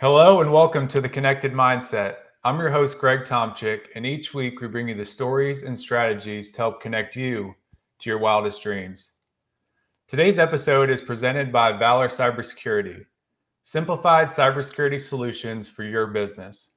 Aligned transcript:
Hello 0.00 0.40
and 0.40 0.50
welcome 0.50 0.88
to 0.88 0.98
the 1.02 1.10
Connected 1.10 1.52
Mindset. 1.52 2.14
I'm 2.42 2.58
your 2.58 2.70
host, 2.70 2.98
Greg 2.98 3.26
Tomchick, 3.26 3.80
and 3.94 4.06
each 4.06 4.32
week 4.32 4.62
we 4.62 4.66
bring 4.66 4.88
you 4.88 4.94
the 4.94 5.04
stories 5.04 5.62
and 5.62 5.78
strategies 5.78 6.50
to 6.52 6.56
help 6.56 6.80
connect 6.80 7.16
you 7.16 7.54
to 7.98 8.08
your 8.08 8.18
wildest 8.18 8.62
dreams. 8.62 9.10
Today's 10.08 10.38
episode 10.38 10.88
is 10.88 11.02
presented 11.02 11.52
by 11.52 11.72
Valor 11.72 12.08
Cybersecurity, 12.08 13.04
simplified 13.62 14.28
cybersecurity 14.28 14.98
solutions 14.98 15.68
for 15.68 15.84
your 15.84 16.06
business. 16.06 16.70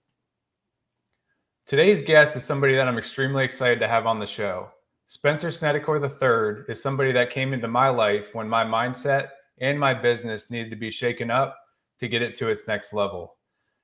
Today's 1.65 2.01
guest 2.01 2.35
is 2.35 2.43
somebody 2.43 2.75
that 2.75 2.89
I'm 2.89 2.97
extremely 2.97 3.45
excited 3.45 3.79
to 3.79 3.87
have 3.87 4.05
on 4.05 4.19
the 4.19 4.27
show. 4.27 4.67
Spencer 5.05 5.47
Snedecor 5.47 6.03
III 6.03 6.65
is 6.67 6.81
somebody 6.81 7.13
that 7.13 7.29
came 7.29 7.53
into 7.53 7.69
my 7.69 7.87
life 7.87 8.35
when 8.35 8.49
my 8.49 8.65
mindset 8.65 9.29
and 9.61 9.79
my 9.79 9.93
business 9.93 10.51
needed 10.51 10.71
to 10.71 10.75
be 10.75 10.91
shaken 10.91 11.31
up 11.31 11.62
to 12.03 12.09
get 12.09 12.21
it 12.21 12.35
to 12.35 12.49
its 12.49 12.67
next 12.67 12.91
level. 12.91 13.37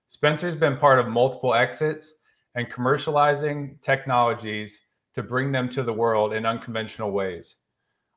Spencer's 0.09 0.55
been 0.55 0.75
part 0.75 0.99
of 0.99 1.07
multiple 1.07 1.53
exits 1.53 2.15
and 2.55 2.69
commercializing 2.69 3.81
technologies 3.81 4.81
to 5.13 5.23
bring 5.23 5.53
them 5.53 5.69
to 5.69 5.83
the 5.83 5.93
world 5.93 6.33
in 6.33 6.45
unconventional 6.45 7.11
ways. 7.11 7.55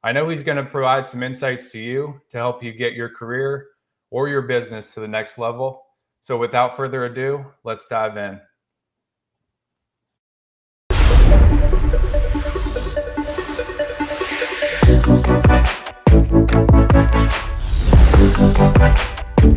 I 0.02 0.10
know 0.10 0.28
he's 0.28 0.42
going 0.42 0.56
to 0.56 0.64
provide 0.64 1.06
some 1.06 1.22
insights 1.22 1.70
to 1.70 1.78
you 1.78 2.20
to 2.30 2.36
help 2.36 2.64
you 2.64 2.72
get 2.72 2.94
your 2.94 3.10
career 3.10 3.68
or 4.10 4.28
your 4.28 4.42
business 4.42 4.92
to 4.94 5.00
the 5.00 5.06
next 5.06 5.38
level. 5.38 5.84
So, 6.20 6.36
without 6.36 6.76
further 6.76 7.04
ado, 7.04 7.44
let's 7.62 7.86
dive 7.86 8.16
in. 8.16 8.40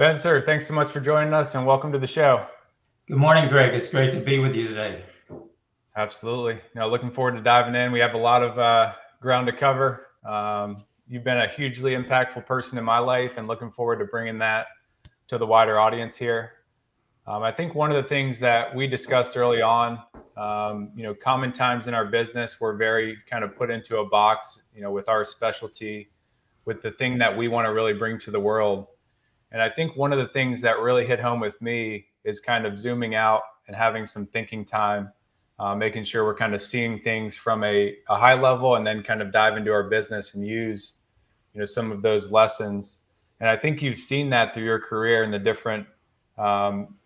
Spencer, 0.00 0.40
thanks 0.40 0.66
so 0.66 0.72
much 0.72 0.88
for 0.88 0.98
joining 0.98 1.34
us 1.34 1.54
and 1.54 1.66
welcome 1.66 1.92
to 1.92 1.98
the 1.98 2.06
show. 2.06 2.46
Good 3.06 3.18
morning, 3.18 3.50
Greg. 3.50 3.74
It's 3.74 3.90
great 3.90 4.12
to 4.12 4.18
be 4.18 4.38
with 4.38 4.54
you 4.54 4.66
today. 4.66 5.04
Absolutely. 5.94 6.58
Now, 6.74 6.86
looking 6.86 7.10
forward 7.10 7.32
to 7.32 7.42
diving 7.42 7.74
in. 7.74 7.92
We 7.92 7.98
have 7.98 8.14
a 8.14 8.18
lot 8.18 8.42
of 8.42 8.58
uh, 8.58 8.94
ground 9.20 9.46
to 9.48 9.52
cover. 9.52 10.06
Um, 10.24 10.82
you've 11.06 11.22
been 11.22 11.36
a 11.36 11.48
hugely 11.48 11.96
impactful 11.96 12.46
person 12.46 12.78
in 12.78 12.84
my 12.84 12.98
life 12.98 13.34
and 13.36 13.46
looking 13.46 13.70
forward 13.70 13.98
to 13.98 14.06
bringing 14.06 14.38
that 14.38 14.68
to 15.28 15.36
the 15.36 15.46
wider 15.46 15.78
audience 15.78 16.16
here. 16.16 16.52
Um, 17.26 17.42
I 17.42 17.52
think 17.52 17.74
one 17.74 17.90
of 17.90 18.02
the 18.02 18.08
things 18.08 18.38
that 18.38 18.74
we 18.74 18.86
discussed 18.86 19.36
early 19.36 19.60
on, 19.60 19.98
um, 20.34 20.92
you 20.96 21.02
know, 21.02 21.12
common 21.12 21.52
times 21.52 21.88
in 21.88 21.92
our 21.92 22.06
business, 22.06 22.58
we're 22.58 22.74
very 22.74 23.18
kind 23.28 23.44
of 23.44 23.54
put 23.54 23.68
into 23.68 23.98
a 23.98 24.08
box, 24.08 24.62
you 24.74 24.80
know, 24.80 24.92
with 24.92 25.10
our 25.10 25.26
specialty, 25.26 26.08
with 26.64 26.80
the 26.80 26.92
thing 26.92 27.18
that 27.18 27.36
we 27.36 27.48
want 27.48 27.66
to 27.66 27.74
really 27.74 27.92
bring 27.92 28.16
to 28.20 28.30
the 28.30 28.40
world. 28.40 28.86
And 29.52 29.60
I 29.60 29.68
think 29.68 29.96
one 29.96 30.12
of 30.12 30.18
the 30.18 30.28
things 30.28 30.60
that 30.60 30.78
really 30.78 31.04
hit 31.04 31.20
home 31.20 31.40
with 31.40 31.60
me 31.60 32.06
is 32.24 32.38
kind 32.38 32.66
of 32.66 32.78
zooming 32.78 33.14
out 33.14 33.42
and 33.66 33.76
having 33.76 34.06
some 34.06 34.26
thinking 34.26 34.64
time, 34.64 35.10
uh, 35.58 35.74
making 35.74 36.04
sure 36.04 36.24
we're 36.24 36.36
kind 36.36 36.54
of 36.54 36.62
seeing 36.62 37.00
things 37.00 37.36
from 37.36 37.64
a, 37.64 37.96
a 38.08 38.16
high 38.16 38.34
level 38.34 38.76
and 38.76 38.86
then 38.86 39.02
kind 39.02 39.20
of 39.20 39.32
dive 39.32 39.56
into 39.56 39.72
our 39.72 39.84
business 39.84 40.34
and 40.34 40.46
use, 40.46 40.94
you 41.52 41.58
know, 41.58 41.64
some 41.64 41.90
of 41.90 42.02
those 42.02 42.30
lessons. 42.30 42.98
And 43.40 43.48
I 43.48 43.56
think 43.56 43.82
you've 43.82 43.98
seen 43.98 44.30
that 44.30 44.54
through 44.54 44.64
your 44.64 44.80
career 44.80 45.24
and 45.24 45.32
the 45.32 45.38
different 45.38 45.86
um, 46.38 46.96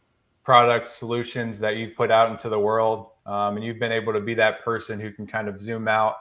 product 0.42 0.88
solutions 0.88 1.58
that 1.60 1.76
you've 1.76 1.96
put 1.96 2.10
out 2.10 2.30
into 2.30 2.48
the 2.48 2.58
world. 2.58 3.06
Um, 3.24 3.56
and 3.56 3.64
you've 3.64 3.78
been 3.78 3.92
able 3.92 4.12
to 4.12 4.20
be 4.20 4.34
that 4.34 4.62
person 4.62 5.00
who 5.00 5.10
can 5.10 5.26
kind 5.26 5.48
of 5.48 5.62
zoom 5.62 5.88
out 5.88 6.16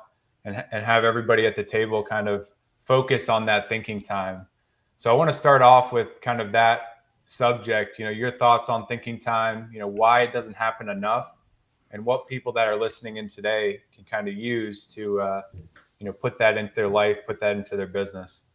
and, 0.46 0.64
and 0.72 0.86
have 0.86 1.04
everybody 1.04 1.46
at 1.46 1.56
the 1.56 1.64
table 1.64 2.02
kind 2.02 2.30
of 2.30 2.48
focus 2.86 3.28
on 3.28 3.46
that 3.46 3.68
thinking 3.68 4.02
time 4.02 4.46
so 4.98 5.12
I 5.12 5.14
want 5.14 5.30
to 5.30 5.36
start 5.36 5.62
off 5.62 5.92
with 5.92 6.22
kind 6.22 6.42
of 6.42 6.52
that 6.54 6.82
subject, 7.26 8.00
you 8.00 8.06
know, 8.06 8.12
your 8.12 8.32
thoughts 8.32 8.70
on 8.70 8.86
thinking 8.86 9.20
time, 9.20 9.70
you 9.72 9.80
know, 9.80 9.88
why 9.88 10.22
it 10.22 10.34
doesn't 10.34 10.56
happen 10.56 10.90
enough 10.90 11.32
and 11.92 12.04
what 12.04 12.28
people 12.28 12.52
that 12.54 12.68
are 12.68 12.76
listening 12.76 13.18
in 13.18 13.28
today 13.28 13.82
can 13.94 14.04
kind 14.04 14.28
of 14.28 14.34
use 14.34 14.86
to, 14.88 15.22
uh, 15.22 15.42
you 16.00 16.06
know, 16.06 16.14
put 16.14 16.38
that 16.40 16.58
into 16.58 16.74
their 16.74 16.88
life, 16.88 17.18
put 17.28 17.40
that 17.40 17.56
into 17.56 17.78
their 17.78 17.88
business. 17.88 18.46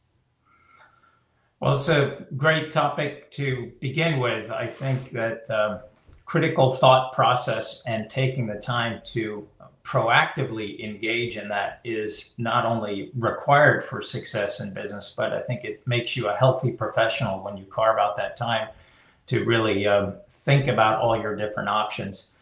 Well, 1.60 1.74
it's 1.74 1.88
a 1.88 2.26
great 2.36 2.70
topic 2.70 3.30
to 3.32 3.72
begin 3.80 4.20
with. 4.20 4.50
I 4.50 4.66
think 4.66 5.10
that 5.10 5.50
uh, 5.50 5.80
critical 6.24 6.72
thought 6.72 7.12
process 7.12 7.82
and 7.86 8.08
taking 8.08 8.46
the 8.46 8.56
time 8.56 9.00
to 9.06 9.46
proactively 9.88 10.84
engage 10.84 11.38
in 11.38 11.48
that 11.48 11.80
is 11.82 12.34
not 12.36 12.66
only 12.66 13.10
required 13.16 13.82
for 13.82 14.02
success 14.02 14.60
in 14.60 14.74
business, 14.74 15.14
but 15.16 15.32
I 15.32 15.40
think 15.40 15.64
it 15.64 15.80
makes 15.86 16.14
you 16.14 16.28
a 16.28 16.36
healthy 16.36 16.72
professional 16.72 17.42
when 17.42 17.56
you 17.56 17.64
carve 17.64 17.98
out 17.98 18.14
that 18.18 18.36
time 18.36 18.68
to 19.28 19.44
really 19.44 19.86
um, 19.86 20.16
think 20.28 20.66
about 20.66 21.00
all 21.00 21.18
your 21.18 21.34
different 21.34 21.70
options. 21.70 22.36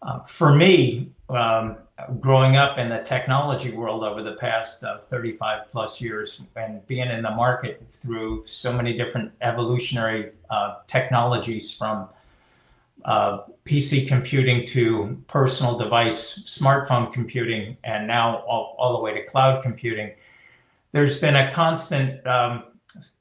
Uh, 0.00 0.20
for 0.20 0.54
me, 0.54 1.10
um, 1.28 1.76
growing 2.18 2.56
up 2.56 2.78
in 2.78 2.88
the 2.88 3.02
technology 3.02 3.72
world 3.72 4.02
over 4.02 4.22
the 4.22 4.36
past 4.36 4.82
uh, 4.82 5.00
35 5.08 5.70
plus 5.70 6.00
years 6.00 6.44
and 6.56 6.86
being 6.86 7.10
in 7.10 7.20
the 7.20 7.30
market 7.30 7.82
through 7.92 8.42
so 8.46 8.72
many 8.72 8.96
different 8.96 9.30
evolutionary 9.42 10.32
uh, 10.48 10.76
technologies 10.86 11.70
from 11.74 12.08
uh, 13.04 13.42
PC 13.64 14.08
computing 14.08 14.66
to 14.68 15.22
personal 15.28 15.76
device, 15.76 16.40
smartphone 16.44 17.12
computing, 17.12 17.76
and 17.84 18.06
now 18.06 18.38
all, 18.38 18.74
all 18.78 18.96
the 18.96 19.02
way 19.02 19.14
to 19.14 19.24
cloud 19.24 19.62
computing, 19.62 20.12
there's 20.92 21.20
been 21.20 21.36
a 21.36 21.52
constant 21.52 22.26
um, 22.26 22.64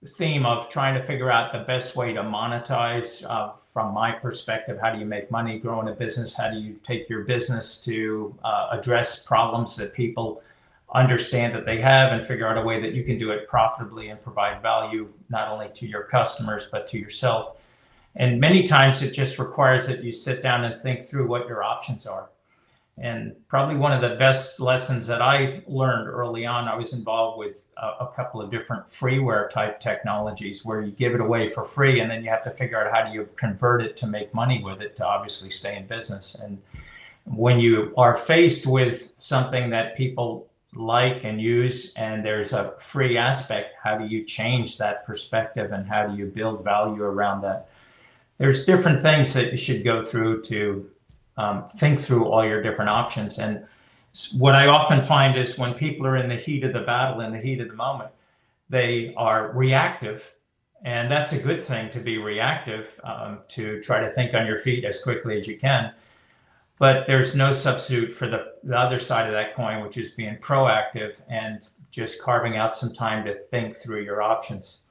theme 0.08 0.46
of 0.46 0.70
trying 0.70 0.96
to 0.96 1.04
figure 1.04 1.32
out 1.32 1.52
the 1.52 1.60
best 1.60 1.96
way 1.96 2.14
to 2.14 2.22
monetize. 2.22 3.30
Uh, 3.30 3.52
from 3.74 3.94
my 3.94 4.12
perspective, 4.12 4.80
how 4.82 4.90
do 4.90 5.00
you 5.00 5.06
make 5.06 5.30
money 5.30 5.60
growing 5.60 5.90
a 5.90 5.92
business? 5.92 6.34
How 6.34 6.50
do 6.50 6.58
you 6.58 6.80
take 6.84 7.10
your 7.10 7.26
business 7.26 7.84
to 7.84 8.34
uh, 8.44 8.70
address 8.72 9.26
problems 9.26 9.76
that 9.76 9.94
people 9.94 10.42
understand 10.94 11.54
that 11.54 11.66
they 11.66 11.82
have 11.82 12.14
and 12.14 12.26
figure 12.26 12.48
out 12.48 12.58
a 12.58 12.62
way 12.62 12.80
that 12.80 12.94
you 12.94 13.04
can 13.04 13.18
do 13.18 13.32
it 13.32 13.50
profitably 13.50 14.10
and 14.10 14.24
provide 14.24 14.62
value 14.62 15.12
not 15.30 15.50
only 15.50 15.68
to 15.68 15.86
your 15.86 16.04
customers 16.04 16.70
but 16.72 16.88
to 16.88 16.98
yourself? 16.98 17.58
And 18.16 18.40
many 18.40 18.64
times 18.64 19.02
it 19.02 19.12
just 19.12 19.40
requires 19.40 19.86
that 19.88 20.04
you 20.04 20.12
sit 20.12 20.42
down 20.42 20.64
and 20.64 20.80
think 20.80 21.06
through 21.06 21.28
what 21.28 21.48
your 21.48 21.64
options 21.64 22.06
are. 22.06 22.30
And 22.98 23.36
probably 23.50 23.76
one 23.76 23.92
of 23.92 24.02
the 24.02 24.16
best 24.16 24.62
lessons 24.62 25.06
that 25.08 25.22
I 25.22 25.64
learned 25.68 26.08
early 26.08 26.46
on, 26.46 26.70
I 26.70 26.76
was 26.76 26.94
involved 26.94 27.38
with 27.38 27.68
a, 27.76 28.06
a, 28.06 28.14
couple 28.16 28.40
of 28.40 28.50
different 28.50 28.88
freeware 28.88 29.50
type 29.50 29.82
technologies 29.82 30.64
where 30.64 30.82
you 30.82 30.92
give 30.92 31.14
it 31.14 31.20
away 31.20 31.50
for 31.50 31.66
free 31.66 32.00
and 32.00 32.10
then 32.10 32.24
you 32.24 32.30
have 32.30 32.44
to 32.44 32.52
figure 32.52 32.82
out 32.82 32.94
how 32.96 33.06
do 33.06 33.14
you 33.14 33.28
convert 33.36 33.82
it 33.82 33.98
to 33.98 34.08
make 34.08 34.34
money 34.34 34.64
with 34.64 34.82
it 34.82 34.96
to 34.96 35.06
obviously 35.06 35.50
stay 35.50 35.76
in 35.76 35.86
business. 35.88 36.36
And 36.36 36.62
when 37.26 37.60
you 37.60 37.94
are 37.98 38.16
faced 38.16 38.66
with 38.66 39.14
something 39.18 39.72
that 39.72 39.98
people 39.98 40.48
like 40.74 41.26
and 41.26 41.42
use 41.42 41.94
and 41.96 42.26
there's 42.26 42.54
a 42.54 42.76
free 42.80 43.18
aspect, 43.18 43.76
how 43.84 43.98
do 43.98 44.06
you 44.06 44.24
change 44.24 44.78
that 44.78 45.06
perspective 45.06 45.74
and 45.74 45.86
how 45.86 46.08
do 46.08 46.16
you 46.16 46.28
build 46.28 46.64
value 46.64 47.04
around 47.04 47.42
that? 47.42 47.68
There's 48.38 48.66
different 48.66 49.02
things 49.02 49.34
that 49.34 49.52
you 49.52 49.58
should 49.58 49.84
go 49.84 50.04
through 50.04 50.42
to 50.44 50.90
um, 51.38 51.68
think 51.70 52.00
through 52.00 52.26
all 52.26 52.46
your 52.46 52.62
different 52.62 52.92
options. 52.92 53.40
And 53.40 53.66
what 54.38 54.56
I 54.56 54.68
often 54.68 55.02
find 55.02 55.38
is 55.38 55.58
when 55.58 55.74
people 55.74 56.08
are 56.08 56.18
in 56.18 56.30
the 56.30 56.36
heat 56.36 56.64
of 56.64 56.74
the 56.74 56.82
battle, 56.82 57.22
in 57.22 57.32
the 57.32 57.40
heat 57.40 57.60
of 57.60 57.68
the 57.68 57.76
moment, 57.76 58.12
they 58.70 59.14
are 59.16 59.52
reactive. 59.52 60.34
And 60.84 61.10
that's 61.12 61.34
a 61.34 61.40
good 61.40 61.64
thing 61.64 61.90
to 61.92 62.00
be 62.00 62.18
reactive, 62.18 63.00
um, 63.04 63.40
to 63.50 63.82
try 63.82 64.02
to 64.02 64.10
think 64.10 64.34
on 64.34 64.46
your 64.46 64.60
feet 64.60 64.86
as 64.86 65.02
quickly 65.02 65.38
as 65.38 65.48
you 65.48 65.58
can. 65.58 65.94
But 66.78 67.08
there's 67.08 67.36
no 67.36 67.54
substitute 67.54 68.14
for 68.14 68.28
the, 68.28 68.54
the 68.64 68.78
other 68.78 69.00
side 69.00 69.28
of 69.28 69.32
that 69.32 69.56
coin, 69.56 69.82
which 69.82 69.98
is 69.98 70.12
being 70.12 70.38
proactive 70.38 71.16
and 71.30 71.66
just 71.90 72.22
carving 72.22 72.58
out 72.58 72.76
some 72.76 72.94
time 72.94 73.26
to 73.26 73.34
think 73.34 73.78
through 73.78 74.04
your 74.04 74.22
options. 74.22 74.82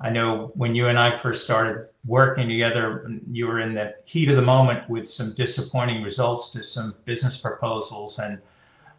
I 0.00 0.10
know 0.10 0.50
when 0.54 0.74
you 0.74 0.88
and 0.88 0.98
I 0.98 1.16
first 1.16 1.44
started 1.44 1.86
working 2.06 2.48
together, 2.48 3.08
you 3.30 3.46
were 3.46 3.60
in 3.60 3.74
the 3.74 3.94
heat 4.04 4.28
of 4.28 4.36
the 4.36 4.42
moment 4.42 4.88
with 4.90 5.08
some 5.08 5.32
disappointing 5.34 6.02
results 6.02 6.50
to 6.52 6.62
some 6.62 6.94
business 7.04 7.38
proposals 7.38 8.18
and 8.18 8.38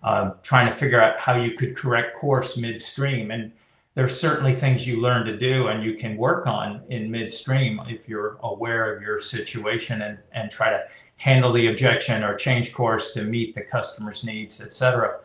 uh, 0.03 0.31
trying 0.43 0.67
to 0.67 0.73
figure 0.73 1.01
out 1.01 1.19
how 1.19 1.35
you 1.35 1.57
could 1.57 1.75
correct 1.75 2.15
course 2.15 2.57
midstream. 2.57 3.31
And 3.31 3.51
there's 3.95 4.19
certainly 4.19 4.53
things 4.53 4.87
you 4.87 5.01
learn 5.01 5.25
to 5.25 5.37
do 5.37 5.67
and 5.67 5.83
you 5.83 5.95
can 5.95 6.17
work 6.17 6.47
on 6.47 6.81
in 6.89 7.11
midstream 7.11 7.81
if 7.87 8.07
you're 8.07 8.37
aware 8.41 8.93
of 8.93 9.01
your 9.01 9.19
situation 9.19 10.01
and, 10.01 10.17
and 10.31 10.49
try 10.49 10.69
to 10.69 10.83
handle 11.17 11.53
the 11.53 11.67
objection 11.67 12.23
or 12.23 12.35
change 12.35 12.73
course 12.73 13.13
to 13.13 13.23
meet 13.23 13.55
the 13.55 13.61
customer's 13.61 14.23
needs, 14.23 14.61
etc. 14.61 15.19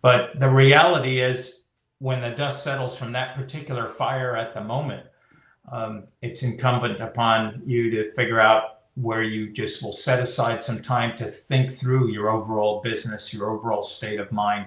But 0.00 0.38
the 0.40 0.48
reality 0.48 1.20
is 1.20 1.57
when 1.98 2.20
the 2.20 2.30
dust 2.30 2.62
settles 2.62 2.96
from 2.96 3.12
that 3.12 3.34
particular 3.34 3.88
fire 3.88 4.36
at 4.36 4.54
the 4.54 4.60
moment, 4.60 5.06
um, 5.70 6.04
it's 6.22 6.42
incumbent 6.42 7.00
upon 7.00 7.62
you 7.66 7.90
to 7.90 8.12
figure 8.12 8.40
out 8.40 8.78
where 8.94 9.22
you 9.22 9.52
just 9.52 9.82
will 9.82 9.92
set 9.92 10.20
aside 10.20 10.60
some 10.62 10.80
time 10.80 11.16
to 11.16 11.30
think 11.30 11.72
through 11.72 12.08
your 12.08 12.30
overall 12.30 12.80
business, 12.80 13.32
your 13.32 13.50
overall 13.50 13.82
state 13.82 14.18
of 14.18 14.32
mind, 14.32 14.66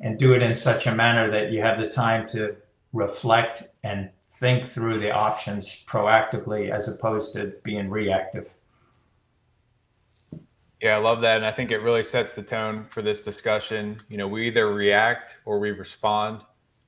and 0.00 0.18
do 0.18 0.32
it 0.32 0.42
in 0.42 0.54
such 0.54 0.86
a 0.86 0.94
manner 0.94 1.30
that 1.30 1.52
you 1.52 1.60
have 1.60 1.78
the 1.78 1.88
time 1.88 2.26
to 2.28 2.56
reflect 2.92 3.62
and 3.84 4.10
think 4.26 4.66
through 4.66 4.98
the 4.98 5.10
options 5.10 5.84
proactively 5.86 6.70
as 6.70 6.88
opposed 6.88 7.32
to 7.34 7.52
being 7.62 7.88
reactive. 7.88 8.54
Yeah, 10.80 10.96
I 10.96 10.98
love 10.98 11.20
that. 11.20 11.36
And 11.36 11.46
I 11.46 11.52
think 11.52 11.70
it 11.70 11.78
really 11.78 12.02
sets 12.02 12.34
the 12.34 12.42
tone 12.42 12.86
for 12.88 13.02
this 13.02 13.24
discussion. 13.24 14.00
You 14.08 14.16
know, 14.16 14.26
we 14.26 14.48
either 14.48 14.74
react 14.74 15.38
or 15.44 15.60
we 15.60 15.70
respond 15.70 16.42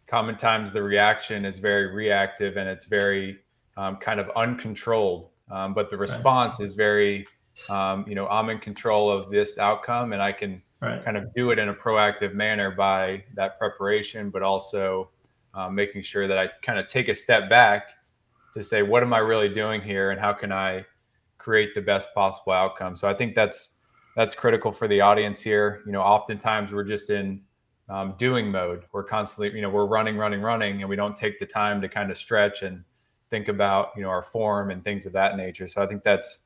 common 0.07 0.37
times 0.37 0.73
the 0.73 0.83
reaction 0.83 1.45
is 1.45 1.59
very 1.59 1.95
reactive 1.95 2.57
and 2.57 2.69
it's 2.69 2.85
very 2.85 3.39
um, 3.77 3.97
kind 3.97 4.21
of 4.21 4.31
uncontrolled. 4.37 5.31
Um, 5.51 5.75
but 5.75 5.91
the 5.91 5.97
response 5.97 6.61
right. 6.61 6.65
is 6.65 6.73
very, 6.73 7.27
um, 7.69 8.05
you 8.09 8.15
know, 8.15 8.27
I'm 8.29 8.49
in 8.51 8.59
control 8.59 9.11
of 9.11 9.31
this 9.31 9.59
outcome 9.59 10.13
and 10.13 10.23
I 10.23 10.33
can 10.33 10.63
right. 10.81 11.05
kind 11.05 11.17
of 11.17 11.35
do 11.35 11.51
it 11.51 11.59
in 11.59 11.69
a 11.69 11.75
proactive 11.75 12.35
manner 12.35 12.71
by 12.71 13.25
that 13.35 13.59
preparation, 13.59 14.31
but 14.31 14.43
also 14.43 15.11
um, 15.55 15.75
making 15.75 16.03
sure 16.03 16.27
that 16.27 16.39
I 16.39 16.49
kind 16.63 16.79
of 16.79 16.87
take 16.87 17.09
a 17.09 17.15
step 17.15 17.49
back 17.49 17.89
to 18.57 18.63
say, 18.63 18.83
what 18.83 19.03
am 19.03 19.13
I 19.13 19.19
really 19.19 19.49
doing 19.49 19.81
here 19.81 20.11
and 20.11 20.21
how 20.21 20.33
can 20.33 20.53
I 20.53 20.85
create 21.39 21.75
the 21.75 21.83
best 21.83 22.15
possible 22.15 22.53
outcome? 22.53 22.97
So 22.97 23.09
I 23.09 23.15
think 23.15 23.35
that's 23.35 23.71
that's 24.17 24.35
critical 24.35 24.71
for 24.71 24.87
the 24.87 25.01
audience 25.01 25.41
here. 25.41 25.83
You 25.87 25.93
know, 25.93 26.01
oftentimes 26.01 26.73
we're 26.73 26.85
just 26.85 27.11
in 27.11 27.43
um, 27.89 28.15
doing 28.19 28.51
mode. 28.51 28.85
We're 28.93 29.05
constantly, 29.05 29.55
you 29.55 29.63
know, 29.63 29.71
we're 29.71 29.87
running, 29.87 30.17
running, 30.17 30.41
running, 30.41 30.81
and 30.81 30.89
we 30.89 30.97
don't 30.97 31.17
take 31.17 31.39
the 31.39 31.47
time 31.47 31.81
to 31.83 31.89
kind 31.89 32.11
of 32.11 32.17
stretch 32.17 32.63
and 32.63 32.83
think 33.31 33.49
about, 33.49 33.89
you 33.97 34.03
know, 34.03 34.09
our 34.09 34.23
form 34.23 34.71
and 34.71 34.83
things 34.83 35.07
of 35.07 35.13
that 35.13 35.37
nature. 35.37 35.69
So 35.69 35.83
I 35.83 35.87
think 35.87 36.05
that's 36.05 36.39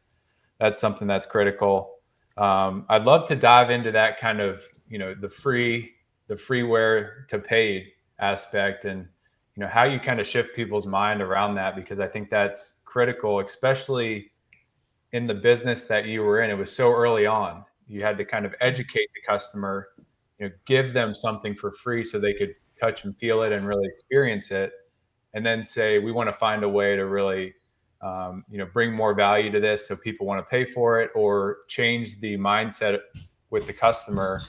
that's 0.58 0.80
something 0.80 1.06
that's 1.06 1.26
critical. 1.26 1.98
Um, 2.36 2.86
I'd 2.88 3.04
love 3.04 3.28
to 3.28 3.36
dive 3.36 3.70
into 3.70 3.92
that 3.92 4.18
kind 4.18 4.40
of, 4.40 4.64
you 4.88 4.98
know, 4.98 5.14
the 5.14 5.28
free, 5.28 5.92
the 6.26 6.34
freeware 6.34 7.26
to 7.28 7.38
paid 7.38 7.88
aspect, 8.18 8.84
and 8.84 9.06
you 9.54 9.60
know 9.62 9.68
how 9.68 9.84
you 9.84 10.00
kind 10.00 10.20
of 10.20 10.26
shift 10.26 10.54
people's 10.54 10.86
mind 10.86 11.22
around 11.22 11.54
that 11.56 11.76
because 11.76 12.00
I 12.00 12.06
think 12.06 12.30
that's 12.30 12.74
critical, 12.84 13.40
especially 13.40 14.32
in 15.12 15.26
the 15.26 15.34
business 15.34 15.84
that 15.84 16.06
you 16.06 16.22
were 16.22 16.42
in. 16.42 16.50
It 16.50 16.54
was 16.54 16.72
so 16.72 16.92
early 16.92 17.26
on. 17.26 17.64
You 17.86 18.02
had 18.02 18.18
to 18.18 18.24
kind 18.24 18.44
of 18.44 18.54
educate 18.60 19.08
the 19.14 19.32
customer 19.32 19.88
you 20.38 20.46
know 20.46 20.54
give 20.66 20.92
them 20.94 21.14
something 21.14 21.54
for 21.54 21.72
free 21.72 22.04
so 22.04 22.18
they 22.18 22.34
could 22.34 22.54
touch 22.80 23.04
and 23.04 23.16
feel 23.18 23.42
it 23.42 23.52
and 23.52 23.66
really 23.66 23.86
experience 23.86 24.50
it 24.50 24.72
and 25.34 25.44
then 25.44 25.62
say 25.62 25.98
we 25.98 26.12
want 26.12 26.28
to 26.28 26.32
find 26.32 26.62
a 26.62 26.68
way 26.68 26.96
to 26.96 27.06
really 27.06 27.54
um, 28.02 28.44
you 28.50 28.58
know 28.58 28.66
bring 28.72 28.92
more 28.92 29.14
value 29.14 29.50
to 29.50 29.60
this 29.60 29.88
so 29.88 29.96
people 29.96 30.26
want 30.26 30.38
to 30.38 30.48
pay 30.48 30.64
for 30.64 31.00
it 31.00 31.10
or 31.14 31.58
change 31.68 32.20
the 32.20 32.36
mindset 32.36 32.98
with 33.50 33.66
the 33.66 33.72
customer 33.72 34.40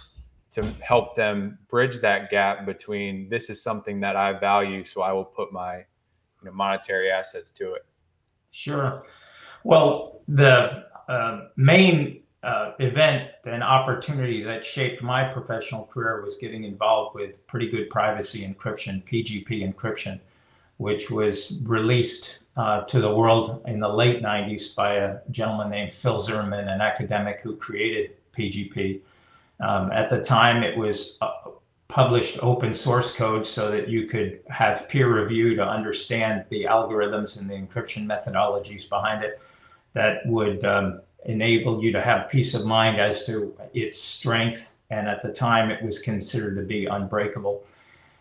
to 0.52 0.64
help 0.82 1.16
them 1.16 1.58
bridge 1.68 2.00
that 2.00 2.30
gap 2.30 2.66
between 2.66 3.30
this 3.30 3.50
is 3.50 3.62
something 3.62 4.00
that 4.00 4.16
i 4.16 4.32
value 4.34 4.84
so 4.84 5.02
i 5.02 5.12
will 5.12 5.26
put 5.26 5.52
my 5.52 5.84
you 6.42 6.50
know 6.50 6.52
monetary 6.52 7.12
assets 7.12 7.52
to 7.52 7.74
it. 7.74 7.86
Sure. 8.52 9.04
Well 9.64 10.22
the 10.28 10.86
uh, 11.08 11.48
main 11.58 12.24
uh, 12.44 12.72
event 12.80 13.32
and 13.46 13.64
opportunity 13.64 14.44
that 14.44 14.64
shaped 14.64 15.02
my 15.02 15.24
professional 15.26 15.86
career 15.86 16.22
was 16.22 16.38
getting 16.38 16.64
involved 16.64 17.16
with 17.16 17.46
pretty 17.48 17.70
good 17.70 17.90
privacy 17.90 18.48
encryption, 18.48 19.04
PGP 19.04 19.74
encryption, 19.74 20.20
which 20.78 21.12
was 21.12 21.60
released 21.64 22.40
uh, 22.56 22.82
to 22.86 23.02
the 23.02 23.14
world 23.14 23.62
in 23.68 23.80
the 23.80 23.90
late 23.90 24.22
90s 24.22 24.74
by 24.76 24.96
a 24.96 25.20
gentleman 25.32 25.70
named 25.70 25.94
Phil 25.94 26.20
Zimmermann, 26.20 26.70
an 26.70 26.82
academic 26.82 27.42
who 27.42 27.56
created 27.56 28.12
PGP. 28.38 29.02
Um, 29.60 29.92
at 29.92 30.10
the 30.10 30.22
time, 30.24 30.64
it 30.64 30.78
was 30.78 31.18
uh, 31.22 31.32
published 31.90 32.40
open 32.42 32.74
source 32.74 33.14
code 33.14 33.46
so 33.46 33.72
that 33.72 33.90
you 33.90 34.06
could 34.06 34.40
have 34.50 34.88
peer 34.88 35.22
review 35.22 35.56
to 35.56 35.64
understand 35.64 36.46
the 36.50 36.64
algorithms 36.64 37.38
and 37.38 37.50
the 37.50 37.56
encryption 37.56 38.06
methodologies 38.06 38.88
behind 38.88 39.24
it 39.24 39.42
that 39.94 40.26
would 40.26 40.64
um, 40.64 41.02
enable 41.26 41.84
you 41.84 41.92
to 41.92 42.02
have 42.02 42.30
peace 42.30 42.54
of 42.54 42.66
mind 42.66 43.00
as 43.00 43.26
to 43.26 43.56
its 43.74 44.02
strength. 44.02 44.78
And 44.90 45.08
at 45.08 45.22
the 45.22 45.32
time, 45.32 45.70
it 45.70 45.84
was 45.84 46.00
considered 46.00 46.56
to 46.56 46.64
be 46.64 46.86
unbreakable. 46.86 47.64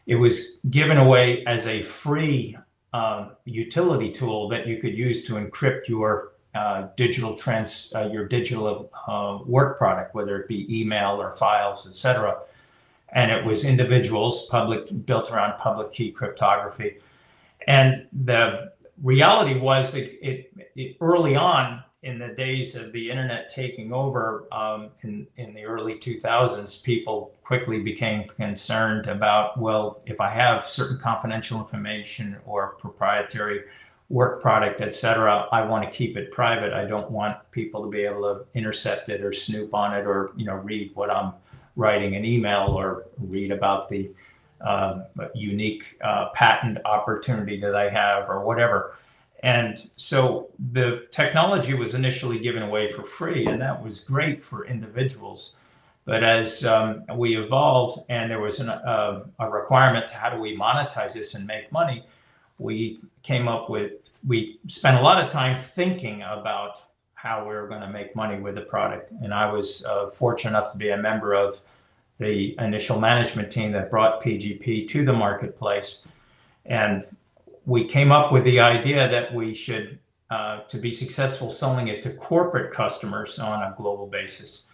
It 0.07 0.17
was 0.17 0.61
given 0.71 0.99
away 0.99 1.45
as 1.47 1.67
a 1.67 1.83
free 1.83 2.57
uh, 2.93 3.31
utility 3.45 4.11
tool 4.11 4.49
that 4.49 4.67
you 4.67 4.79
could 4.79 4.97
use 4.97 5.25
to 5.27 5.35
encrypt 5.35 5.89
your 5.89 6.33
uh, 6.55 6.89
digital 6.97 7.35
trans, 7.35 7.93
uh, 7.95 8.09
your 8.11 8.27
digital 8.27 8.91
uh, 9.07 9.39
work 9.45 9.79
product, 9.79 10.15
whether 10.15 10.41
it 10.41 10.49
be 10.49 10.81
email 10.81 11.21
or 11.21 11.33
files, 11.33 11.87
etc. 11.87 12.39
And 13.11 13.31
it 13.31 13.45
was 13.45 13.65
individuals, 13.65 14.47
public, 14.47 15.07
built 15.07 15.31
around 15.31 15.59
public 15.59 15.93
key 15.93 16.11
cryptography. 16.11 16.99
And 17.67 18.07
the 18.13 18.73
reality 19.03 19.59
was 19.59 19.93
that 19.93 20.27
it, 20.27 20.53
it 20.75 20.97
early 21.01 21.37
on 21.37 21.85
in 22.03 22.19
the 22.19 22.29
days 22.29 22.77
of 22.77 22.93
the 22.93 23.11
internet 23.11 23.49
taking 23.49 23.93
over 23.93 24.47
um, 24.53 24.91
in, 25.03 25.27
in 25.37 25.53
the 25.53 25.65
early 25.65 25.95
2000s, 25.95 26.83
people 26.83 27.33
quickly 27.43 27.81
became 27.81 28.29
concerned 28.29 29.09
about, 29.09 29.59
well, 29.59 30.01
if 30.07 30.21
I 30.21 30.31
have 30.31 30.69
certain 30.69 30.99
confidential 30.99 31.59
information 31.59 32.37
or 32.47 32.77
proprietary 32.79 33.63
work 34.11 34.41
product, 34.41 34.81
et 34.81 34.95
cetera, 34.95 35.49
I 35.51 35.63
want 35.63 35.85
to 35.85 35.91
keep 35.91 36.17
it 36.17 36.31
private. 36.31 36.73
I 36.73 36.85
don't 36.85 37.11
want 37.11 37.37
people 37.51 37.83
to 37.83 37.91
be 37.91 38.03
able 38.03 38.23
to 38.23 38.47
intercept 38.55 39.09
it 39.09 39.23
or 39.23 39.33
snoop 39.33 39.75
on 39.75 39.95
it 39.95 40.07
or, 40.07 40.31
you 40.37 40.47
know, 40.47 40.55
read 40.55 40.95
what 40.95 41.11
I'm 41.11 41.33
writing 41.75 42.17
an 42.17 42.25
email 42.25 42.69
or 42.69 43.07
read 43.19 43.51
about 43.51 43.89
the 43.89 44.13
uh, 44.61 45.01
unique 45.35 45.99
uh, 46.03 46.29
patent 46.35 46.79
opportunity 46.85 47.61
that 47.61 47.75
I 47.75 47.89
have 47.91 48.29
or 48.29 48.45
whatever. 48.45 48.97
And 49.43 49.89
so 49.97 50.51
the 50.73 51.07
technology 51.11 51.75
was 51.75 51.95
initially 51.95 52.39
given 52.39 52.63
away 52.63 52.91
for 52.91 53.05
free, 53.05 53.47
and 53.47 53.61
that 53.61 53.83
was 53.83 54.01
great 54.01 54.43
for 54.43 54.67
individuals. 54.67 55.61
But 56.05 56.25
as 56.25 56.65
um, 56.65 57.05
we 57.15 57.37
evolved 57.37 58.05
and 58.09 58.31
there 58.31 58.41
was 58.41 58.61
an, 58.61 58.71
uh, 58.71 59.25
a 59.39 59.51
requirement 59.51 60.09
to 60.09 60.15
how 60.15 60.31
do 60.31 60.41
we 60.41 60.57
monetize 60.57 61.13
this 61.13 61.35
and 61.35 61.47
make 61.47 61.71
money, 61.71 62.07
we 62.59 63.01
came 63.23 63.47
up 63.47 63.69
with, 63.69 63.93
we 64.27 64.59
spent 64.67 64.97
a 64.97 65.03
lot 65.03 65.23
of 65.23 65.31
time 65.31 65.59
thinking 65.59 66.23
about 66.23 66.83
how 67.15 67.43
we 67.43 67.55
were 67.55 67.69
going 67.69 67.83
to 67.83 67.91
make 67.91 68.17
money 68.17 68.41
with 68.41 68.55
the 68.55 68.63
product. 68.63 69.11
And 69.23 69.35
I 69.35 69.53
was 69.53 69.85
uh, 69.85 70.11
fortunate 70.11 70.51
enough 70.51 70.73
to 70.73 70.79
be 70.79 70.91
a 70.91 70.97
member 70.97 71.35
of 71.35 71.61
the 72.19 72.57
initial 72.59 73.01
management 73.01 73.51
team 73.51 73.73
that 73.73 73.91
brought 73.91 74.23
PGP 74.23 74.89
to 74.89 75.05
the 75.05 75.13
marketplace. 75.13 76.09
And 76.65 77.05
we 77.69 77.85
came 77.85 78.11
up 78.11 78.33
with 78.33 78.45
the 78.45 78.59
idea 78.59 79.07
that 79.09 79.33
we 79.35 79.53
should, 79.53 79.99
uh, 80.31 80.61
to 80.69 80.79
be 80.79 80.91
successful 80.91 81.51
selling 81.51 81.89
it 81.89 82.01
to 82.01 82.11
corporate 82.15 82.73
customers 82.73 83.39
on 83.39 83.63
a 83.63 83.75
global 83.77 84.07
basis, 84.07 84.73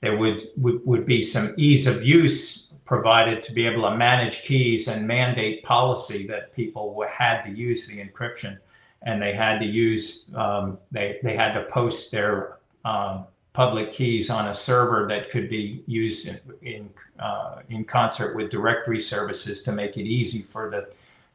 there 0.00 0.16
would, 0.16 0.40
would, 0.56 0.80
would 0.86 1.04
be 1.04 1.22
some 1.22 1.52
ease 1.58 1.86
of 1.86 2.02
use 2.02 2.72
provided 2.86 3.42
to 3.42 3.52
be 3.52 3.66
able 3.66 3.82
to 3.82 3.94
manage 3.94 4.42
keys 4.42 4.88
and 4.88 5.06
mandate 5.06 5.62
policy 5.64 6.26
that 6.26 6.56
people 6.56 7.04
had 7.12 7.42
to 7.42 7.50
use 7.50 7.86
the 7.86 8.02
encryption. 8.02 8.58
And 9.02 9.20
they 9.20 9.34
had 9.34 9.58
to 9.58 9.66
use 9.66 10.30
um, 10.34 10.78
they, 10.90 11.18
they 11.22 11.36
had 11.36 11.52
to 11.52 11.64
post 11.64 12.10
their 12.10 12.56
um, 12.86 13.26
public 13.52 13.92
keys 13.92 14.30
on 14.30 14.48
a 14.48 14.54
server 14.54 15.06
that 15.08 15.30
could 15.30 15.50
be 15.50 15.84
used 15.86 16.26
in 16.26 16.40
in, 16.62 16.90
uh, 17.18 17.60
in 17.68 17.84
concert 17.84 18.34
with 18.34 18.50
directory 18.50 19.00
services 19.00 19.62
to 19.62 19.72
make 19.72 19.96
it 19.96 20.06
easy 20.06 20.42
for 20.42 20.70
the 20.70 20.88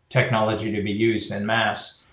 technology 0.10 0.72
to 0.72 0.82
be 0.82 0.92
used 0.92 1.32
in 1.32 1.46
mass. 1.46 2.04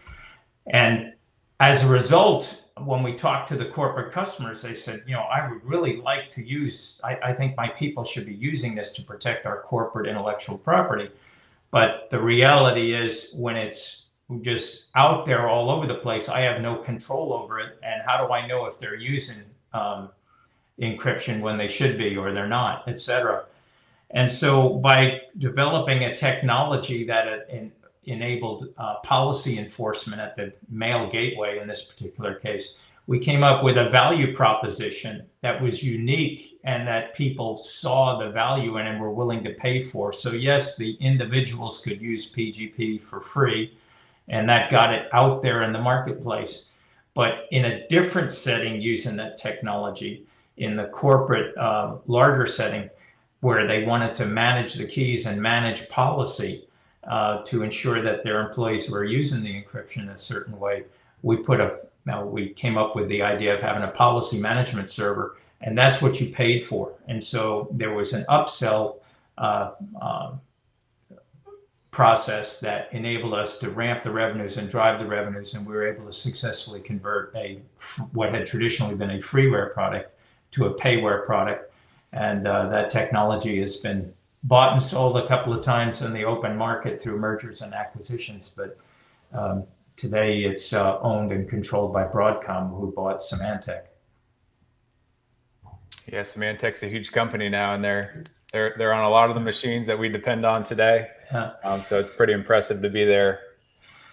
And 0.66 1.12
as 1.61 1.84
a 1.84 1.88
result, 1.88 2.62
when 2.78 3.02
we 3.02 3.14
talked 3.14 3.49
to 3.49 3.56
the 3.56 3.66
corporate 3.66 4.12
customers, 4.12 4.62
they 4.62 4.75
said, 4.75 5.02
you 5.06 5.14
know, 5.14 5.22
I 5.22 5.49
would 5.49 5.64
really 5.64 5.96
like 5.96 6.30
to 6.30 6.42
use, 6.44 7.00
I, 7.04 7.16
I, 7.16 7.32
think 7.34 7.56
my 7.56 7.68
people 7.68 8.02
should 8.02 8.26
be 8.26 8.34
using 8.34 8.75
this 8.75 8.92
to 8.94 9.02
protect 9.02 9.44
our 9.44 9.61
corporate 9.61 10.08
intellectual 10.08 10.56
property. 10.56 11.11
But 11.70 12.08
the 12.11 12.20
reality 12.20 12.94
is, 12.94 13.32
when 13.34 13.56
it's 13.56 14.02
just 14.40 14.88
out 14.94 15.25
there 15.25 15.49
all 15.49 15.70
over 15.70 15.87
the 15.87 15.96
place. 15.96 16.28
I 16.28 16.40
have 16.40 16.62
no 16.62 16.76
control 16.76 17.32
over 17.32 17.61
it. 17.61 17.78
And 17.82 18.02
how 18.06 18.25
do 18.25 18.32
I 18.32 18.46
know 18.46 18.66
if 18.66 18.78
they're 18.78 18.94
using 18.96 19.42
um, 19.72 20.11
encryption 20.80 21.40
when 21.40 21.58
they 21.58 21.68
should 21.68 21.99
be 21.99 22.16
or 22.16 22.32
they're 22.32 22.49
not, 22.49 22.84
et 22.88 22.99
cetera? 22.99 23.44
And 24.11 24.30
so 24.30 24.78
by 24.78 25.22
developing 25.38 26.04
a 26.04 26.16
technology 26.16 27.04
that 27.04 27.49
in, 27.50 27.72
enabled 28.04 28.68
uh, 28.78 28.97
policy 29.04 29.59
enforcement 29.59 30.21
at 30.21 30.35
the 30.35 30.52
mail 30.68 31.09
gateway 31.09 31.59
in 31.59 31.68
this 31.68 31.85
particular 31.85 32.35
case, 32.35 32.78
we 33.06 33.18
came 33.18 33.42
up 33.42 33.64
with 33.64 33.78
a 33.78 33.90
value 33.90 34.35
proposition 34.35 35.26
that 35.40 35.61
was 35.61 35.82
unique 35.82 36.59
and 36.64 36.87
that 36.87 37.14
people 37.14 37.56
saw 37.56 38.18
the 38.18 38.30
value 38.30 38.78
in 38.78 38.87
and 38.87 39.00
were 39.00 39.11
willing 39.11 39.42
to 39.42 39.54
pay 39.54 39.82
for. 39.82 40.12
So, 40.12 40.30
yes, 40.30 40.76
the 40.76 40.92
individuals 41.00 41.80
could 41.80 42.00
use 42.00 42.32
PGP 42.32 43.02
for 43.02 43.21
free, 43.21 43.76
and 44.28 44.49
that 44.49 44.71
got 44.71 44.94
it 44.94 45.09
out 45.12 45.42
there 45.42 45.62
in 45.62 45.73
the 45.73 45.80
marketplace. 45.80 46.71
But 47.14 47.47
in 47.50 47.64
a 47.64 47.87
different 47.88 48.32
setting, 48.32 48.80
using 48.80 49.16
that 49.16 49.37
technology 49.37 50.25
in 50.56 50.76
the 50.76 50.87
corporate, 50.87 51.56
uh, 51.59 51.97
larger 52.06 52.47
setting, 52.47 52.88
where 53.40 53.66
they 53.66 53.85
wanted 53.85 54.14
to 54.14 54.26
manage 54.26 54.75
the 54.75 54.87
keys 54.87 55.26
and 55.26 55.42
manage 55.42 55.88
policy 55.88 56.68
uh, 57.09 57.42
to 57.42 57.62
ensure 57.62 58.00
that 58.00 58.25
their 58.25 58.40
employees 58.40 58.90
were 58.90 59.04
using 59.04 59.42
the 59.42 59.62
encryption 59.62 60.12
a 60.14 60.18
certain 60.18 60.59
way, 60.59 60.85
we 61.23 61.37
put 61.37 61.61
a 61.61 61.78
now 62.04 62.25
we 62.25 62.49
came 62.49 62.76
up 62.76 62.97
with 62.97 63.09
the 63.09 63.23
idea 63.23 63.54
of 63.54 63.61
having 63.61 63.82
a 63.85 63.88
policy 63.88 64.38
management 64.38 64.90
server, 64.90 65.37
and 65.61 65.78
that's 65.78 66.02
what 66.02 66.21
you 66.21 66.28
paid 66.28 66.66
for. 66.66 66.92
And 67.06 67.23
so 67.23 67.68
there 67.71 67.92
was 67.92 68.12
an 68.12 68.25
upsell 68.28 68.97
uh, 69.38 69.73
uh, 70.00 70.32
process 71.92 72.59
that 72.61 72.88
enabled 72.92 73.35
us 73.35 73.59
to 73.59 73.71
ramp 73.71 74.02
the 74.02 74.11
revenues 74.11 74.56
and 74.56 74.68
drive 74.68 74.99
the 74.99 75.06
revenues, 75.06 75.54
and 75.54 75.66
we 75.66 75.75
were 75.75 75.87
able 75.87 76.06
to 76.06 76.12
successfully 76.12 76.80
convert 76.80 77.35
a 77.37 77.61
what 78.12 78.35
had 78.35 78.47
traditionally 78.47 78.97
been 78.97 79.11
a 79.11 79.18
freeware 79.18 79.73
product 79.73 80.12
to 80.52 80.66
a 80.66 80.75
payware 80.75 81.25
product. 81.25 81.73
And 82.12 82.47
uh, 82.47 82.68
that 82.68 82.90
technology 82.90 83.61
has 83.61 83.76
been 83.76 84.12
bought 84.44 84.72
and 84.72 84.82
sold 84.82 85.16
a 85.16 85.26
couple 85.26 85.52
of 85.52 85.64
times 85.64 86.02
in 86.02 86.12
the 86.12 86.25
open 86.25 86.56
market 86.56 87.00
through 87.00 87.18
mergers 87.18 87.62
and 87.62 87.75
acquisitions, 87.75 88.52
but 88.56 88.78
um, 89.32 89.64
Today, 89.96 90.40
it's 90.40 90.72
uh, 90.72 90.99
owned 91.00 91.32
and 91.32 91.49
controlled 91.49 91.92
by 91.92 92.04
Broadcom, 92.04 92.70
who 92.70 92.92
bought 92.92 93.20
Symantec. 93.20 93.82
Yeah, 96.11 96.22
Symantec's 96.22 96.82
a 96.82 96.88
huge 96.88 97.12
company 97.12 97.49
now, 97.49 97.75
and 97.75 97.84
they're 97.84 98.25
they're 98.52 98.75
they're 98.78 98.92
on 98.92 99.04
a 99.04 99.08
lot 99.08 99.28
of 99.28 99.34
the 99.34 99.40
machines 99.40 99.87
that 99.87 99.99
we 99.99 100.08
depend 100.08 100.44
on 100.44 100.64
today. 100.64 101.08
Yeah. 101.30 101.52
Um, 101.62 101.82
so 101.82 102.00
it's 102.00 102.11
pretty 102.11 102.32
impressive 102.32 102.82
to 102.82 102.90
be 102.90 103.04
there 103.04 103.40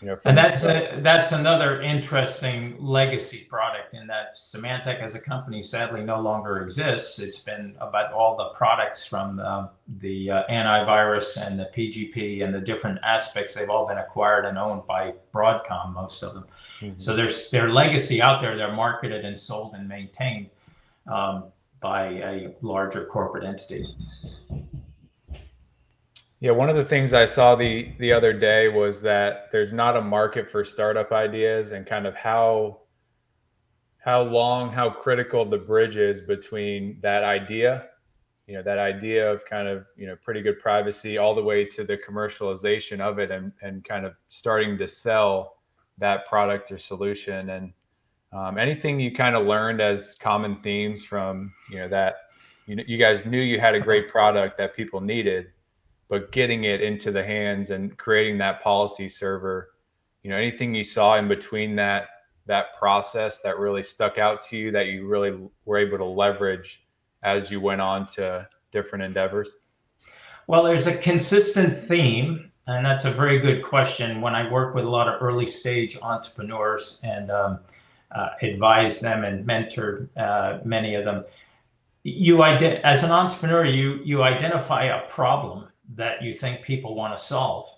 you 0.01 0.07
know, 0.07 0.19
and 0.23 0.37
that's 0.37 0.63
a, 0.63 0.99
that's 1.01 1.33
another 1.33 1.81
interesting 1.81 2.75
legacy 2.79 3.45
product 3.49 3.93
in 3.93 4.07
that 4.07 4.35
Symantec 4.35 5.01
as 5.01 5.15
a 5.15 5.19
company 5.19 5.61
sadly 5.61 6.03
no 6.03 6.21
longer 6.21 6.61
exists. 6.61 7.19
It's 7.19 7.39
been 7.39 7.75
about 7.79 8.13
all 8.13 8.37
the 8.37 8.49
products 8.55 9.05
from 9.05 9.39
uh, 9.39 9.67
the 9.99 10.31
uh, 10.31 10.43
antivirus 10.49 11.45
and 11.45 11.59
the 11.59 11.69
PGP 11.75 12.43
and 12.45 12.53
the 12.53 12.61
different 12.61 12.99
aspects. 13.03 13.53
They've 13.53 13.69
all 13.69 13.87
been 13.87 13.97
acquired 13.97 14.45
and 14.45 14.57
owned 14.57 14.87
by 14.87 15.15
Broadcom, 15.33 15.93
most 15.93 16.23
of 16.23 16.33
them. 16.33 16.45
Mm-hmm. 16.79 16.97
So 16.97 17.15
there's 17.15 17.51
their 17.51 17.69
legacy 17.69 18.21
out 18.21 18.39
there. 18.39 18.55
They're 18.55 18.71
marketed 18.71 19.25
and 19.25 19.37
sold 19.37 19.73
and 19.73 19.87
maintained 19.87 20.49
um, 21.07 21.45
by 21.81 22.05
a 22.05 22.55
larger 22.61 23.05
corporate 23.05 23.43
entity. 23.43 23.85
Yeah, 26.41 26.51
one 26.51 26.69
of 26.69 26.77
the 26.77 26.85
things 26.85 27.13
I 27.13 27.25
saw 27.25 27.55
the 27.55 27.91
the 27.99 28.13
other 28.13 28.31
day 28.31 28.69
was 28.69 29.01
that 29.01 29.49
there's 29.51 29.73
not 29.73 29.97
a 29.97 30.01
market 30.01 30.49
for 30.49 30.63
startup 30.63 31.11
ideas 31.11 31.71
and 31.71 31.85
kind 31.85 32.07
of 32.07 32.15
how 32.15 32.79
how 33.97 34.21
long, 34.21 34.71
how 34.71 34.89
critical 34.89 35.43
the 35.43 35.57
bridge 35.57 35.97
is 35.97 36.21
between 36.21 36.97
that 37.01 37.25
idea, 37.25 37.87
you 38.47 38.53
know, 38.55 38.63
that 38.63 38.79
idea 38.79 39.29
of 39.29 39.45
kind 39.45 39.67
of, 39.67 39.85
you 39.97 40.07
know, 40.07 40.15
pretty 40.23 40.41
good 40.41 40.59
privacy 40.59 41.17
all 41.17 41.35
the 41.35 41.43
way 41.43 41.65
to 41.65 41.83
the 41.83 41.97
commercialization 41.97 43.01
of 43.01 43.19
it 43.19 43.31
and 43.31 43.51
and 43.61 43.83
kind 43.83 44.05
of 44.05 44.13
starting 44.27 44.77
to 44.77 44.87
sell 44.87 45.57
that 45.97 46.25
product 46.25 46.71
or 46.71 46.77
solution. 46.77 47.49
And 47.49 47.73
um, 48.31 48.57
anything 48.57 48.97
you 48.97 49.13
kind 49.13 49.35
of 49.35 49.45
learned 49.45 49.81
as 49.81 50.15
common 50.15 50.61
themes 50.61 51.03
from, 51.03 51.53
you 51.69 51.79
know, 51.79 51.89
that 51.89 52.15
you 52.65 52.81
you 52.87 52.97
guys 52.97 53.25
knew 53.25 53.41
you 53.41 53.59
had 53.59 53.75
a 53.75 53.79
great 53.81 54.07
product 54.07 54.57
that 54.57 54.73
people 54.73 55.01
needed 55.01 55.47
but 56.09 56.31
getting 56.31 56.63
it 56.63 56.81
into 56.81 57.11
the 57.11 57.23
hands 57.23 57.69
and 57.69 57.95
creating 57.97 58.37
that 58.39 58.61
policy 58.61 59.07
server. 59.07 59.69
You 60.23 60.31
know 60.31 60.37
anything 60.37 60.75
you 60.75 60.83
saw 60.83 61.15
in 61.17 61.27
between 61.27 61.75
that 61.77 62.09
that 62.47 62.75
process 62.77 63.39
that 63.41 63.59
really 63.59 63.83
stuck 63.83 64.17
out 64.17 64.41
to 64.41 64.57
you 64.57 64.71
that 64.71 64.87
you 64.87 65.07
really 65.07 65.37
were 65.65 65.77
able 65.77 65.99
to 65.99 66.05
leverage 66.05 66.81
as 67.21 67.51
you 67.51 67.61
went 67.61 67.79
on 67.79 68.07
to 68.07 68.47
different 68.71 69.03
endeavors? 69.03 69.51
Well 70.47 70.63
there's 70.63 70.87
a 70.87 70.97
consistent 70.97 71.79
theme 71.79 72.51
and 72.67 72.85
that's 72.85 73.05
a 73.05 73.11
very 73.11 73.39
good 73.39 73.63
question. 73.63 74.19
When 74.19 74.35
i 74.35 74.51
work 74.51 74.75
with 74.75 74.85
a 74.85 74.89
lot 74.89 75.07
of 75.07 75.21
early 75.21 75.47
stage 75.47 75.97
entrepreneurs 76.01 76.99
and 77.03 77.31
um, 77.31 77.59
uh, 78.11 78.29
advise 78.41 78.99
them 78.99 79.23
and 79.23 79.45
mentor 79.45 80.09
uh, 80.17 80.57
many 80.65 80.95
of 80.95 81.05
them 81.05 81.23
you 82.03 82.37
ident- 82.37 82.81
as 82.81 83.03
an 83.03 83.11
entrepreneur 83.11 83.63
you 83.63 83.99
you 84.03 84.23
identify 84.23 84.85
a 84.85 85.07
problem 85.07 85.67
that 85.95 86.21
you 86.21 86.33
think 86.33 86.61
people 86.61 86.95
want 86.95 87.17
to 87.17 87.23
solve. 87.23 87.69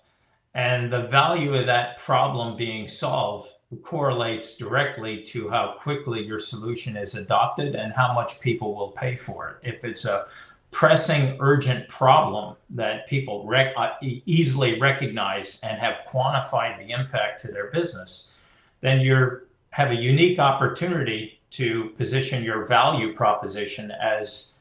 And 0.54 0.92
the 0.92 1.06
value 1.08 1.54
of 1.54 1.66
that 1.66 1.98
problem 1.98 2.56
being 2.56 2.86
solved 2.86 3.48
correlates 3.82 4.58
directly 4.58 5.22
to 5.22 5.48
how 5.48 5.76
quickly 5.78 6.22
your 6.22 6.38
solution 6.38 6.96
is 6.96 7.14
adopted 7.14 7.74
and 7.74 7.92
how 7.92 8.12
much 8.12 8.40
people 8.40 8.74
will 8.74 8.90
pay 8.90 9.16
for 9.16 9.48
it. 9.62 9.76
If 9.76 9.84
it's 9.84 10.04
a 10.04 10.26
pressing, 10.70 11.36
urgent 11.40 11.88
problem 11.88 12.56
that 12.70 13.06
people 13.08 13.46
rec- 13.46 13.74
uh, 13.76 13.92
easily 14.00 14.78
recognize 14.80 15.60
and 15.62 15.78
have 15.78 16.00
quantified 16.10 16.78
the 16.78 16.92
impact 16.92 17.40
to 17.42 17.48
their 17.48 17.70
business, 17.70 18.32
then 18.80 19.00
you 19.00 19.40
have 19.70 19.90
a 19.90 19.94
unique 19.96 20.38
opportunity 20.38 21.40
to 21.50 21.90
position 21.96 22.42
your 22.42 22.64
value 22.64 23.14
proposition 23.14 23.90
as 23.90 24.54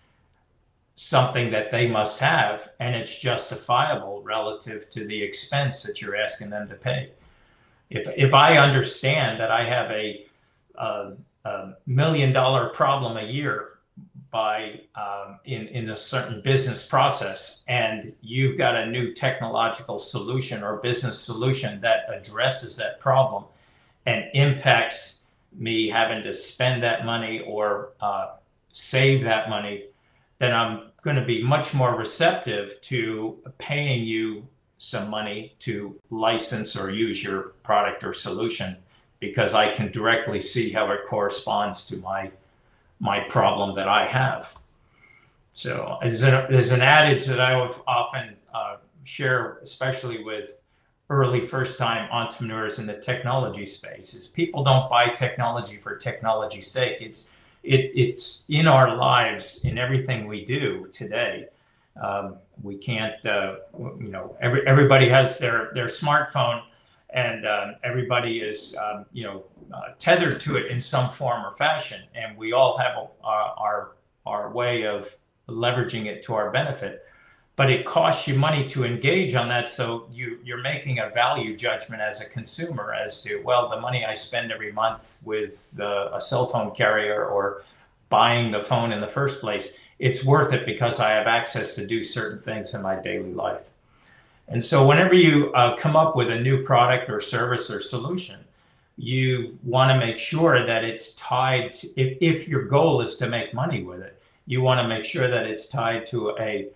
something 1.01 1.49
that 1.49 1.71
they 1.71 1.87
must 1.87 2.19
have 2.19 2.69
and 2.79 2.95
it's 2.95 3.19
justifiable 3.19 4.21
relative 4.21 4.87
to 4.87 5.03
the 5.03 5.23
expense 5.23 5.81
that 5.81 5.99
you're 5.99 6.15
asking 6.15 6.51
them 6.51 6.69
to 6.69 6.75
pay. 6.75 7.09
If, 7.89 8.07
if 8.15 8.35
I 8.35 8.59
understand 8.59 9.39
that 9.39 9.49
I 9.49 9.63
have 9.63 9.89
a, 9.89 10.27
a, 10.75 11.13
a 11.43 11.73
million 11.87 12.31
dollar 12.33 12.69
problem 12.69 13.17
a 13.17 13.23
year 13.23 13.79
by 14.29 14.81
um, 14.93 15.39
in, 15.43 15.69
in 15.69 15.89
a 15.89 15.97
certain 15.97 16.39
business 16.39 16.87
process 16.87 17.63
and 17.67 18.13
you've 18.21 18.59
got 18.59 18.75
a 18.75 18.85
new 18.85 19.11
technological 19.11 19.97
solution 19.97 20.61
or 20.61 20.77
business 20.77 21.19
solution 21.19 21.81
that 21.81 22.01
addresses 22.13 22.77
that 22.77 22.99
problem 22.99 23.45
and 24.05 24.25
impacts 24.35 25.23
me 25.51 25.89
having 25.89 26.21
to 26.21 26.31
spend 26.35 26.83
that 26.83 27.07
money 27.07 27.39
or 27.39 27.89
uh, 28.01 28.33
save 28.71 29.23
that 29.23 29.49
money 29.49 29.85
then 30.41 30.55
I'm 30.55 30.89
going 31.03 31.17
to 31.17 31.25
be 31.25 31.43
much 31.43 31.75
more 31.75 31.95
receptive 31.95 32.81
to 32.81 33.37
paying 33.59 34.03
you 34.05 34.47
some 34.79 35.07
money 35.07 35.55
to 35.59 35.95
license 36.09 36.75
or 36.75 36.89
use 36.89 37.23
your 37.23 37.53
product 37.61 38.03
or 38.03 38.11
solution 38.11 38.75
because 39.19 39.53
I 39.53 39.71
can 39.71 39.91
directly 39.91 40.41
see 40.41 40.71
how 40.71 40.91
it 40.91 41.01
corresponds 41.07 41.85
to 41.87 41.97
my 41.97 42.31
my 42.99 43.19
problem 43.29 43.75
that 43.75 43.87
I 43.87 44.07
have. 44.07 44.55
So 45.53 45.97
there's 46.01 46.23
an, 46.23 46.51
there's 46.51 46.71
an 46.71 46.81
adage 46.81 47.25
that 47.25 47.39
I 47.39 47.53
often 47.87 48.35
uh, 48.53 48.77
share, 49.03 49.57
especially 49.61 50.23
with 50.23 50.59
early 51.09 51.45
first 51.47 51.77
time 51.77 52.09
entrepreneurs 52.11 52.79
in 52.79 52.87
the 52.87 52.97
technology 52.97 53.65
space, 53.65 54.13
is 54.13 54.27
people 54.27 54.63
don't 54.63 54.89
buy 54.89 55.09
technology 55.09 55.77
for 55.77 55.97
technology's 55.97 56.67
sake. 56.67 57.01
It's 57.01 57.35
it, 57.63 57.91
it's 57.95 58.45
in 58.49 58.67
our 58.67 58.95
lives 58.95 59.63
in 59.63 59.77
everything 59.77 60.27
we 60.27 60.43
do 60.45 60.87
today. 60.91 61.47
Um, 62.01 62.37
we 62.63 62.77
can't, 62.77 63.23
uh, 63.25 63.55
you 63.77 64.09
know, 64.09 64.35
every, 64.41 64.65
everybody 64.65 65.09
has 65.09 65.37
their, 65.37 65.71
their 65.73 65.87
smartphone 65.87 66.63
and 67.09 67.45
um, 67.45 67.75
everybody 67.83 68.39
is, 68.39 68.75
um, 68.77 69.05
you 69.11 69.23
know, 69.23 69.43
uh, 69.73 69.93
tethered 69.99 70.39
to 70.41 70.57
it 70.57 70.67
in 70.67 70.79
some 70.79 71.09
form 71.09 71.45
or 71.45 71.53
fashion. 71.55 72.01
And 72.15 72.37
we 72.37 72.53
all 72.53 72.77
have 72.77 72.97
a, 72.97 73.07
our, 73.23 73.91
our 74.25 74.51
way 74.51 74.85
of 74.85 75.13
leveraging 75.47 76.05
it 76.05 76.23
to 76.23 76.33
our 76.33 76.51
benefit 76.51 77.05
but 77.61 77.69
it 77.69 77.85
costs 77.85 78.27
you 78.27 78.33
money 78.33 78.65
to 78.65 78.83
engage 78.83 79.35
on 79.35 79.47
that. 79.47 79.69
So 79.69 80.07
you, 80.11 80.39
you're 80.43 80.63
making 80.63 80.97
a 80.97 81.11
value 81.11 81.55
judgment 81.55 82.01
as 82.01 82.19
a 82.19 82.25
consumer 82.25 82.91
as 82.91 83.21
to, 83.21 83.37
well, 83.43 83.69
the 83.69 83.79
money 83.79 84.03
I 84.03 84.15
spend 84.15 84.51
every 84.51 84.71
month 84.71 85.19
with 85.23 85.77
a 85.79 86.19
cell 86.19 86.47
phone 86.47 86.73
carrier 86.73 87.23
or 87.23 87.61
buying 88.09 88.51
the 88.51 88.63
phone 88.63 88.91
in 88.91 88.99
the 88.99 89.05
first 89.05 89.41
place, 89.41 89.77
it's 89.99 90.25
worth 90.25 90.53
it 90.53 90.65
because 90.65 90.99
I 90.99 91.11
have 91.11 91.27
access 91.27 91.75
to 91.75 91.85
do 91.85 92.03
certain 92.03 92.39
things 92.39 92.73
in 92.73 92.81
my 92.81 92.95
daily 92.95 93.31
life. 93.31 93.69
And 94.47 94.63
so, 94.63 94.87
whenever 94.87 95.13
you 95.13 95.53
uh, 95.53 95.77
come 95.77 95.95
up 95.95 96.15
with 96.15 96.31
a 96.31 96.39
new 96.39 96.63
product 96.63 97.11
or 97.11 97.21
service 97.21 97.69
or 97.69 97.79
solution, 97.79 98.39
you 98.97 99.59
want 99.63 99.91
to 99.91 100.03
make 100.03 100.17
sure 100.17 100.65
that 100.65 100.83
it's 100.83 101.13
tied 101.13 101.73
to, 101.75 101.87
if, 101.95 102.17
if 102.21 102.47
your 102.47 102.63
goal 102.63 103.01
is 103.01 103.17
to 103.17 103.27
make 103.27 103.53
money 103.53 103.83
with 103.83 104.01
it, 104.01 104.19
you 104.47 104.63
want 104.63 104.81
to 104.81 104.87
make 104.87 105.05
sure 105.05 105.27
that 105.27 105.45
it's 105.45 105.69
tied 105.69 106.07
to 106.07 106.35
a 106.39 106.67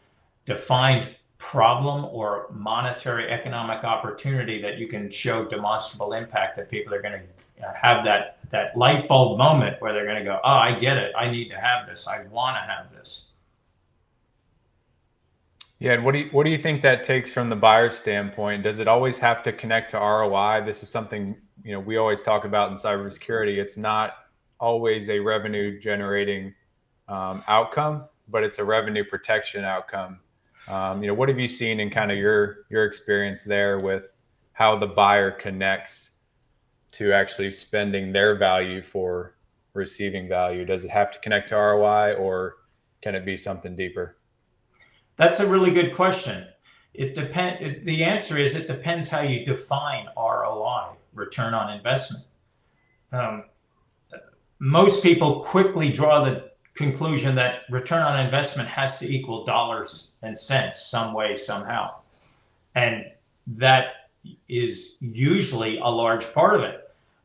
defined 0.45 1.15
problem 1.37 2.05
or 2.05 2.47
monetary 2.51 3.29
economic 3.29 3.83
opportunity 3.83 4.61
that 4.61 4.77
you 4.77 4.87
can 4.87 5.09
show 5.09 5.45
demonstrable 5.45 6.13
impact 6.13 6.55
that 6.55 6.69
people 6.69 6.93
are 6.93 7.01
going 7.01 7.19
to 7.19 7.65
uh, 7.65 7.73
have 7.73 8.03
that 8.05 8.39
that 8.49 8.75
light 8.77 9.07
bulb 9.07 9.37
moment 9.37 9.79
where 9.81 9.93
they're 9.93 10.05
going 10.05 10.17
to 10.17 10.23
go 10.23 10.39
oh 10.43 10.51
i 10.51 10.77
get 10.79 10.97
it. 10.97 11.13
I 11.17 11.29
need 11.29 11.49
to 11.49 11.59
have 11.59 11.87
this. 11.87 12.07
I 12.07 12.23
want 12.27 12.57
to 12.57 12.61
have 12.61 12.91
this. 12.91 13.33
Yeah 15.79 15.93
and 15.93 16.05
what 16.05 16.13
do 16.13 16.19
you 16.19 16.29
what 16.31 16.45
do 16.45 16.49
you 16.49 16.57
think 16.57 16.81
that 16.83 17.03
takes 17.03 17.31
from 17.31 17.49
the 17.49 17.55
buyer 17.55 17.89
standpoint? 17.89 18.63
Does 18.63 18.79
it 18.79 18.87
always 18.87 19.17
have 19.19 19.43
to 19.43 19.51
connect 19.51 19.91
to 19.91 19.97
roi 19.97 20.63
this 20.65 20.83
is 20.83 20.89
something 20.89 21.37
you 21.63 21.73
know 21.73 21.79
we 21.79 21.97
always 21.97 22.21
talk 22.21 22.45
about 22.45 22.71
in 22.71 22.77
cybersecurity. 22.77 23.57
It's 23.57 23.77
not 23.77 24.13
always 24.59 25.09
a 25.09 25.19
revenue 25.19 25.79
generating 25.79 26.53
um, 27.07 27.43
outcome 27.47 28.05
but 28.29 28.43
it's 28.43 28.59
a 28.59 28.63
revenue 28.63 29.03
protection 29.03 29.63
outcome 29.63 30.19
um, 30.67 31.01
you 31.01 31.07
know, 31.07 31.13
what 31.13 31.29
have 31.29 31.39
you 31.39 31.47
seen 31.47 31.79
in 31.79 31.89
kind 31.89 32.11
of 32.11 32.17
your 32.17 32.65
your 32.69 32.85
experience 32.85 33.43
there 33.43 33.79
with 33.79 34.03
how 34.53 34.77
the 34.77 34.87
buyer 34.87 35.31
connects 35.31 36.11
to 36.93 37.11
actually 37.11 37.51
spending 37.51 38.11
their 38.11 38.35
value 38.35 38.81
for 38.81 39.35
receiving 39.73 40.27
value? 40.27 40.65
Does 40.65 40.83
it 40.83 40.89
have 40.89 41.11
to 41.11 41.19
connect 41.19 41.49
to 41.49 41.55
ROI, 41.55 42.13
or 42.13 42.55
can 43.01 43.15
it 43.15 43.25
be 43.25 43.37
something 43.37 43.75
deeper? 43.75 44.17
That's 45.17 45.39
a 45.39 45.47
really 45.47 45.71
good 45.71 45.93
question. 45.95 46.47
It 46.93 47.13
depend. 47.13 47.85
The 47.85 48.03
answer 48.03 48.37
is 48.37 48.55
it 48.55 48.67
depends 48.67 49.09
how 49.09 49.21
you 49.21 49.45
define 49.45 50.07
ROI, 50.17 50.95
return 51.13 51.53
on 51.53 51.71
investment. 51.71 52.25
Um, 53.11 53.43
most 54.59 55.03
people 55.03 55.43
quickly 55.43 55.91
draw 55.91 56.23
the 56.23 56.51
conclusion 56.75 57.35
that 57.35 57.61
return 57.69 58.03
on 58.03 58.19
investment 58.19 58.67
has 58.69 58.99
to 58.99 59.11
equal 59.11 59.45
dollars 59.45 60.15
and 60.21 60.37
cents 60.37 60.85
some 60.85 61.13
way 61.13 61.35
somehow. 61.37 61.95
And 62.75 63.05
that 63.47 64.09
is 64.49 64.97
usually 64.99 65.77
a 65.77 65.87
large 65.87 66.31
part 66.33 66.55
of 66.55 66.61
it. 66.61 66.81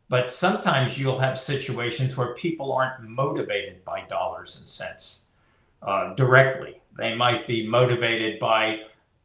But 0.08 0.32
sometimes 0.32 0.98
you'll 0.98 1.18
have 1.18 1.38
situations 1.38 2.16
where 2.16 2.34
people 2.34 2.72
aren't 2.72 3.02
motivated 3.02 3.84
by 3.84 4.04
dollars 4.08 4.58
and 4.58 4.68
cents 4.68 5.26
uh, 5.82 6.14
directly. 6.14 6.80
They 6.96 7.14
might 7.14 7.46
be 7.46 7.66
motivated 7.66 8.38
by 8.38 8.80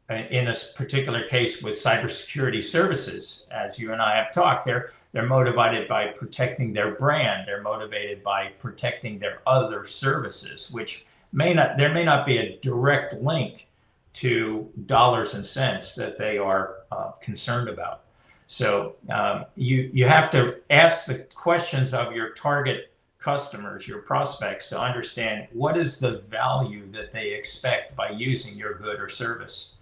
in 0.08 0.48
a 0.48 0.54
particular 0.76 1.26
case 1.26 1.62
with 1.62 1.74
cybersecurity 1.74 2.62
services 2.62 3.48
as 3.50 3.78
you 3.78 3.92
and 3.92 4.00
i 4.00 4.16
have 4.16 4.32
talked 4.32 4.64
there 4.64 4.92
they're 5.16 5.24
motivated 5.24 5.88
by 5.88 6.08
protecting 6.08 6.74
their 6.74 6.94
brand. 6.94 7.48
They're 7.48 7.62
motivated 7.62 8.22
by 8.22 8.48
protecting 8.58 9.18
their 9.18 9.40
other 9.46 9.86
services, 9.86 10.70
which 10.70 11.06
may 11.32 11.54
not, 11.54 11.78
there 11.78 11.94
may 11.94 12.04
not 12.04 12.26
be 12.26 12.36
a 12.36 12.58
direct 12.58 13.14
link 13.14 13.66
to 14.12 14.70
dollars 14.84 15.32
and 15.32 15.46
cents 15.46 15.94
that 15.94 16.18
they 16.18 16.36
are 16.36 16.80
uh, 16.92 17.12
concerned 17.12 17.70
about. 17.70 18.02
So 18.46 18.96
um, 19.08 19.46
you, 19.56 19.90
you 19.94 20.06
have 20.06 20.30
to 20.32 20.56
ask 20.68 21.06
the 21.06 21.20
questions 21.34 21.94
of 21.94 22.12
your 22.12 22.34
target 22.34 22.92
customers, 23.18 23.88
your 23.88 24.02
prospects, 24.02 24.68
to 24.68 24.78
understand 24.78 25.48
what 25.50 25.78
is 25.78 25.98
the 25.98 26.18
value 26.28 26.92
that 26.92 27.10
they 27.10 27.30
expect 27.30 27.96
by 27.96 28.10
using 28.10 28.54
your 28.54 28.74
good 28.74 29.00
or 29.00 29.08
service. 29.08 29.76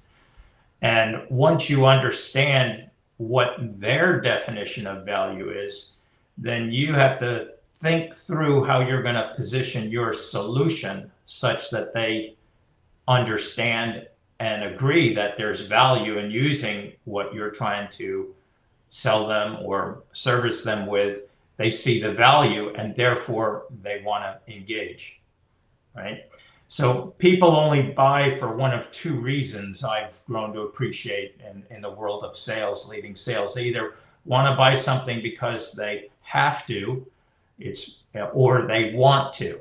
And 0.82 1.22
once 1.30 1.70
you 1.70 1.86
understand 1.86 2.90
what 3.16 3.56
their 3.80 4.20
definition 4.20 4.86
of 4.86 5.04
value 5.04 5.50
is, 5.50 5.96
then 6.36 6.72
you 6.72 6.92
have 6.94 7.18
to 7.20 7.48
think 7.80 8.14
through 8.14 8.64
how 8.64 8.80
you're 8.80 9.02
going 9.02 9.14
to 9.14 9.32
position 9.36 9.90
your 9.90 10.12
solution 10.12 11.10
such 11.26 11.70
that 11.70 11.94
they 11.94 12.36
understand 13.06 14.06
and 14.40 14.64
agree 14.64 15.14
that 15.14 15.36
there's 15.36 15.62
value 15.62 16.18
in 16.18 16.30
using 16.30 16.92
what 17.04 17.32
you're 17.32 17.50
trying 17.50 17.88
to 17.90 18.34
sell 18.88 19.26
them 19.26 19.58
or 19.62 20.02
service 20.12 20.62
them 20.64 20.86
with. 20.86 21.22
They 21.56 21.70
see 21.70 22.00
the 22.00 22.12
value 22.12 22.72
and 22.74 22.96
therefore 22.96 23.66
they 23.82 24.02
want 24.04 24.24
to 24.24 24.52
engage, 24.52 25.20
right? 25.94 26.24
So 26.74 27.14
people 27.18 27.50
only 27.50 27.92
buy 27.92 28.36
for 28.36 28.52
one 28.52 28.74
of 28.74 28.90
two 28.90 29.14
reasons 29.14 29.84
I've 29.84 30.20
grown 30.26 30.52
to 30.54 30.62
appreciate 30.62 31.40
in, 31.48 31.62
in 31.70 31.82
the 31.82 31.90
world 31.90 32.24
of 32.24 32.36
sales, 32.36 32.88
leading 32.88 33.14
sales. 33.14 33.54
They 33.54 33.66
either 33.66 33.94
want 34.24 34.50
to 34.50 34.56
buy 34.56 34.74
something 34.74 35.22
because 35.22 35.74
they 35.74 36.10
have 36.22 36.66
to, 36.66 37.06
it's 37.60 38.00
or 38.32 38.66
they 38.66 38.92
want 38.92 39.32
to. 39.34 39.60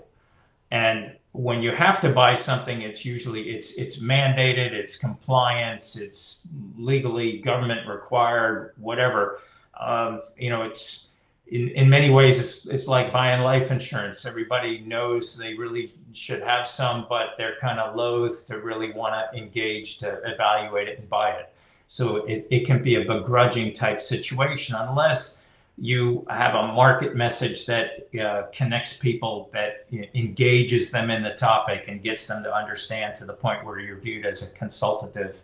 And 0.71 1.15
when 1.33 1.61
you 1.61 1.69
have 1.75 2.01
to 2.01 2.09
buy 2.09 2.33
something, 2.33 2.81
it's 2.81 3.05
usually 3.05 3.51
it's 3.51 3.73
it's 3.73 3.99
mandated, 3.99 4.71
it's 4.71 4.97
compliance, 4.97 5.95
it's 5.95 6.47
legally 6.79 7.37
government 7.41 7.87
required, 7.87 8.73
whatever. 8.77 9.39
Um, 9.79 10.23
you 10.35 10.49
know, 10.49 10.63
it's 10.63 11.09
in, 11.47 11.69
in 11.69 11.89
many 11.89 12.09
ways, 12.09 12.39
it's, 12.39 12.65
it's 12.65 12.87
like 12.87 13.11
buying 13.11 13.41
life 13.41 13.69
insurance. 13.71 14.25
Everybody 14.25 14.79
knows 14.81 15.37
they 15.37 15.53
really 15.53 15.93
should 16.13 16.41
have 16.41 16.65
some, 16.65 17.05
but 17.09 17.35
they're 17.37 17.57
kind 17.57 17.79
of 17.79 17.95
loath 17.95 18.47
to 18.47 18.59
really 18.59 18.91
want 18.91 19.13
to 19.13 19.37
engage 19.37 19.97
to 19.99 20.21
evaluate 20.25 20.87
it 20.87 20.99
and 20.99 21.09
buy 21.09 21.31
it. 21.31 21.53
So 21.87 22.25
it, 22.25 22.47
it 22.49 22.65
can 22.65 22.81
be 22.81 22.95
a 22.95 23.05
begrudging 23.05 23.73
type 23.73 23.99
situation 23.99 24.75
unless 24.79 25.43
you 25.77 26.25
have 26.29 26.55
a 26.55 26.67
market 26.67 27.15
message 27.15 27.65
that 27.65 28.07
uh, 28.19 28.43
connects 28.51 28.97
people, 28.97 29.49
that 29.53 29.87
engages 30.13 30.91
them 30.91 31.09
in 31.09 31.23
the 31.23 31.33
topic 31.33 31.85
and 31.87 32.01
gets 32.03 32.27
them 32.27 32.43
to 32.43 32.53
understand 32.53 33.15
to 33.15 33.25
the 33.25 33.33
point 33.33 33.65
where 33.65 33.79
you're 33.79 33.97
viewed 33.97 34.25
as 34.25 34.49
a 34.49 34.53
consultative 34.53 35.41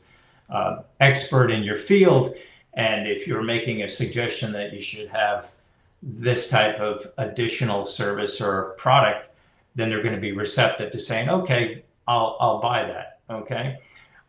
uh, 0.49 0.83
expert 0.99 1.49
in 1.49 1.63
your 1.63 1.77
field. 1.77 2.35
And 2.75 3.07
if 3.07 3.27
you're 3.27 3.43
making 3.43 3.81
a 3.81 3.89
suggestion 3.89 4.51
that 4.53 4.71
you 4.71 4.79
should 4.79 5.09
have 5.09 5.51
this 6.01 6.49
type 6.49 6.79
of 6.79 7.07
additional 7.17 7.85
service 7.85 8.39
or 8.41 8.75
product, 8.77 9.29
then 9.75 9.89
they're 9.89 10.03
going 10.03 10.15
to 10.15 10.21
be 10.21 10.31
receptive 10.31 10.91
to 10.91 10.99
saying, 10.99 11.29
okay, 11.29 11.83
I'll, 12.07 12.37
I'll 12.39 12.59
buy 12.59 12.83
that. 12.83 13.19
Okay. 13.29 13.77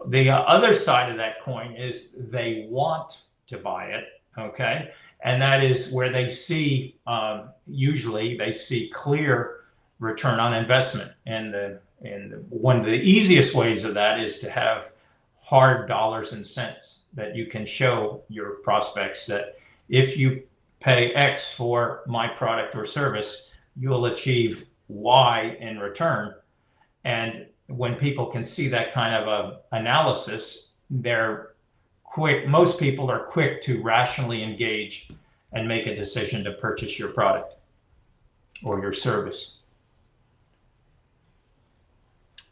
The 0.07 0.31
uh, 0.31 0.41
other 0.41 0.75
side 0.75 1.11
of 1.11 1.17
that 1.19 1.41
coin 1.41 1.75
is 1.75 2.15
they 2.19 2.67
want 2.69 3.23
to 3.49 3.59
buy 3.59 3.87
it. 3.87 4.05
Okay. 4.39 4.91
And 5.23 5.41
that 5.43 5.63
is 5.63 5.93
where 5.93 6.11
they 6.11 6.29
see, 6.29 6.97
um, 7.07 7.51
usually 7.67 8.37
they 8.37 8.53
see 8.53 8.89
clear 8.89 9.61
return 9.99 10.41
on 10.41 10.55
investment. 10.55 11.13
And 11.27 11.53
the, 11.53 11.81
and 12.03 12.47
one 12.49 12.81
of 12.81 12.87
the 12.87 12.93
easiest 12.93 13.55
ways 13.55 13.85
of 13.85 13.95
that 13.95 14.21
is 14.21 14.39
to 14.41 14.51
have 14.51 14.93
hard 15.41 15.89
dollars 15.89 16.33
and 16.33 16.47
cents 16.47 17.05
that 17.13 17.37
you 17.37 17.47
can 17.47 17.67
show 17.67 18.23
your 18.29 18.53
prospects 18.63 19.27
that 19.27 19.59
if 19.89 20.17
you 20.17 20.43
pay 20.81 21.13
X 21.13 21.53
for 21.53 22.03
my 22.07 22.27
product 22.27 22.75
or 22.75 22.85
service, 22.85 23.51
you'll 23.77 24.07
achieve 24.07 24.67
Y 24.89 25.57
in 25.61 25.79
return. 25.79 26.35
And 27.05 27.47
when 27.69 27.95
people 27.95 28.27
can 28.27 28.45
see 28.45 28.69
that 28.69 28.93
kind 28.93 29.15
of 29.15 29.29
a 29.29 29.77
analysis, 29.77 30.73
they're 30.91 31.55
quick. 32.03 32.49
Most 32.49 32.79
people 32.79 33.11
are 33.11 33.25
quick 33.25 33.63
to 33.63 33.81
rationally 33.83 34.43
engage 34.43 35.11
and 35.53 35.69
make 35.69 35.87
a 35.87 35.95
decision 35.95 36.43
to 36.45 36.53
purchase 36.53 36.99
your 36.99 37.11
product 37.11 37.55
or 38.65 38.81
your 38.81 38.93
service. 38.93 39.60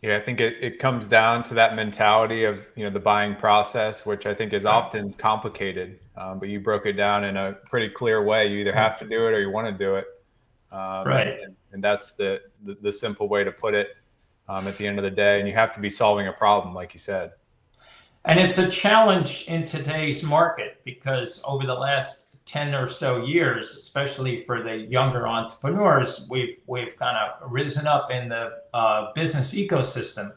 Yeah, 0.03 0.17
I 0.17 0.21
think 0.21 0.41
it, 0.41 0.57
it 0.63 0.79
comes 0.79 1.07
down 1.07 1.43
to 1.45 1.55
that 1.55 1.75
mentality 1.75 2.45
of 2.45 2.65
you 2.77 2.85
know 2.85 2.91
the 2.91 3.01
buying 3.01 3.35
process, 3.35 4.07
which 4.07 4.27
I 4.27 4.35
think 4.35 4.53
is 4.53 4.65
often 4.65 5.13
complicated. 5.15 5.99
Um, 6.17 6.39
but 6.39 6.49
you 6.49 6.61
broke 6.61 6.87
it 6.87 6.93
down 6.93 7.25
in 7.25 7.37
a 7.37 7.53
pretty 7.53 7.89
clear 7.89 8.23
way. 8.23 8.47
You 8.47 8.59
either 8.59 8.73
have 8.73 8.99
to 9.01 9.09
do 9.09 9.27
it 9.27 9.31
or 9.31 9.41
you 9.41 9.51
want 9.51 9.67
to 9.67 9.73
do 9.73 9.97
it. 9.97 10.07
Um, 10.71 11.07
right. 11.07 11.41
And, 11.43 11.57
and 11.73 11.83
that's 11.83 12.13
the, 12.13 12.43
the, 12.65 12.77
the 12.81 12.93
simple 12.93 13.29
way 13.29 13.43
to 13.45 13.53
put 13.53 13.75
it. 13.75 13.97
Um, 14.51 14.67
at 14.67 14.79
the 14.79 14.87
end 14.87 14.99
of 14.99 15.03
the 15.03 15.11
day, 15.11 15.41
and 15.41 15.47
you 15.47 15.53
have 15.53 15.75
to 15.75 15.81
be 15.81 15.91
solving 15.91 16.27
a 16.27 16.33
problem, 16.33 16.75
like 16.75 16.95
you 16.95 17.01
said. 17.01 17.33
And 18.25 18.41
it's 18.41 18.57
a 18.57 18.67
challenge 18.67 19.45
in 19.47 19.65
today's 19.65 20.23
market 20.23 20.81
because 20.85 21.43
over 21.45 21.67
the 21.67 21.75
last 21.75 22.28
10 22.49 22.75
or 22.75 22.89
so 22.89 23.27
years, 23.27 23.75
especially 23.75 24.43
for 24.45 24.63
the 24.63 24.75
younger 24.75 25.29
entrepreneurs, 25.29 26.27
we've, 26.31 26.57
we've 26.67 26.97
kind 26.97 27.17
of 27.17 27.53
risen 27.53 27.87
up 27.87 28.11
in 28.11 28.31
the 28.31 28.63
uh, 28.73 29.13
business 29.13 29.55
ecosystem 29.55 30.33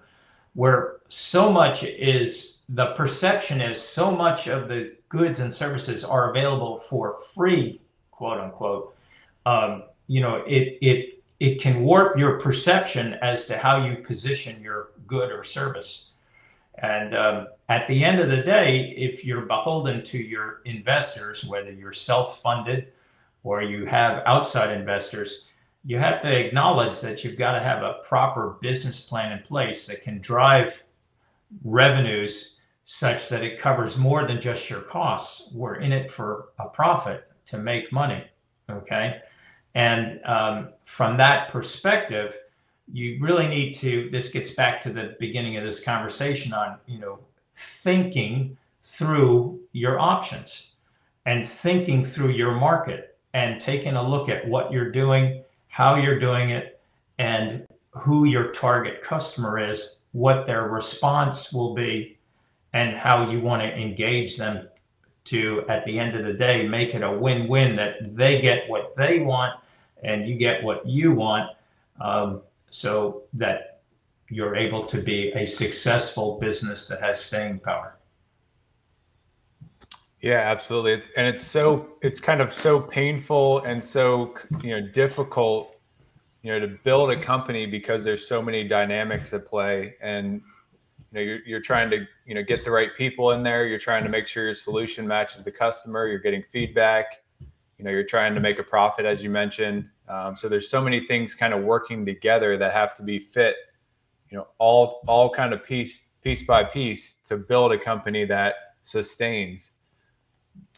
where 0.53 0.97
so 1.07 1.49
much 1.49 1.85
is 1.85 2.57
the 2.67 2.87
perception 2.87 3.61
is 3.61 3.81
so 3.81 4.11
much 4.11 4.47
of 4.47 4.67
the 4.67 4.93
goods 5.07 5.39
and 5.39 5.53
services 5.53 6.03
are 6.03 6.31
available 6.31 6.79
for 6.79 7.17
free, 7.33 7.79
quote 8.11 8.41
unquote. 8.41 8.93
Um, 9.45 9.83
you 10.07 10.19
know, 10.19 10.43
it, 10.45 10.77
it, 10.81 11.23
it 11.39 11.61
can 11.61 11.81
warp 11.81 12.17
your 12.17 12.41
perception 12.41 13.13
as 13.21 13.45
to 13.45 13.57
how 13.57 13.85
you 13.85 13.95
position 13.97 14.61
your 14.61 14.89
good 15.07 15.31
or 15.31 15.45
service. 15.45 16.10
And 16.81 17.15
um, 17.15 17.47
at 17.69 17.87
the 17.87 18.03
end 18.03 18.19
of 18.19 18.29
the 18.29 18.41
day, 18.41 18.93
if 18.97 19.23
you're 19.23 19.45
beholden 19.45 20.03
to 20.05 20.17
your 20.17 20.61
investors, 20.65 21.45
whether 21.45 21.71
you're 21.71 21.93
self 21.93 22.41
funded 22.41 22.87
or 23.43 23.61
you 23.61 23.85
have 23.85 24.23
outside 24.25 24.75
investors, 24.75 25.47
you 25.83 25.97
have 25.97 26.21
to 26.21 26.45
acknowledge 26.45 27.01
that 27.01 27.23
you've 27.23 27.37
got 27.37 27.53
to 27.53 27.63
have 27.63 27.83
a 27.83 27.99
proper 28.03 28.57
business 28.61 29.01
plan 29.01 29.31
in 29.31 29.39
place 29.43 29.87
that 29.87 30.03
can 30.03 30.19
drive 30.19 30.83
revenues 31.63 32.57
such 32.85 33.29
that 33.29 33.43
it 33.43 33.59
covers 33.59 33.97
more 33.97 34.27
than 34.27 34.41
just 34.41 34.69
your 34.69 34.81
costs. 34.81 35.51
We're 35.53 35.75
in 35.75 35.91
it 35.91 36.11
for 36.11 36.49
a 36.59 36.67
profit 36.67 37.25
to 37.45 37.57
make 37.57 37.91
money. 37.91 38.23
Okay. 38.69 39.21
And 39.73 40.19
um, 40.25 40.69
from 40.85 41.17
that 41.17 41.49
perspective, 41.49 42.35
you 42.91 43.17
really 43.21 43.47
need 43.47 43.73
to, 43.75 44.09
this 44.09 44.29
gets 44.29 44.51
back 44.51 44.81
to 44.83 44.91
the 44.91 45.15
beginning 45.19 45.57
of 45.57 45.63
this 45.63 45.83
conversation 45.83 46.53
on, 46.53 46.77
you 46.87 46.99
know, 46.99 47.19
thinking 47.55 48.57
through 48.83 49.59
your 49.71 49.99
options 49.99 50.71
and 51.25 51.47
thinking 51.47 52.03
through 52.03 52.29
your 52.29 52.53
market 52.53 53.17
and 53.33 53.61
taking 53.61 53.95
a 53.95 54.09
look 54.09 54.29
at 54.29 54.47
what 54.47 54.71
you're 54.71 54.91
doing, 54.91 55.43
how 55.69 55.95
you're 55.95 56.19
doing 56.19 56.49
it, 56.49 56.79
and 57.17 57.65
who 57.91 58.25
your 58.25 58.51
target 58.51 59.01
customer 59.01 59.57
is, 59.59 59.99
what 60.11 60.45
their 60.45 60.67
response 60.67 61.53
will 61.53 61.73
be, 61.73 62.17
and 62.73 62.97
how 62.97 63.29
you 63.29 63.39
want 63.39 63.61
to 63.61 63.77
engage 63.77 64.37
them 64.37 64.67
to, 65.23 65.63
at 65.69 65.85
the 65.85 65.99
end 65.99 66.15
of 66.15 66.25
the 66.25 66.33
day, 66.33 66.67
make 66.67 66.95
it 66.95 67.03
a 67.03 67.11
win 67.11 67.47
win 67.47 67.75
that 67.75 68.15
they 68.15 68.41
get 68.41 68.67
what 68.69 68.95
they 68.95 69.19
want 69.19 69.53
and 70.03 70.27
you 70.27 70.35
get 70.35 70.63
what 70.63 70.85
you 70.85 71.13
want. 71.13 71.49
Um, 71.99 72.41
so 72.71 73.23
that 73.33 73.81
you're 74.29 74.55
able 74.55 74.81
to 74.81 75.01
be 75.01 75.29
a 75.33 75.45
successful 75.45 76.39
business 76.39 76.87
that 76.87 77.01
has 77.01 77.21
staying 77.21 77.59
power. 77.59 77.97
Yeah, 80.21 80.37
absolutely. 80.37 80.93
It's, 80.93 81.09
and 81.17 81.27
it's 81.27 81.43
so 81.43 81.89
it's 82.01 82.19
kind 82.19 82.41
of 82.41 82.53
so 82.53 82.79
painful 82.79 83.59
and 83.63 83.83
so 83.83 84.35
you 84.63 84.69
know 84.69 84.87
difficult, 84.87 85.75
you 86.43 86.51
know, 86.51 86.59
to 86.59 86.77
build 86.83 87.11
a 87.11 87.19
company 87.19 87.65
because 87.65 88.03
there's 88.03 88.25
so 88.25 88.41
many 88.41 88.67
dynamics 88.67 89.33
at 89.33 89.47
play, 89.47 89.95
and 90.01 90.33
you 90.33 90.41
know 91.11 91.21
you're 91.21 91.39
you're 91.45 91.61
trying 91.61 91.89
to 91.89 92.05
you 92.25 92.35
know 92.35 92.43
get 92.43 92.63
the 92.63 92.71
right 92.71 92.91
people 92.97 93.31
in 93.31 93.43
there. 93.43 93.67
You're 93.67 93.79
trying 93.79 94.03
to 94.03 94.09
make 94.09 94.27
sure 94.27 94.45
your 94.45 94.53
solution 94.53 95.05
matches 95.05 95.43
the 95.43 95.51
customer. 95.51 96.07
You're 96.07 96.19
getting 96.19 96.43
feedback. 96.51 97.23
You 97.77 97.85
know, 97.85 97.91
you're 97.91 98.03
trying 98.03 98.35
to 98.35 98.39
make 98.39 98.59
a 98.59 98.63
profit, 98.63 99.05
as 99.05 99.23
you 99.23 99.31
mentioned. 99.31 99.89
Um, 100.07 100.35
so 100.35 100.49
there's 100.49 100.69
so 100.69 100.81
many 100.81 101.05
things 101.07 101.33
kind 101.33 101.53
of 101.53 101.63
working 101.63 102.05
together 102.05 102.57
that 102.57 102.73
have 102.73 102.95
to 102.97 103.03
be 103.03 103.19
fit. 103.19 103.55
You 104.29 104.37
know, 104.37 104.47
all 104.57 105.01
all 105.07 105.29
kind 105.29 105.53
of 105.53 105.63
piece 105.63 106.09
piece 106.23 106.43
by 106.43 106.63
piece 106.63 107.17
to 107.27 107.37
build 107.37 107.71
a 107.71 107.79
company 107.79 108.25
that 108.25 108.55
sustains. 108.81 109.71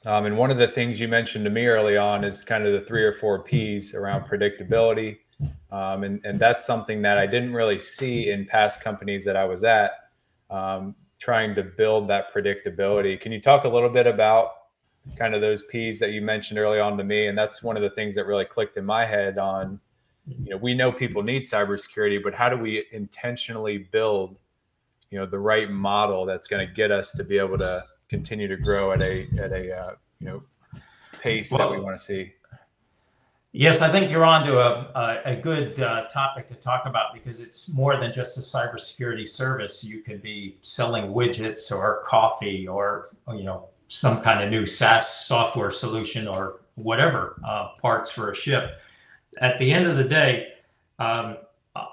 Um, 0.06 0.26
and 0.26 0.38
one 0.38 0.52
of 0.52 0.58
the 0.58 0.68
things 0.68 1.00
you 1.00 1.08
mentioned 1.08 1.46
to 1.46 1.52
me 1.52 1.66
early 1.66 1.98
on 1.98 2.24
is 2.24 2.44
kind 2.44 2.66
of 2.66 2.74
the 2.74 2.82
three 2.82 3.04
or 3.04 3.14
four 3.14 3.44
P's 3.44 3.94
around 3.94 4.26
predictability. 4.26 5.18
Um, 5.72 6.04
and, 6.04 6.24
and 6.26 6.40
that's 6.40 6.66
something 6.66 7.02
that 7.02 7.18
I 7.18 7.26
didn't 7.26 7.54
really 7.54 7.80
see 7.80 8.30
in 8.30 8.46
past 8.46 8.82
companies 8.82 9.26
that 9.26 9.36
I 9.36 9.46
was 9.46 9.64
at, 9.64 9.92
um, 10.50 10.96
trying 11.20 11.56
to 11.56 11.64
build 11.64 12.10
that 12.10 12.34
predictability. 12.34 13.20
Can 13.20 13.32
you 13.32 13.42
talk 13.42 13.64
a 13.64 13.70
little 13.70 13.90
bit 13.90 14.06
about 14.06 14.52
kind 15.18 15.36
of 15.36 15.42
those 15.42 15.62
P's 15.64 16.00
that 16.00 16.12
you 16.12 16.22
mentioned 16.22 16.60
early 16.60 16.80
on 16.80 16.98
to 16.98 17.04
me? 17.04 17.28
And 17.28 17.38
that's 17.38 17.62
one 17.62 17.76
of 17.76 17.84
the 17.84 17.90
things 17.92 18.16
that 18.16 18.26
really 18.26 18.46
clicked 18.46 18.78
in 18.78 18.86
my 18.86 19.06
head 19.06 19.38
on, 19.38 19.80
you 20.26 20.52
know, 20.52 20.58
we 20.58 20.74
know 20.74 20.92
people 20.92 21.24
need 21.24 21.44
cybersecurity, 21.44 22.24
but 22.24 22.34
how 22.34 22.50
do 22.50 22.58
we 22.58 22.86
intentionally 22.92 23.78
build, 23.78 24.38
you 25.10 25.20
know, 25.20 25.26
the 25.26 25.40
right 25.40 25.70
model 25.70 26.26
that's 26.26 26.48
going 26.48 26.66
to 26.66 26.74
get 26.74 26.92
us 26.92 27.12
to 27.14 27.24
be 27.24 27.38
able 27.38 27.58
to 27.58 27.84
continue 28.14 28.48
to 28.48 28.58
grow 28.58 28.92
at 28.92 29.02
a 29.02 29.28
at 29.40 29.52
a 29.52 29.76
uh, 29.76 29.96
you 30.20 30.28
know 30.28 30.44
pace 31.20 31.52
well, 31.52 31.70
that 31.70 31.76
we 31.76 31.84
want 31.84 31.98
to 31.98 32.04
see. 32.04 32.34
Yes, 33.52 33.82
I 33.82 33.90
think 33.92 34.10
you're 34.12 34.26
on 34.26 34.46
to 34.48 34.60
a, 34.60 35.22
a, 35.26 35.34
a 35.34 35.36
good 35.36 35.80
uh, 35.80 36.08
topic 36.08 36.48
to 36.48 36.56
talk 36.56 36.88
about 36.88 37.14
because 37.14 37.40
it's 37.40 37.74
more 37.74 37.98
than 37.98 38.12
just 38.12 38.38
a 38.38 38.42
cybersecurity 38.42 39.28
service. 39.28 39.84
You 39.84 40.02
could 40.02 40.22
be 40.22 40.58
selling 40.62 41.06
widgets 41.12 41.72
or 41.72 42.02
coffee 42.04 42.68
or 42.68 43.10
you 43.30 43.44
know 43.44 43.70
some 43.94 44.22
kind 44.22 44.44
of 44.44 44.50
new 44.50 44.66
SaaS 44.66 45.26
software 45.26 45.70
solution 45.70 46.28
or 46.28 46.62
whatever 46.76 47.40
uh, 47.46 47.70
parts 47.80 48.10
for 48.10 48.32
a 48.32 48.36
ship. 48.36 48.80
At 49.38 49.60
the 49.60 49.72
end 49.72 49.86
of 49.86 49.98
the 49.98 50.04
day, 50.04 50.54
um, 50.98 51.38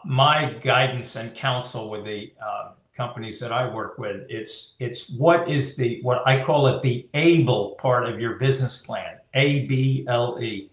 my 0.05 0.55
guidance 0.63 1.17
and 1.17 1.35
counsel 1.35 1.91
with 1.91 2.05
the 2.05 2.33
uh, 2.43 2.71
companies 2.97 3.39
that 3.41 3.53
I 3.53 3.69
work 3.73 3.99
with. 3.99 4.27
It's 4.29 4.77
it's 4.79 5.11
what 5.11 5.49
is 5.49 5.77
the 5.77 6.01
what 6.03 6.27
I 6.27 6.43
call 6.43 6.67
it 6.69 6.83
the 6.83 7.07
able 7.15 7.73
part 7.73 8.09
of 8.09 8.19
your 8.19 8.35
business 8.37 8.85
plan, 8.85 9.19
A 9.35 9.67
B 9.67 10.05
L 10.09 10.39
E, 10.41 10.71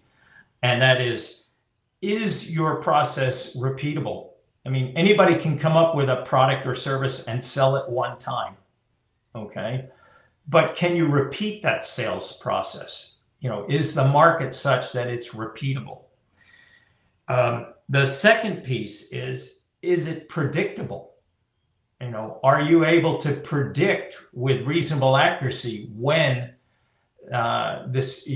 and 0.62 0.80
that 0.80 1.00
is 1.00 1.44
is 2.00 2.54
your 2.54 2.82
process 2.82 3.54
repeatable? 3.56 4.30
I 4.64 4.70
mean, 4.70 4.96
anybody 4.96 5.38
can 5.38 5.58
come 5.58 5.76
up 5.76 5.94
with 5.94 6.08
a 6.08 6.22
product 6.24 6.66
or 6.66 6.74
service 6.74 7.24
and 7.24 7.42
sell 7.42 7.76
it 7.76 7.88
one 7.88 8.18
time, 8.18 8.54
okay? 9.34 9.88
But 10.48 10.74
can 10.74 10.96
you 10.96 11.06
repeat 11.06 11.62
that 11.62 11.84
sales 11.84 12.36
process? 12.38 13.18
You 13.40 13.50
know, 13.50 13.66
is 13.68 13.94
the 13.94 14.08
market 14.08 14.54
such 14.54 14.92
that 14.92 15.08
it's 15.08 15.30
repeatable? 15.30 16.04
Um, 17.28 17.74
the 17.88 18.06
second 18.06 18.64
piece 18.64 19.12
is 19.12 19.64
is 19.82 20.08
it 20.08 20.28
predictable? 20.28 21.08
you 22.00 22.10
know 22.10 22.38
are 22.42 22.60
you 22.60 22.84
able 22.84 23.18
to 23.18 23.32
predict 23.32 24.16
with 24.32 24.62
reasonable 24.62 25.16
accuracy 25.16 25.90
when 25.94 26.52
uh, 27.32 27.84
this 27.88 28.28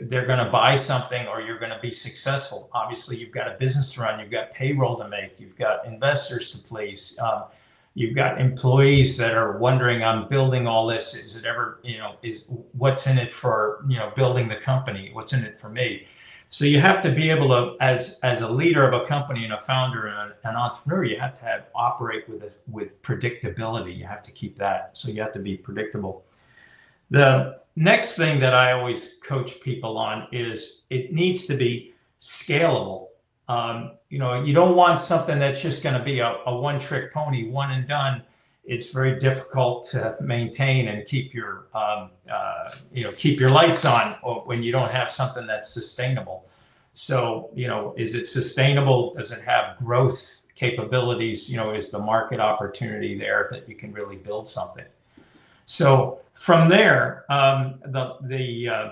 they're 0.00 0.26
going 0.26 0.44
to 0.44 0.50
buy 0.52 0.76
something 0.76 1.26
or 1.26 1.40
you're 1.40 1.58
going 1.58 1.72
to 1.72 1.80
be 1.80 1.90
successful 1.90 2.70
obviously 2.72 3.16
you've 3.16 3.32
got 3.32 3.48
a 3.48 3.56
business 3.58 3.92
to 3.92 4.00
run 4.00 4.20
you've 4.20 4.30
got 4.30 4.50
payroll 4.50 4.96
to 4.96 5.08
make 5.08 5.40
you've 5.40 5.56
got 5.56 5.84
investors 5.86 6.50
to 6.52 6.58
please 6.68 7.18
um, 7.20 7.44
you've 7.96 8.14
got 8.14 8.40
employees 8.40 9.16
that 9.16 9.34
are 9.34 9.58
wondering 9.58 10.04
i'm 10.04 10.28
building 10.28 10.68
all 10.68 10.86
this 10.86 11.14
is 11.14 11.34
it 11.34 11.44
ever 11.44 11.80
you 11.82 11.98
know 11.98 12.14
is 12.22 12.44
what's 12.72 13.06
in 13.06 13.18
it 13.18 13.32
for 13.32 13.84
you 13.88 13.96
know 13.96 14.12
building 14.14 14.48
the 14.48 14.56
company 14.56 15.10
what's 15.12 15.32
in 15.32 15.42
it 15.42 15.58
for 15.58 15.68
me 15.68 16.06
so 16.48 16.64
you 16.64 16.80
have 16.80 17.02
to 17.02 17.10
be 17.10 17.30
able 17.30 17.48
to, 17.48 17.76
as 17.82 18.20
as 18.22 18.42
a 18.42 18.48
leader 18.48 18.86
of 18.86 18.94
a 18.94 19.04
company 19.06 19.44
and 19.44 19.52
a 19.52 19.60
founder 19.60 20.06
and 20.06 20.32
a, 20.32 20.48
an 20.48 20.56
entrepreneur, 20.56 21.04
you 21.04 21.18
have 21.18 21.34
to 21.34 21.44
have 21.44 21.66
operate 21.74 22.28
with 22.28 22.42
a, 22.42 22.52
with 22.68 23.02
predictability. 23.02 23.96
You 23.96 24.06
have 24.06 24.22
to 24.22 24.32
keep 24.32 24.56
that. 24.58 24.90
So 24.96 25.10
you 25.10 25.20
have 25.22 25.32
to 25.32 25.40
be 25.40 25.56
predictable. 25.56 26.24
The 27.10 27.60
next 27.74 28.16
thing 28.16 28.40
that 28.40 28.54
I 28.54 28.72
always 28.72 29.18
coach 29.26 29.60
people 29.60 29.98
on 29.98 30.28
is 30.32 30.82
it 30.88 31.12
needs 31.12 31.46
to 31.46 31.56
be 31.56 31.94
scalable. 32.20 33.08
Um, 33.48 33.92
you 34.08 34.18
know, 34.18 34.42
you 34.42 34.52
don't 34.52 34.76
want 34.76 35.00
something 35.00 35.38
that's 35.38 35.62
just 35.62 35.82
going 35.82 35.96
to 35.96 36.04
be 36.04 36.20
a, 36.20 36.36
a 36.46 36.56
one 36.56 36.78
trick 36.78 37.12
pony, 37.12 37.48
one 37.48 37.70
and 37.70 37.86
done. 37.86 38.22
It's 38.64 38.90
very 38.90 39.18
difficult 39.18 39.86
to 39.90 40.16
maintain 40.20 40.88
and 40.88 41.06
keep 41.06 41.32
your 41.32 41.68
um, 41.72 42.10
uh, 42.30 42.70
you 42.92 43.04
know 43.04 43.12
keep 43.12 43.38
your 43.38 43.50
lights 43.50 43.84
on 43.84 44.14
when 44.44 44.62
you 44.62 44.72
don't 44.72 44.90
have 44.90 45.10
something 45.10 45.46
that's 45.46 45.68
sustainable. 45.68 46.48
So 46.92 47.50
you 47.54 47.68
know 47.68 47.94
is 47.96 48.14
it 48.14 48.28
sustainable? 48.28 49.14
Does 49.14 49.30
it 49.30 49.42
have 49.42 49.78
growth 49.78 50.42
capabilities? 50.56 51.48
You 51.48 51.58
know 51.58 51.70
is 51.70 51.90
the 51.90 52.00
market 52.00 52.40
opportunity 52.40 53.16
there 53.16 53.46
that 53.52 53.68
you 53.68 53.76
can 53.76 53.92
really 53.92 54.16
build 54.16 54.48
something? 54.48 54.86
So 55.66 56.18
from 56.34 56.68
there 56.68 57.24
um, 57.30 57.78
the 57.84 58.16
the 58.22 58.68
uh, 58.68 58.88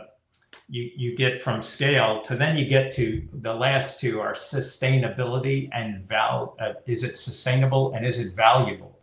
you, 0.69 0.91
you 0.97 1.17
get 1.17 1.43
from 1.43 1.63
scale 1.63 2.23
to 2.23 2.37
then 2.37 2.57
you 2.57 2.67
get 2.67 2.91
to 2.93 3.27
the 3.33 3.53
last 3.53 4.01
two 4.01 4.21
are 4.21 4.33
sustainability 4.33 5.69
and 5.73 6.07
val 6.07 6.57
uh, 6.61 6.73
is 6.87 7.03
it 7.03 7.17
sustainable 7.19 7.93
and 7.95 8.07
is 8.07 8.19
it 8.19 8.35
valuable 8.35 8.99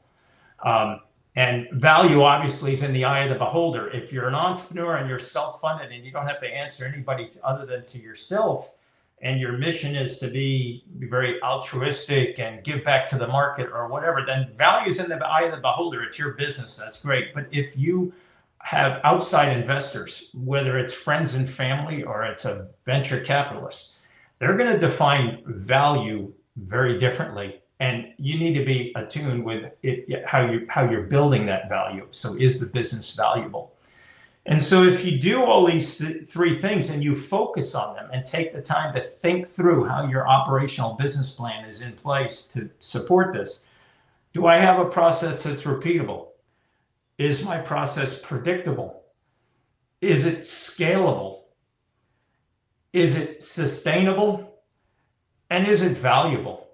um, 0.63 1.02
and 1.36 1.69
value 1.71 2.24
obviously 2.24 2.74
is 2.74 2.84
in 2.84 2.91
the 2.91 3.06
eye 3.06 3.24
of 3.24 3.30
the 3.30 3.36
beholder. 3.36 3.89
If 3.89 4.12
you're 4.12 4.28
an 4.28 4.36
entrepreneur 4.36 4.97
and 4.97 5.08
you're 5.08 5.19
self-funded 5.19 5.91
and 5.91 6.06
you 6.06 6.12
don't 6.12 6.28
have 6.28 6.41
to 6.41 6.47
answer 6.47 6.86
anybody 6.86 7.30
to, 7.30 7.45
other 7.45 7.65
than 7.65 7.86
to 7.86 8.00
yourself, 8.00 8.76
and 9.24 9.39
your 9.39 9.54
mission 9.54 9.95
is 9.95 10.17
to 10.17 10.28
be, 10.28 10.84
be 10.97 11.06
very 11.06 11.41
altruistic 11.43 12.39
and 12.39 12.63
give 12.63 12.84
back 12.84 13.08
to 13.08 13.19
the 13.19 13.28
market 13.28 13.69
or 13.71 13.88
whatever, 13.88 14.24
then 14.26 14.52
value 14.56 14.89
is 14.89 15.00
in 15.00 15.10
the 15.10 15.26
eye 15.26 15.43
of 15.43 15.52
the 15.52 15.62
beholder. 15.62 16.02
It's 16.02 16.17
your 16.17 16.32
business. 16.34 16.76
That's 16.76 17.00
great. 17.00 17.34
But 17.34 17.47
if 17.52 17.78
you 17.78 18.12
have 18.63 19.02
outside 19.04 19.58
investors, 19.58 20.32
whether 20.34 20.78
it's 20.78 20.93
friends 20.93 21.34
and 21.34 21.50
family 21.50 22.04
or 22.04 22.24
it's 22.24 22.45
a 22.45 22.67
venture 22.86 23.21
capitalist, 23.21 23.97
they're 24.39 24.58
going 24.58 24.71
to 24.71 24.80
define 24.80 25.43
value 25.45 26.34
very 26.58 26.97
differently 26.97 27.62
and 27.82 28.13
you 28.17 28.38
need 28.38 28.54
to 28.54 28.63
be 28.63 28.93
attuned 28.95 29.43
with 29.43 29.71
it, 29.82 30.24
how 30.28 30.45
you 30.45 30.67
how 30.69 30.88
you're 30.88 31.08
building 31.08 31.47
that 31.47 31.67
value. 31.67 32.06
So 32.12 32.36
is 32.36 32.60
the 32.60 32.67
business 32.67 33.15
valuable? 33.15 33.74
And 34.45 34.62
so 34.62 34.84
if 34.84 35.04
you 35.04 35.19
do 35.19 35.43
all 35.43 35.65
these 35.65 35.97
th- 35.97 36.26
three 36.26 36.60
things 36.60 36.91
and 36.91 37.04
you 37.04 37.15
focus 37.15 37.74
on 37.74 37.95
them 37.95 38.10
and 38.13 38.24
take 38.24 38.54
the 38.54 38.62
time 38.62 38.93
to 38.93 39.02
think 39.02 39.47
through 39.47 39.86
how 39.86 40.08
your 40.08 40.28
operational 40.28 40.93
business 40.93 41.32
plan 41.32 41.65
is 41.65 41.82
in 41.82 41.93
place 41.93 42.47
to 42.50 42.69
support 42.80 43.34
this, 43.34 43.67
do 44.34 44.45
I 44.45 44.58
have 44.58 44.80
a 44.80 44.86
process 44.86 45.43
that's 45.43 45.63
repeatable? 45.63 46.28
Is 47.21 47.43
my 47.43 47.57
process 47.57 48.19
predictable? 48.19 49.03
Is 50.01 50.25
it 50.25 50.41
scalable? 50.41 51.43
Is 52.93 53.15
it 53.15 53.43
sustainable? 53.43 54.63
And 55.49 55.67
is 55.67 55.81
it 55.81 55.97
valuable? 55.97 56.69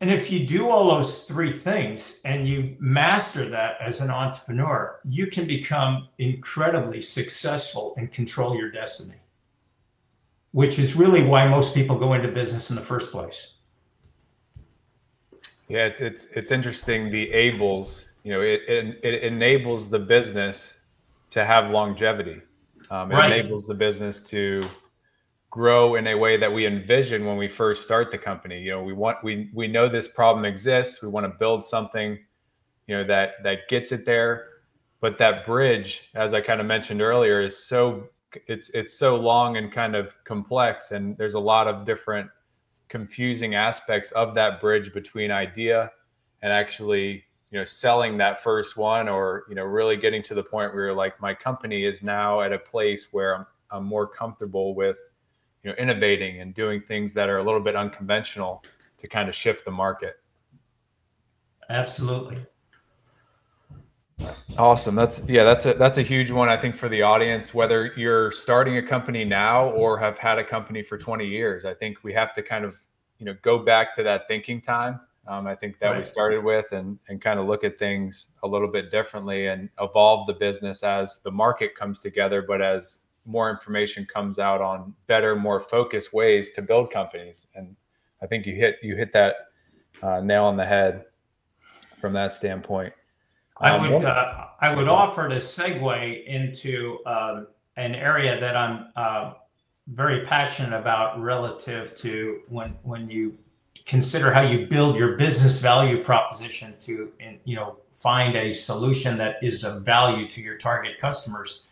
And 0.00 0.10
if 0.10 0.32
you 0.32 0.44
do 0.44 0.68
all 0.68 0.88
those 0.88 1.24
three 1.24 1.52
things 1.52 2.20
and 2.24 2.46
you 2.46 2.76
master 2.80 3.48
that 3.50 3.76
as 3.80 4.00
an 4.00 4.10
entrepreneur, 4.10 4.98
you 5.04 5.28
can 5.28 5.46
become 5.46 6.08
incredibly 6.18 7.00
successful 7.00 7.94
and 7.96 8.10
control 8.10 8.56
your 8.56 8.68
destiny, 8.68 9.20
which 10.50 10.80
is 10.80 10.96
really 10.96 11.22
why 11.22 11.46
most 11.46 11.72
people 11.72 11.96
go 12.00 12.14
into 12.14 12.26
business 12.26 12.68
in 12.68 12.74
the 12.74 12.82
first 12.82 13.12
place. 13.12 13.54
Yeah, 15.68 15.86
it's 15.86 16.00
it's, 16.00 16.26
it's 16.34 16.50
interesting. 16.50 17.10
The 17.10 17.30
ables, 17.30 18.02
you 18.22 18.32
know, 18.32 18.40
it, 18.40 18.60
it, 18.68 19.00
it 19.02 19.22
enables 19.22 19.88
the 19.88 19.98
business 19.98 20.78
to 21.30 21.44
have 21.44 21.70
longevity. 21.70 22.40
Um, 22.90 23.10
it 23.10 23.14
right. 23.14 23.32
enables 23.32 23.66
the 23.66 23.74
business 23.74 24.22
to 24.28 24.60
grow 25.50 25.96
in 25.96 26.06
a 26.08 26.14
way 26.14 26.36
that 26.36 26.52
we 26.52 26.66
envision 26.66 27.26
when 27.26 27.36
we 27.36 27.48
first 27.48 27.82
start 27.82 28.10
the 28.10 28.18
company. 28.18 28.60
You 28.60 28.72
know, 28.72 28.82
we 28.82 28.92
want 28.92 29.22
we 29.22 29.50
we 29.52 29.68
know 29.68 29.88
this 29.88 30.08
problem 30.08 30.44
exists. 30.44 31.02
We 31.02 31.08
want 31.08 31.24
to 31.24 31.38
build 31.38 31.64
something, 31.64 32.18
you 32.86 32.96
know, 32.96 33.04
that 33.04 33.42
that 33.44 33.68
gets 33.68 33.92
it 33.92 34.04
there. 34.04 34.48
But 35.00 35.18
that 35.18 35.44
bridge, 35.44 36.10
as 36.14 36.32
I 36.32 36.40
kind 36.40 36.60
of 36.60 36.66
mentioned 36.66 37.02
earlier, 37.02 37.40
is 37.40 37.64
so 37.64 38.08
it's 38.46 38.70
it's 38.70 38.94
so 38.94 39.16
long 39.16 39.56
and 39.56 39.70
kind 39.70 39.94
of 39.94 40.14
complex, 40.24 40.90
and 40.92 41.16
there's 41.18 41.34
a 41.34 41.40
lot 41.40 41.68
of 41.68 41.84
different 41.84 42.30
confusing 42.88 43.54
aspects 43.54 44.12
of 44.12 44.34
that 44.34 44.60
bridge 44.60 44.92
between 44.92 45.30
idea 45.30 45.90
and 46.42 46.52
actually 46.52 47.24
you 47.52 47.58
know 47.58 47.64
selling 47.64 48.16
that 48.16 48.42
first 48.42 48.76
one 48.76 49.08
or 49.08 49.44
you 49.48 49.54
know 49.54 49.62
really 49.62 49.96
getting 49.96 50.22
to 50.22 50.34
the 50.34 50.42
point 50.42 50.74
where 50.74 50.92
like 50.92 51.20
my 51.20 51.34
company 51.34 51.84
is 51.84 52.02
now 52.02 52.40
at 52.40 52.52
a 52.52 52.58
place 52.58 53.08
where 53.12 53.36
I'm, 53.36 53.46
I'm 53.70 53.84
more 53.84 54.06
comfortable 54.06 54.74
with 54.74 54.96
you 55.62 55.70
know 55.70 55.76
innovating 55.76 56.40
and 56.40 56.54
doing 56.54 56.80
things 56.80 57.12
that 57.14 57.28
are 57.28 57.38
a 57.38 57.44
little 57.44 57.60
bit 57.60 57.76
unconventional 57.76 58.64
to 59.00 59.06
kind 59.06 59.28
of 59.28 59.34
shift 59.34 59.64
the 59.64 59.70
market. 59.70 60.16
Absolutely. 61.68 62.38
Awesome. 64.56 64.94
That's 64.94 65.22
yeah 65.28 65.44
that's 65.44 65.66
a 65.66 65.74
that's 65.74 65.98
a 65.98 66.02
huge 66.02 66.30
one 66.30 66.48
i 66.48 66.56
think 66.56 66.74
for 66.74 66.88
the 66.88 67.02
audience. 67.02 67.52
Whether 67.52 67.92
you're 67.96 68.32
starting 68.32 68.78
a 68.78 68.82
company 68.82 69.26
now 69.26 69.70
or 69.70 69.98
have 69.98 70.16
had 70.16 70.38
a 70.38 70.44
company 70.44 70.82
for 70.82 70.96
20 70.96 71.26
years 71.26 71.64
i 71.66 71.74
think 71.74 71.98
we 72.02 72.14
have 72.14 72.34
to 72.34 72.42
kind 72.42 72.64
of 72.64 72.76
you 73.18 73.26
know 73.26 73.36
go 73.42 73.58
back 73.58 73.94
to 73.96 74.02
that 74.04 74.26
thinking 74.26 74.60
time 74.60 75.00
um, 75.26 75.46
i 75.46 75.54
think 75.54 75.78
that 75.78 75.90
right. 75.90 75.98
we 75.98 76.04
started 76.04 76.42
with 76.42 76.72
and 76.72 76.98
and 77.08 77.20
kind 77.20 77.38
of 77.38 77.46
look 77.46 77.64
at 77.64 77.78
things 77.78 78.28
a 78.42 78.48
little 78.48 78.68
bit 78.68 78.90
differently 78.90 79.46
and 79.46 79.68
evolve 79.80 80.26
the 80.26 80.34
business 80.34 80.82
as 80.82 81.20
the 81.20 81.30
market 81.30 81.74
comes 81.74 82.00
together 82.00 82.44
but 82.46 82.60
as 82.60 82.98
more 83.24 83.50
information 83.50 84.06
comes 84.12 84.38
out 84.38 84.60
on 84.60 84.94
better, 85.06 85.36
more 85.36 85.60
focused 85.60 86.12
ways 86.12 86.50
to 86.52 86.62
build 86.62 86.90
companies. 86.90 87.46
And 87.54 87.76
I 88.22 88.26
think 88.26 88.46
you 88.46 88.54
hit 88.54 88.76
you 88.82 88.96
hit 88.96 89.12
that 89.12 89.34
uh, 90.02 90.20
nail 90.20 90.44
on 90.44 90.56
the 90.56 90.64
head 90.64 91.04
from 92.00 92.12
that 92.14 92.32
standpoint. 92.32 92.92
Um, 93.60 93.80
I 93.80 93.90
would 93.90 94.04
uh, 94.04 94.46
I 94.60 94.74
would 94.74 94.88
offer 94.88 95.28
to 95.28 95.36
segue 95.36 96.26
into 96.26 96.98
um, 97.06 97.48
an 97.76 97.94
area 97.94 98.40
that 98.40 98.56
I'm 98.56 98.88
uh, 98.96 99.34
very 99.88 100.24
passionate 100.24 100.76
about 100.76 101.20
relative 101.20 101.96
to 101.98 102.40
when 102.48 102.76
when 102.82 103.08
you 103.08 103.36
consider 103.84 104.32
how 104.32 104.42
you 104.42 104.66
build 104.66 104.96
your 104.96 105.16
business 105.16 105.60
value 105.60 106.02
proposition 106.02 106.74
to 106.80 107.12
you 107.44 107.56
know 107.56 107.76
find 107.92 108.34
a 108.34 108.52
solution 108.52 109.16
that 109.16 109.36
is 109.42 109.62
of 109.62 109.82
value 109.82 110.28
to 110.28 110.40
your 110.40 110.56
target 110.56 110.98
customers. 110.98 111.68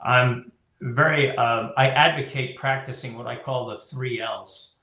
I'm 0.00 0.50
very, 0.80 1.36
um, 1.36 1.72
I 1.76 1.90
advocate 1.90 2.56
practicing 2.56 3.16
what 3.16 3.26
I 3.26 3.36
call 3.36 3.66
the 3.66 3.76
three 3.76 4.20
L's. 4.20 4.76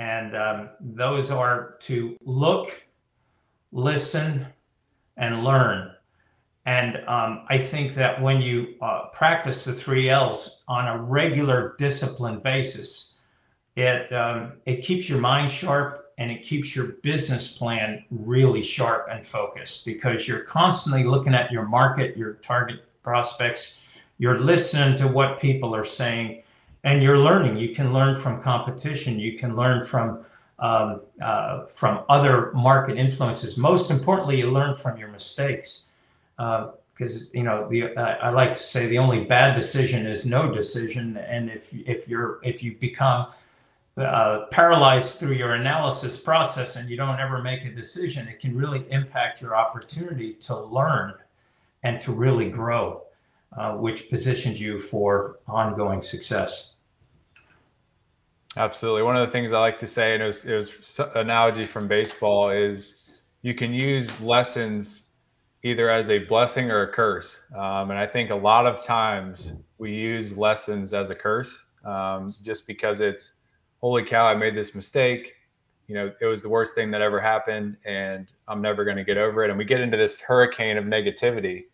And 0.00 0.36
um, 0.36 0.70
those 0.80 1.30
are 1.30 1.76
to 1.82 2.16
look, 2.24 2.82
listen, 3.70 4.46
and 5.16 5.44
learn. 5.44 5.92
And 6.66 6.96
um, 7.08 7.44
I 7.48 7.58
think 7.58 7.94
that 7.94 8.20
when 8.20 8.40
you 8.40 8.74
uh, 8.82 9.06
practice 9.12 9.64
the 9.64 9.72
three 9.72 10.10
L's 10.10 10.64
on 10.66 10.88
a 10.88 11.00
regular 11.00 11.76
disciplined 11.78 12.42
basis, 12.42 13.11
it, 13.76 14.12
um, 14.12 14.52
it 14.66 14.82
keeps 14.82 15.08
your 15.08 15.20
mind 15.20 15.50
sharp 15.50 16.12
and 16.18 16.30
it 16.30 16.42
keeps 16.42 16.76
your 16.76 16.88
business 17.02 17.56
plan 17.56 18.04
really 18.10 18.62
sharp 18.62 19.08
and 19.10 19.26
focused 19.26 19.84
because 19.84 20.28
you're 20.28 20.44
constantly 20.44 21.04
looking 21.04 21.34
at 21.34 21.50
your 21.50 21.64
market, 21.64 22.16
your 22.16 22.34
target 22.34 22.84
prospects, 23.02 23.80
you're 24.18 24.38
listening 24.38 24.96
to 24.98 25.08
what 25.08 25.40
people 25.40 25.74
are 25.74 25.84
saying 25.84 26.42
and 26.84 27.02
you're 27.02 27.18
learning. 27.18 27.56
You 27.56 27.74
can 27.74 27.92
learn 27.92 28.20
from 28.20 28.40
competition. 28.40 29.18
You 29.18 29.38
can 29.38 29.56
learn 29.56 29.84
from 29.84 30.24
um, 30.58 31.00
uh, 31.20 31.64
from 31.66 32.04
other 32.08 32.52
market 32.52 32.96
influences. 32.96 33.58
Most 33.58 33.90
importantly 33.90 34.38
you 34.38 34.50
learn 34.50 34.76
from 34.76 34.96
your 34.96 35.08
mistakes 35.08 35.86
because 36.36 37.24
uh, 37.24 37.30
you 37.34 37.42
know 37.42 37.68
the 37.68 37.96
uh, 37.96 38.16
i 38.22 38.30
like 38.30 38.54
to 38.54 38.62
say 38.62 38.86
the 38.86 38.98
only 38.98 39.24
bad 39.24 39.54
decision 39.54 40.06
is 40.06 40.24
no 40.24 40.52
decision. 40.52 41.16
And 41.16 41.50
if 41.50 41.74
if 41.74 42.06
you're 42.06 42.38
if 42.44 42.62
you 42.62 42.76
become 42.76 43.26
uh, 43.96 44.46
paralyzed 44.50 45.18
through 45.18 45.34
your 45.34 45.54
analysis 45.54 46.20
process 46.20 46.76
and 46.76 46.88
you 46.88 46.96
don't 46.96 47.20
ever 47.20 47.42
make 47.42 47.64
a 47.64 47.70
decision, 47.70 48.26
it 48.26 48.40
can 48.40 48.56
really 48.56 48.86
impact 48.90 49.42
your 49.42 49.54
opportunity 49.54 50.32
to 50.34 50.58
learn 50.58 51.14
and 51.82 52.00
to 52.00 52.12
really 52.12 52.48
grow 52.48 53.02
uh, 53.56 53.72
which 53.72 54.08
positions 54.08 54.60
you 54.60 54.80
for 54.80 55.40
ongoing 55.46 56.00
success. 56.00 56.76
Absolutely. 58.56 59.02
One 59.02 59.16
of 59.16 59.26
the 59.26 59.32
things 59.32 59.52
I 59.52 59.60
like 59.60 59.80
to 59.80 59.86
say, 59.86 60.14
and 60.14 60.22
it 60.22 60.26
was, 60.26 60.44
it 60.44 60.54
was 60.54 61.00
analogy 61.14 61.66
from 61.66 61.88
baseball, 61.88 62.50
is 62.50 63.20
you 63.42 63.54
can 63.54 63.72
use 63.74 64.18
lessons 64.20 65.04
either 65.64 65.90
as 65.90 66.10
a 66.10 66.18
blessing 66.18 66.70
or 66.70 66.82
a 66.82 66.92
curse. 66.92 67.40
Um, 67.54 67.90
and 67.90 67.98
I 67.98 68.06
think 68.06 68.30
a 68.30 68.34
lot 68.34 68.66
of 68.66 68.82
times 68.82 69.54
we 69.78 69.92
use 69.92 70.36
lessons 70.36 70.92
as 70.92 71.10
a 71.10 71.14
curse 71.14 71.58
um, 71.84 72.34
just 72.42 72.66
because 72.66 73.00
it's, 73.00 73.32
holy 73.82 74.04
cow, 74.04 74.26
I 74.26 74.34
made 74.34 74.56
this 74.56 74.74
mistake. 74.74 75.34
You 75.88 75.96
know, 75.96 76.12
it 76.20 76.26
was 76.26 76.40
the 76.40 76.48
worst 76.48 76.74
thing 76.74 76.90
that 76.92 77.02
ever 77.02 77.20
happened, 77.20 77.76
and 77.84 78.28
I'm 78.48 78.62
never 78.62 78.84
going 78.84 78.96
to 78.96 79.04
get 79.04 79.18
over 79.18 79.44
it. 79.44 79.50
And 79.50 79.58
we 79.58 79.64
get 79.64 79.80
into 79.80 79.98
this 79.98 80.20
hurricane 80.20 80.78
of 80.78 80.84
negativity 80.84 81.64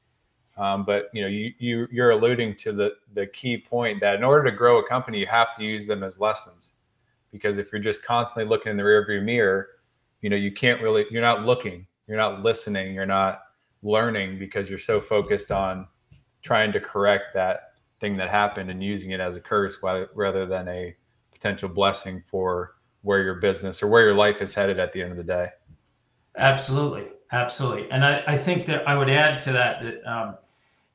um, 0.58 0.84
but 0.84 1.08
you 1.12 1.22
know, 1.22 1.28
you, 1.28 1.52
you 1.58 1.86
you're 1.90 2.10
alluding 2.10 2.56
to 2.56 2.72
the 2.72 2.94
the 3.14 3.26
key 3.26 3.56
point 3.56 4.00
that 4.00 4.16
in 4.16 4.24
order 4.24 4.50
to 4.50 4.56
grow 4.56 4.78
a 4.78 4.88
company, 4.88 5.18
you 5.18 5.26
have 5.26 5.54
to 5.56 5.64
use 5.64 5.86
them 5.86 6.02
as 6.02 6.18
lessons. 6.18 6.72
Because 7.30 7.58
if 7.58 7.70
you're 7.70 7.80
just 7.80 8.04
constantly 8.04 8.48
looking 8.48 8.70
in 8.70 8.76
the 8.76 8.82
rearview 8.82 9.22
mirror, 9.22 9.68
you 10.20 10.28
know, 10.28 10.36
you 10.36 10.50
can't 10.50 10.82
really 10.82 11.06
you're 11.10 11.22
not 11.22 11.44
looking, 11.44 11.86
you're 12.08 12.16
not 12.16 12.42
listening, 12.42 12.92
you're 12.92 13.06
not 13.06 13.42
learning 13.82 14.38
because 14.40 14.68
you're 14.68 14.78
so 14.78 15.00
focused 15.00 15.52
on 15.52 15.86
trying 16.42 16.72
to 16.72 16.80
correct 16.80 17.26
that 17.34 17.74
thing 18.00 18.16
that 18.16 18.28
happened 18.28 18.68
and 18.68 18.82
using 18.82 19.12
it 19.12 19.20
as 19.20 19.36
a 19.36 19.40
curse 19.40 19.76
rather 20.14 20.46
than 20.46 20.66
a 20.66 20.94
potential 21.38 21.68
blessing 21.68 22.22
for 22.26 22.74
where 23.02 23.22
your 23.22 23.36
business 23.36 23.82
or 23.82 23.88
where 23.88 24.02
your 24.02 24.14
life 24.14 24.42
is 24.42 24.54
headed 24.54 24.78
at 24.78 24.92
the 24.92 25.02
end 25.02 25.12
of 25.12 25.16
the 25.16 25.24
day. 25.24 25.48
Absolutely, 26.36 27.06
absolutely, 27.32 27.90
and 27.90 28.04
I, 28.04 28.22
I 28.26 28.36
think 28.36 28.66
that 28.66 28.86
I 28.88 28.96
would 28.96 29.10
add 29.10 29.40
to 29.42 29.52
that 29.52 29.82
that 29.82 30.10
um, 30.10 30.36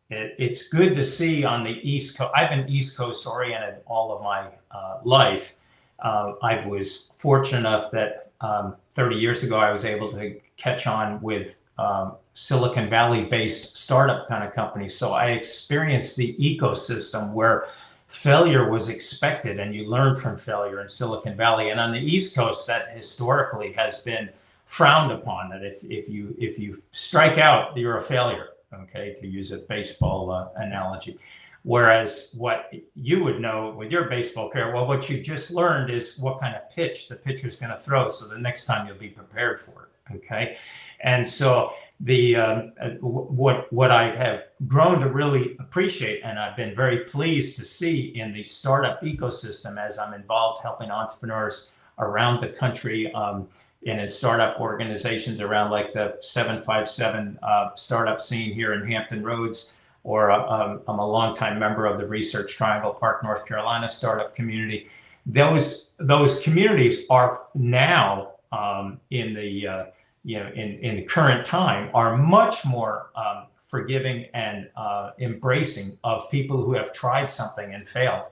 it, 0.10 0.36
it's 0.38 0.70
good 0.70 0.96
to 0.96 1.04
see 1.04 1.44
on 1.44 1.64
the 1.64 1.80
East 1.82 2.18
Coast. 2.18 2.32
I've 2.36 2.50
been 2.50 2.70
East 2.70 2.98
Coast 2.98 3.26
oriented 3.26 3.82
all 3.86 4.16
of 4.16 4.22
my 4.24 4.50
uh, 4.72 5.00
life. 5.04 5.56
Uh, 6.00 6.34
I 6.42 6.66
was 6.66 7.12
fortunate 7.18 7.60
enough 7.60 7.92
that 7.92 8.32
um, 8.42 8.76
30 8.92 9.16
years 9.16 9.44
ago 9.44 9.58
I 9.58 9.72
was 9.72 9.86
able 9.86 10.10
to 10.12 10.40
catch 10.58 10.86
on 10.86 11.22
with 11.22 11.58
um, 11.78 12.16
Silicon 12.34 12.90
Valley 12.90 13.26
based 13.26 13.78
startup 13.78 14.28
kind 14.28 14.44
of 14.44 14.54
companies. 14.54 14.96
So 14.96 15.14
I 15.14 15.28
experienced 15.28 16.18
the 16.18 16.36
ecosystem 16.36 17.34
where 17.34 17.68
failure 18.14 18.70
was 18.70 18.90
expected 18.90 19.60
and 19.60 19.74
you 19.74 19.90
learn 19.90 20.16
from 20.16 20.38
failure 20.38 20.82
in 20.82 20.88
Silicon 20.88 21.36
Valley. 21.36 21.72
And 21.72 21.80
on 21.80 21.92
the 21.92 22.00
East 22.00 22.36
Coast, 22.36 22.68
that 22.68 22.92
historically 22.96 23.74
has 23.74 24.00
been 24.02 24.30
frowned 24.66 25.12
upon 25.12 25.50
that 25.50 25.64
if, 25.64 25.84
if 25.84 26.08
you 26.08 26.36
if 26.38 26.58
you 26.58 26.82
strike 26.92 27.38
out, 27.38 27.76
you're 27.76 27.98
a 27.98 28.02
failure 28.02 28.50
okay, 28.74 29.16
to 29.20 29.28
use 29.28 29.52
a 29.52 29.58
baseball 29.58 30.32
uh, 30.32 30.50
analogy. 30.56 31.18
Whereas 31.64 32.36
what 32.38 32.74
you 32.96 33.24
would 33.24 33.40
know 33.40 33.72
with 33.72 33.90
your 33.90 34.10
baseball 34.10 34.50
career, 34.50 34.74
well, 34.74 34.86
what 34.86 35.10
you 35.10 35.22
just 35.22 35.52
learned 35.52 35.90
is 35.90 36.20
what 36.20 36.40
kind 36.40 36.56
of 36.56 36.70
pitch 36.70 37.08
the 37.08 37.16
pitcher's 37.16 37.56
going 37.56 37.72
to 37.72 37.78
throw. 37.78 38.10
So 38.10 38.28
the 38.28 38.40
next 38.40 38.66
time 38.66 38.86
you'll 38.86 38.98
be 38.98 39.10
prepared 39.10 39.60
for 39.60 39.84
it. 39.84 40.16
Okay. 40.18 40.58
And 41.00 41.26
so 41.28 41.74
the 42.04 42.36
um, 42.36 42.74
uh, 42.82 42.90
what 43.00 43.72
what 43.72 43.90
I 43.90 44.14
have 44.14 44.44
grown 44.68 45.00
to 45.00 45.10
really 45.10 45.56
appreciate, 45.60 46.22
and 46.24 46.38
I've 46.38 46.58
been 46.58 46.76
very 46.76 47.06
pleased 47.06 47.58
to 47.60 47.66
see 47.66 48.08
in 48.08 48.34
the 48.34 48.44
startup 48.44 49.02
ecosystem 49.02 49.78
as 49.78 49.98
I'm 49.98 50.14
involved 50.14 50.62
helping 50.62 50.92
entrepreneurs 50.92 51.72
around 51.98 52.42
the 52.42 52.50
country 52.50 53.12
um, 53.14 53.48
and 53.88 54.02
in 54.02 54.10
startup 54.10 54.60
organizations 54.60 55.40
around 55.40 55.72
like 55.72 55.94
the 55.94 56.18
757 56.20 57.40
uh, 57.42 57.70
startup 57.76 58.20
scene 58.20 58.54
here 58.54 58.74
in 58.74 58.86
Hampton 58.86 59.24
Roads, 59.24 59.72
or 60.04 60.30
uh, 60.30 60.46
um, 60.46 60.82
I'm 60.90 61.00
a 61.00 61.08
longtime 61.08 61.58
member 61.58 61.86
of 61.86 61.98
the 62.00 62.06
Research 62.06 62.54
Triangle 62.54 62.94
Park, 62.94 63.24
North 63.24 63.46
Carolina 63.46 63.90
startup 63.90 64.36
community. 64.36 64.90
Those 65.26 65.92
those 66.00 66.42
communities 66.42 67.06
are 67.10 67.44
now 67.56 68.34
um, 68.52 69.00
in 69.10 69.34
the 69.34 69.68
uh, 69.68 69.86
you 70.24 70.40
know 70.40 70.48
in 70.50 70.80
in 70.80 70.96
the 70.96 71.04
current 71.04 71.46
time 71.46 71.90
are 71.94 72.18
much 72.18 72.66
more 72.66 73.10
um, 73.16 73.48
forgiving 73.60 74.28
and 74.34 74.70
uh, 74.76 75.12
embracing 75.20 75.98
of 76.04 76.30
people 76.30 76.64
who 76.64 76.74
have 76.74 76.94
tried 76.94 77.32
something 77.32 77.74
and 77.74 77.88
failed 77.88 78.28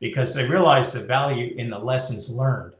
because 0.00 0.34
they 0.34 0.46
realize 0.46 0.92
the 0.92 1.00
value 1.00 1.54
in 1.56 1.70
the 1.70 1.78
lessons 1.78 2.28
learned. 2.28 2.74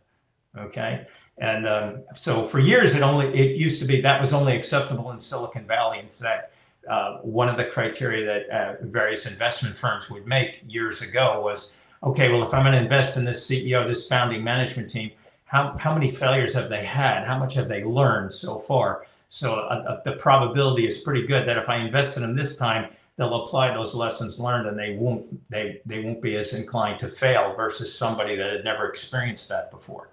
Okay. 0.59 1.07
And 1.39 1.67
um, 1.67 2.03
so 2.15 2.45
for 2.45 2.59
years, 2.59 2.95
it 2.95 3.03
only 3.03 3.29
it 3.29 3.57
used 3.57 3.81
to 3.81 3.87
be 3.87 4.01
that 4.03 4.21
was 4.21 4.33
only 4.33 4.55
acceptable 4.55 5.11
in 5.11 5.19
Silicon 5.19 5.67
Valley. 5.67 6.01
In 6.01 6.09
fact, 6.09 6.53
uh, 6.89 7.19
one 7.19 7.49
of 7.49 7.57
the 7.57 7.65
criteria 7.65 8.27
that 8.27 8.51
uh, 8.51 8.77
various 8.83 9.25
investment 9.25 9.75
firms 9.77 10.11
would 10.11 10.27
make 10.27 10.63
years 10.69 11.01
ago 11.01 11.41
was, 11.41 11.77
okay, 12.03 12.31
well, 12.31 12.43
if 12.43 12.53
I'm 12.53 12.65
going 12.65 12.75
to 12.75 12.83
invest 12.83 13.17
in 13.17 13.25
this 13.25 13.49
CEO, 13.49 13.87
this 13.87 14.07
founding 14.09 14.45
management 14.45 14.91
team, 14.91 15.13
how 15.53 15.77
how 15.79 15.95
many 15.95 16.11
failures 16.11 16.55
have 16.55 16.69
they 16.69 16.85
had? 16.85 17.27
How 17.27 17.39
much 17.39 17.55
have 17.55 17.69
they 17.69 17.85
learned 17.85 18.33
so 18.33 18.59
far? 18.59 19.07
So 19.29 19.55
uh, 19.55 19.85
uh 19.89 20.03
the 20.03 20.13
probability 20.13 20.87
is 20.87 20.99
pretty 20.99 21.27
good 21.27 21.47
that 21.47 21.59
if 21.59 21.69
I 21.69 21.77
invest 21.77 22.17
in 22.17 22.23
them 22.23 22.35
this 22.35 22.57
time, 22.57 22.91
they'll 23.17 23.45
apply 23.45 23.73
those 23.73 23.95
lessons 23.95 24.41
learned 24.41 24.67
and 24.67 24.79
they 24.79 24.97
won't 24.97 25.51
they 25.51 25.81
they 25.87 26.01
won't 26.01 26.23
be 26.23 26.37
as 26.37 26.55
inclined 26.55 26.99
to 27.01 27.09
fail 27.09 27.55
versus 27.55 27.97
somebody 27.97 28.35
that 28.35 28.51
had 28.51 28.65
never 28.65 28.89
experienced 28.89 29.49
that 29.51 29.71
before 29.71 30.09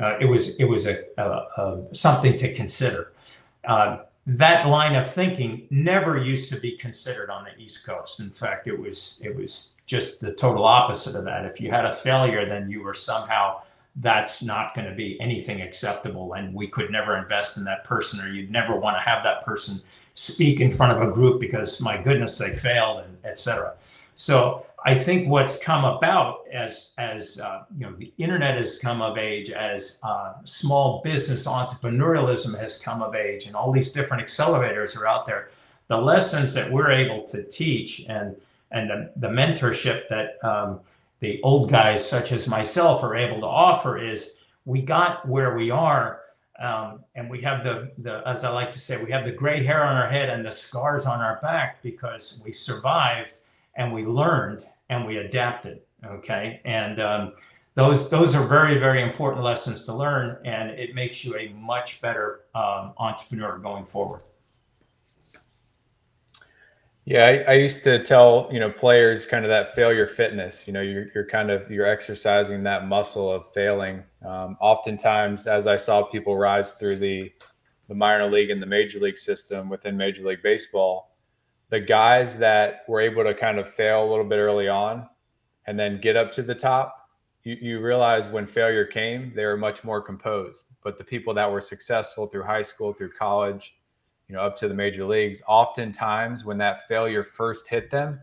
uh, 0.00 0.16
it 0.18 0.26
was 0.26 0.56
it 0.56 0.64
was 0.64 0.86
a, 0.86 0.98
a, 1.18 1.22
a 1.22 1.94
something 1.94 2.36
to 2.36 2.52
consider. 2.54 3.12
Uh, 3.64 3.98
that 4.26 4.66
line 4.66 4.94
of 4.94 5.12
thinking 5.12 5.66
never 5.70 6.16
used 6.18 6.50
to 6.50 6.60
be 6.60 6.76
considered 6.76 7.30
on 7.30 7.44
the 7.44 7.62
East 7.62 7.86
Coast. 7.86 8.20
In 8.20 8.30
fact, 8.30 8.66
it 8.66 8.78
was 8.78 9.20
it 9.24 9.34
was 9.34 9.76
just 9.86 10.20
the 10.20 10.32
total 10.32 10.64
opposite 10.64 11.16
of 11.16 11.24
that. 11.24 11.44
If 11.44 11.60
you 11.60 11.70
had 11.70 11.84
a 11.84 11.94
failure, 11.94 12.48
then 12.48 12.70
you 12.70 12.82
were 12.82 12.94
somehow 12.94 13.62
that's 13.96 14.42
not 14.42 14.74
going 14.74 14.88
to 14.88 14.94
be 14.94 15.20
anything 15.20 15.60
acceptable, 15.60 16.34
and 16.34 16.54
we 16.54 16.68
could 16.68 16.90
never 16.90 17.16
invest 17.16 17.56
in 17.56 17.64
that 17.64 17.84
person, 17.84 18.20
or 18.20 18.28
you'd 18.28 18.50
never 18.50 18.78
want 18.78 18.96
to 18.96 19.00
have 19.00 19.22
that 19.24 19.44
person 19.44 19.80
speak 20.14 20.60
in 20.60 20.70
front 20.70 20.96
of 20.96 21.08
a 21.08 21.12
group 21.12 21.40
because 21.40 21.80
my 21.80 22.00
goodness 22.00 22.38
they 22.38 22.52
failed, 22.52 23.04
and 23.04 23.18
etc. 23.24 23.74
So 24.14 24.66
I 24.84 24.94
think 24.94 25.28
what's 25.28 25.58
come 25.58 25.84
about 25.84 26.46
as 26.52 26.94
as 26.98 27.40
uh, 27.40 27.64
you 27.76 27.86
know 27.86 27.92
the 27.96 28.12
internet 28.18 28.56
has 28.56 28.78
come 28.78 29.02
of 29.02 29.18
age, 29.18 29.50
as 29.50 29.98
uh, 30.02 30.34
small 30.44 31.02
business 31.02 31.46
entrepreneurialism 31.46 32.58
has 32.58 32.80
come 32.80 33.02
of 33.02 33.14
age, 33.14 33.46
and 33.46 33.56
all 33.56 33.72
these 33.72 33.92
different 33.92 34.26
accelerators 34.26 34.96
are 34.96 35.06
out 35.06 35.26
there. 35.26 35.48
The 35.88 36.00
lessons 36.00 36.54
that 36.54 36.70
we're 36.70 36.92
able 36.92 37.24
to 37.24 37.42
teach 37.42 38.06
and 38.08 38.36
and 38.70 38.88
the, 38.88 39.12
the 39.16 39.28
mentorship 39.28 40.08
that 40.08 40.42
um, 40.44 40.80
the 41.20 41.40
old 41.42 41.70
guys 41.70 42.08
such 42.08 42.32
as 42.32 42.46
myself 42.46 43.02
are 43.02 43.16
able 43.16 43.40
to 43.40 43.46
offer 43.46 43.98
is 43.98 44.34
we 44.64 44.82
got 44.82 45.26
where 45.28 45.56
we 45.56 45.70
are 45.70 46.20
um, 46.58 47.04
and 47.14 47.30
we 47.30 47.40
have 47.40 47.64
the, 47.64 47.90
the 47.98 48.22
as 48.26 48.44
i 48.44 48.50
like 48.50 48.70
to 48.70 48.78
say 48.78 49.02
we 49.02 49.10
have 49.10 49.24
the 49.24 49.32
gray 49.32 49.62
hair 49.62 49.84
on 49.84 49.96
our 49.96 50.08
head 50.08 50.28
and 50.28 50.44
the 50.44 50.52
scars 50.52 51.06
on 51.06 51.20
our 51.20 51.38
back 51.40 51.82
because 51.82 52.42
we 52.44 52.52
survived 52.52 53.38
and 53.76 53.92
we 53.92 54.04
learned 54.04 54.64
and 54.90 55.06
we 55.06 55.18
adapted. 55.18 55.80
Okay, 56.04 56.60
and 56.64 57.00
um, 57.00 57.32
those 57.74 58.10
those 58.10 58.34
are 58.34 58.46
very 58.46 58.78
very 58.78 59.02
important 59.02 59.44
lessons 59.44 59.84
to 59.84 59.94
learn, 59.94 60.38
and 60.44 60.70
it 60.70 60.94
makes 60.94 61.24
you 61.24 61.36
a 61.36 61.48
much 61.54 62.00
better 62.00 62.42
um, 62.54 62.92
entrepreneur 62.98 63.58
going 63.58 63.84
forward. 63.84 64.22
Yeah, 67.10 67.26
I, 67.26 67.50
I, 67.50 67.54
used 67.54 67.82
to 67.82 68.00
tell 68.04 68.48
you 68.52 68.60
know 68.60 68.70
players 68.70 69.26
kind 69.26 69.44
of 69.44 69.48
that 69.48 69.74
failure 69.74 70.06
fitness. 70.06 70.68
You 70.68 70.72
know, 70.72 70.80
you're 70.80 71.06
you're 71.12 71.26
kind 71.26 71.50
of 71.50 71.68
you're 71.68 71.84
exercising 71.84 72.62
that 72.62 72.86
muscle 72.86 73.28
of 73.32 73.52
failing. 73.52 74.04
Um, 74.24 74.56
oftentimes, 74.60 75.48
as 75.48 75.66
I 75.66 75.76
saw 75.76 76.04
people 76.04 76.36
rise 76.36 76.70
through 76.70 76.98
the 76.98 77.32
the 77.88 77.96
minor 77.96 78.30
league 78.30 78.50
and 78.50 78.62
the 78.62 78.66
major 78.66 79.00
league 79.00 79.18
system 79.18 79.68
within 79.68 79.96
Major 79.96 80.22
League 80.22 80.44
Baseball, 80.44 81.16
the 81.70 81.80
guys 81.80 82.36
that 82.36 82.84
were 82.86 83.00
able 83.00 83.24
to 83.24 83.34
kind 83.34 83.58
of 83.58 83.68
fail 83.68 84.04
a 84.04 84.08
little 84.08 84.24
bit 84.24 84.36
early 84.36 84.68
on 84.68 85.08
and 85.66 85.76
then 85.76 86.00
get 86.00 86.14
up 86.14 86.30
to 86.30 86.44
the 86.44 86.54
top, 86.54 87.08
you, 87.42 87.56
you 87.60 87.80
realize 87.80 88.28
when 88.28 88.46
failure 88.46 88.84
came, 88.84 89.32
they 89.34 89.46
were 89.46 89.56
much 89.56 89.82
more 89.82 90.00
composed. 90.00 90.66
But 90.84 90.96
the 90.96 91.02
people 91.02 91.34
that 91.34 91.50
were 91.50 91.60
successful 91.60 92.28
through 92.28 92.44
high 92.44 92.62
school, 92.62 92.92
through 92.92 93.10
college, 93.18 93.74
you 94.30 94.36
know, 94.36 94.42
up 94.42 94.56
to 94.56 94.68
the 94.68 94.74
major 94.74 95.04
leagues, 95.04 95.42
oftentimes 95.48 96.44
when 96.44 96.56
that 96.58 96.86
failure 96.88 97.24
first 97.24 97.68
hit 97.68 97.90
them, 97.90 98.20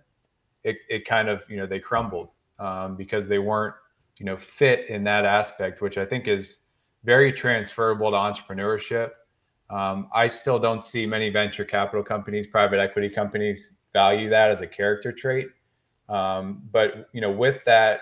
it, 0.63 0.77
it 0.89 1.05
kind 1.05 1.27
of, 1.27 1.43
you 1.49 1.57
know, 1.57 1.67
they 1.67 1.79
crumbled 1.79 2.29
um, 2.59 2.95
because 2.95 3.27
they 3.27 3.39
weren't, 3.39 3.75
you 4.17 4.25
know, 4.25 4.37
fit 4.37 4.89
in 4.89 5.03
that 5.03 5.25
aspect, 5.25 5.81
which 5.81 5.97
I 5.97 6.05
think 6.05 6.27
is 6.27 6.59
very 7.03 7.31
transferable 7.31 8.09
to 8.11 8.17
entrepreneurship 8.17 9.11
um, 9.69 10.07
I 10.13 10.27
still 10.27 10.59
don't 10.59 10.83
see 10.83 11.05
many 11.05 11.29
venture 11.29 11.65
capital 11.65 12.03
companies, 12.03 12.47
private 12.47 12.79
equity 12.79 13.09
companies 13.09 13.73
value 13.93 14.29
that 14.29 14.49
as 14.49 14.61
a 14.61 14.67
character 14.67 15.11
trait. 15.11 15.47
Um, 16.07 16.63
but 16.71 17.09
you 17.13 17.19
know, 17.19 17.31
with 17.31 17.63
that, 17.65 17.99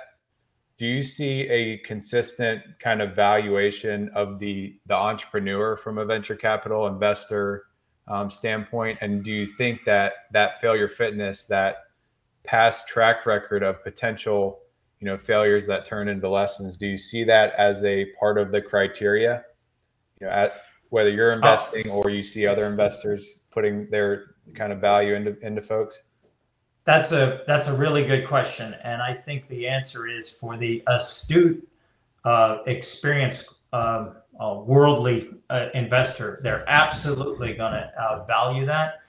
do 0.78 0.86
you 0.86 1.02
see 1.02 1.42
a 1.50 1.78
consistent 1.80 2.62
kind 2.80 3.02
of 3.02 3.16
valuation 3.16 4.10
of 4.14 4.40
the 4.40 4.78
the 4.86 4.94
entrepreneur 4.94 5.78
from 5.78 5.98
a 5.98 6.06
venture 6.06 6.36
capital 6.36 6.86
investor 6.86 7.64
um, 8.08 8.30
standpoint? 8.30 8.98
And 9.02 9.24
do 9.24 9.32
you 9.32 9.48
think 9.48 9.84
that 9.86 10.14
that 10.32 10.62
failure 10.62 10.88
fitness, 10.88 11.46
that 11.46 11.78
past 12.44 12.88
track 12.88 13.26
record 13.26 13.64
of 13.64 13.84
potential, 13.84 14.60
you 15.00 15.06
know, 15.06 15.18
failures 15.18 15.66
that 15.68 15.86
turn 15.86 16.08
into 16.08 16.30
lessons, 16.30 16.78
do 16.78 16.88
you 16.88 16.98
see 16.98 17.24
that 17.24 17.54
as 17.58 17.84
a 17.84 18.06
part 18.20 18.38
of 18.38 18.52
the 18.52 18.62
criteria? 18.62 19.44
You 20.20 20.28
know, 20.28 20.34
at 20.34 20.62
whether 20.90 21.10
you're 21.10 21.32
oh. 21.32 21.36
investing 21.36 21.90
or 21.90 22.10
you 22.10 22.24
see 22.24 22.48
other 22.48 22.68
investors 22.68 23.40
putting 23.52 23.90
their 23.90 24.36
kind 24.54 24.72
of 24.72 24.80
value 24.80 25.16
into 25.16 25.38
into 25.40 25.62
folks? 25.62 26.04
That's 26.84 27.12
a 27.12 27.42
that's 27.48 27.68
a 27.68 27.74
really 27.76 28.06
good 28.06 28.28
question, 28.28 28.76
and 28.84 29.02
I 29.02 29.14
think 29.14 29.48
the 29.48 29.68
answer 29.68 30.08
is 30.08 30.30
for 30.30 30.56
the 30.56 30.84
astute, 30.86 31.68
uh, 32.24 32.60
experienced, 32.68 33.56
um, 33.74 34.18
uh, 34.40 34.62
worldly 34.66 35.30
uh, 35.50 35.68
investor. 35.74 36.40
They're 36.42 36.66
absolutely 36.68 37.54
going 37.54 37.74
to 37.74 37.92
uh, 38.02 38.26
value 38.26 38.66
that, 38.66 39.02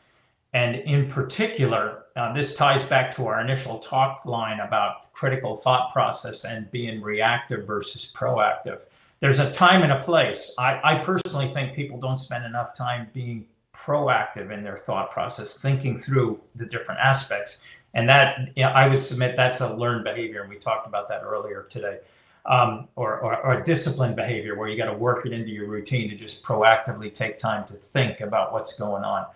and 0.53 0.77
in 0.77 1.11
particular, 1.11 2.05
uh, 2.17 2.33
this 2.33 2.55
ties 2.55 2.85
back 2.85 3.15
to 3.17 3.27
our 3.27 3.41
initial 3.41 3.79
talk 3.79 4.25
line 4.25 4.61
about 4.61 5.13
critical 5.13 5.57
thought 5.57 5.93
process 5.93 6.45
and 6.45 6.71
being 6.71 7.03
reactive 7.03 7.67
versus 7.67 8.13
proactive 8.15 8.83
there's 9.21 9.39
a 9.39 9.51
time 9.51 9.83
and 9.83 9.93
a 9.93 10.03
place. 10.03 10.55
I, 10.59 10.81
I 10.83 10.95
personally 10.97 11.49
think 11.49 11.75
people 11.75 11.99
don't 11.99 12.19
spend 12.19 12.45
enough 12.45 12.77
time 12.77 13.09
being 13.13 13.47
proactive 13.75 14.51
in 14.51 14.63
their 14.63 14.79
thought 14.79 15.11
process, 15.11 15.59
thinking 15.61 15.99
through 15.99 16.41
the 16.55 16.67
different 16.67 17.01
aspects. 17.01 17.63
And 17.95 18.09
that 18.09 18.51
you 18.57 18.63
know, 18.63 18.71
I 18.71 18.89
would 18.89 19.01
submit 19.01 19.37
that's 19.37 19.61
a 19.61 19.75
learned 19.75 20.05
behavior. 20.05 20.43
And 20.43 20.51
we 20.51 20.59
talked 20.59 20.87
about 20.87 21.09
that 21.09 21.23
earlier 21.25 21.67
today. 21.71 22.01
Um, 22.49 22.87
or, 22.95 23.19
or, 23.19 23.45
or 23.45 23.63
disciplined 23.65 24.15
behavior 24.15 24.55
where 24.55 24.69
you 24.69 24.77
got 24.77 24.85
to 24.85 24.97
work 24.97 25.27
it 25.27 25.33
into 25.33 25.51
your 25.51 25.67
routine 25.67 26.09
to 26.11 26.15
just 26.15 26.45
proactively 26.45 27.13
take 27.13 27.39
time 27.39 27.67
to 27.67 27.75
think 27.75 28.21
about 28.21 28.53
what's 28.53 28.79
going 28.79 29.03
on. 29.03 29.27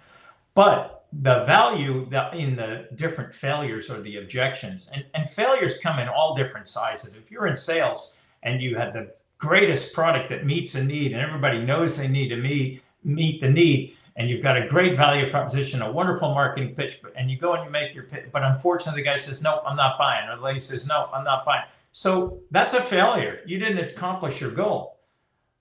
But 0.55 1.07
the 1.13 1.45
value 1.45 2.09
that 2.11 2.35
in 2.35 2.55
the 2.55 2.87
different 2.95 3.35
failures 3.35 3.91
or 3.91 4.01
the 4.01 4.19
objections, 4.19 4.89
and, 4.95 5.05
and 5.15 5.29
failures 5.29 5.79
come 5.79 5.99
in 5.99 6.09
all 6.09 6.37
different 6.37 6.69
sizes. 6.69 7.15
If 7.15 7.33
you're 7.33 7.49
in 7.49 7.57
sales 7.57 8.21
and 8.45 8.63
you 8.63 8.77
had 8.77 8.93
the 8.93 9.13
greatest 9.41 9.95
product 9.95 10.29
that 10.29 10.45
meets 10.45 10.75
a 10.75 10.85
need 10.85 11.13
and 11.13 11.21
everybody 11.21 11.63
knows 11.63 11.97
they 11.97 12.07
need 12.07 12.29
to 12.29 12.37
meet 12.37 12.83
meet 13.03 13.41
the 13.41 13.49
need 13.49 13.97
and 14.17 14.29
you've 14.29 14.43
got 14.43 14.57
a 14.59 14.69
great 14.69 14.97
value 14.97 15.31
proposition 15.31 15.81
a 15.81 15.91
wonderful 15.91 16.35
marketing 16.35 16.75
pitch 16.75 17.01
and 17.17 17.31
you 17.31 17.39
go 17.39 17.55
and 17.55 17.65
you 17.65 17.71
make 17.71 17.95
your 17.95 18.05
pitch 18.05 18.27
but 18.33 18.45
unfortunately 18.45 19.01
the 19.01 19.05
guy 19.05 19.17
says 19.17 19.43
nope 19.43 19.63
i'm 19.67 19.77
not 19.77 19.97
buying 19.97 20.29
or 20.29 20.37
the 20.37 20.43
lady 20.43 20.61
says 20.61 20.87
no 20.87 21.09
i'm 21.15 21.25
not 21.25 21.43
buying 21.47 21.65
so 21.93 22.41
that's 22.51 22.75
a 22.75 22.81
failure 22.81 23.41
you 23.47 23.59
didn't 23.59 23.91
accomplish 23.91 24.41
your 24.41 24.51
goal 24.51 24.99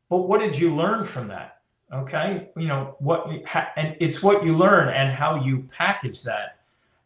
but 0.10 0.20
what 0.20 0.40
did 0.40 0.58
you 0.58 0.76
learn 0.76 1.04
from 1.04 1.28
that 1.28 1.62
okay 1.94 2.50
you 2.56 2.68
know 2.68 2.96
what 3.00 3.28
and 3.76 3.96
it's 4.00 4.22
what 4.22 4.44
you 4.44 4.56
learn 4.56 4.90
and 4.90 5.12
how 5.12 5.44
you 5.44 5.68
package 5.72 6.24
that 6.24 6.60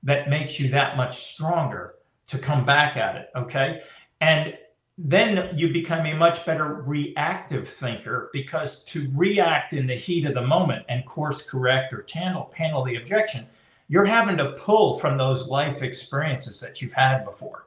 that 0.03 0.29
makes 0.29 0.59
you 0.59 0.69
that 0.69 0.97
much 0.97 1.17
stronger 1.17 1.95
to 2.27 2.37
come 2.37 2.65
back 2.65 2.97
at 2.97 3.15
it 3.15 3.29
okay 3.35 3.81
and 4.19 4.57
then 4.97 5.57
you 5.57 5.73
become 5.73 6.05
a 6.05 6.13
much 6.13 6.45
better 6.45 6.75
reactive 6.85 7.67
thinker 7.67 8.29
because 8.31 8.83
to 8.85 9.11
react 9.15 9.73
in 9.73 9.87
the 9.87 9.95
heat 9.95 10.25
of 10.25 10.35
the 10.35 10.45
moment 10.45 10.85
and 10.87 11.05
course 11.05 11.41
correct 11.41 11.93
or 11.93 12.05
handle, 12.13 12.51
handle 12.55 12.83
the 12.83 12.95
objection, 12.95 13.45
you're 13.87 14.05
having 14.05 14.37
to 14.37 14.51
pull 14.51 14.99
from 14.99 15.17
those 15.17 15.47
life 15.47 15.81
experiences 15.81 16.59
that 16.59 16.81
you've 16.81 16.93
had 16.93 17.25
before. 17.25 17.65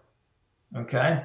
Okay. 0.77 1.25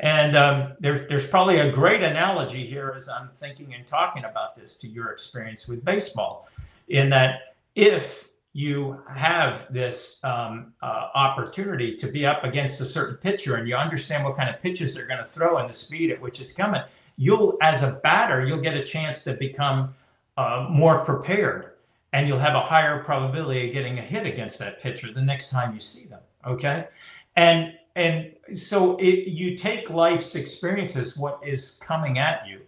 And 0.00 0.36
um, 0.36 0.72
there, 0.78 1.06
there's 1.08 1.26
probably 1.26 1.58
a 1.58 1.72
great 1.72 2.02
analogy 2.02 2.64
here 2.64 2.94
as 2.96 3.08
I'm 3.08 3.30
thinking 3.34 3.74
and 3.74 3.86
talking 3.86 4.24
about 4.24 4.54
this 4.54 4.76
to 4.78 4.88
your 4.88 5.10
experience 5.10 5.66
with 5.66 5.84
baseball, 5.84 6.48
in 6.88 7.10
that 7.10 7.54
if 7.74 8.28
you 8.52 9.00
have 9.08 9.72
this 9.72 10.22
um, 10.24 10.72
uh, 10.82 11.08
opportunity 11.14 11.96
to 11.96 12.06
be 12.06 12.24
up 12.24 12.44
against 12.44 12.80
a 12.80 12.84
certain 12.84 13.16
pitcher 13.16 13.56
and 13.56 13.68
you 13.68 13.76
understand 13.76 14.24
what 14.24 14.36
kind 14.36 14.48
of 14.48 14.60
pitches 14.60 14.94
they're 14.94 15.06
going 15.06 15.18
to 15.18 15.24
throw 15.24 15.58
and 15.58 15.68
the 15.68 15.74
speed 15.74 16.10
at 16.10 16.20
which 16.20 16.40
it's 16.40 16.52
coming, 16.52 16.80
you'll, 17.16 17.56
as 17.60 17.82
a 17.82 17.92
batter, 18.02 18.44
you'll 18.44 18.60
get 18.60 18.76
a 18.76 18.84
chance 18.84 19.22
to 19.24 19.34
become 19.34 19.94
uh, 20.36 20.66
more 20.70 21.04
prepared 21.04 21.72
and 22.12 22.26
you'll 22.26 22.38
have 22.38 22.54
a 22.54 22.60
higher 22.60 23.04
probability 23.04 23.68
of 23.68 23.74
getting 23.74 23.98
a 23.98 24.02
hit 24.02 24.26
against 24.26 24.58
that 24.58 24.82
pitcher 24.82 25.12
the 25.12 25.22
next 25.22 25.50
time 25.50 25.74
you 25.74 25.80
see 25.80 26.08
them. 26.08 26.20
Okay. 26.46 26.88
And 27.36 27.74
and 27.98 28.56
so 28.56 28.96
it, 28.98 29.26
you 29.26 29.56
take 29.56 29.90
life's 29.90 30.36
experiences, 30.36 31.16
what 31.16 31.40
is 31.44 31.80
coming 31.82 32.18
at 32.18 32.46
you, 32.46 32.60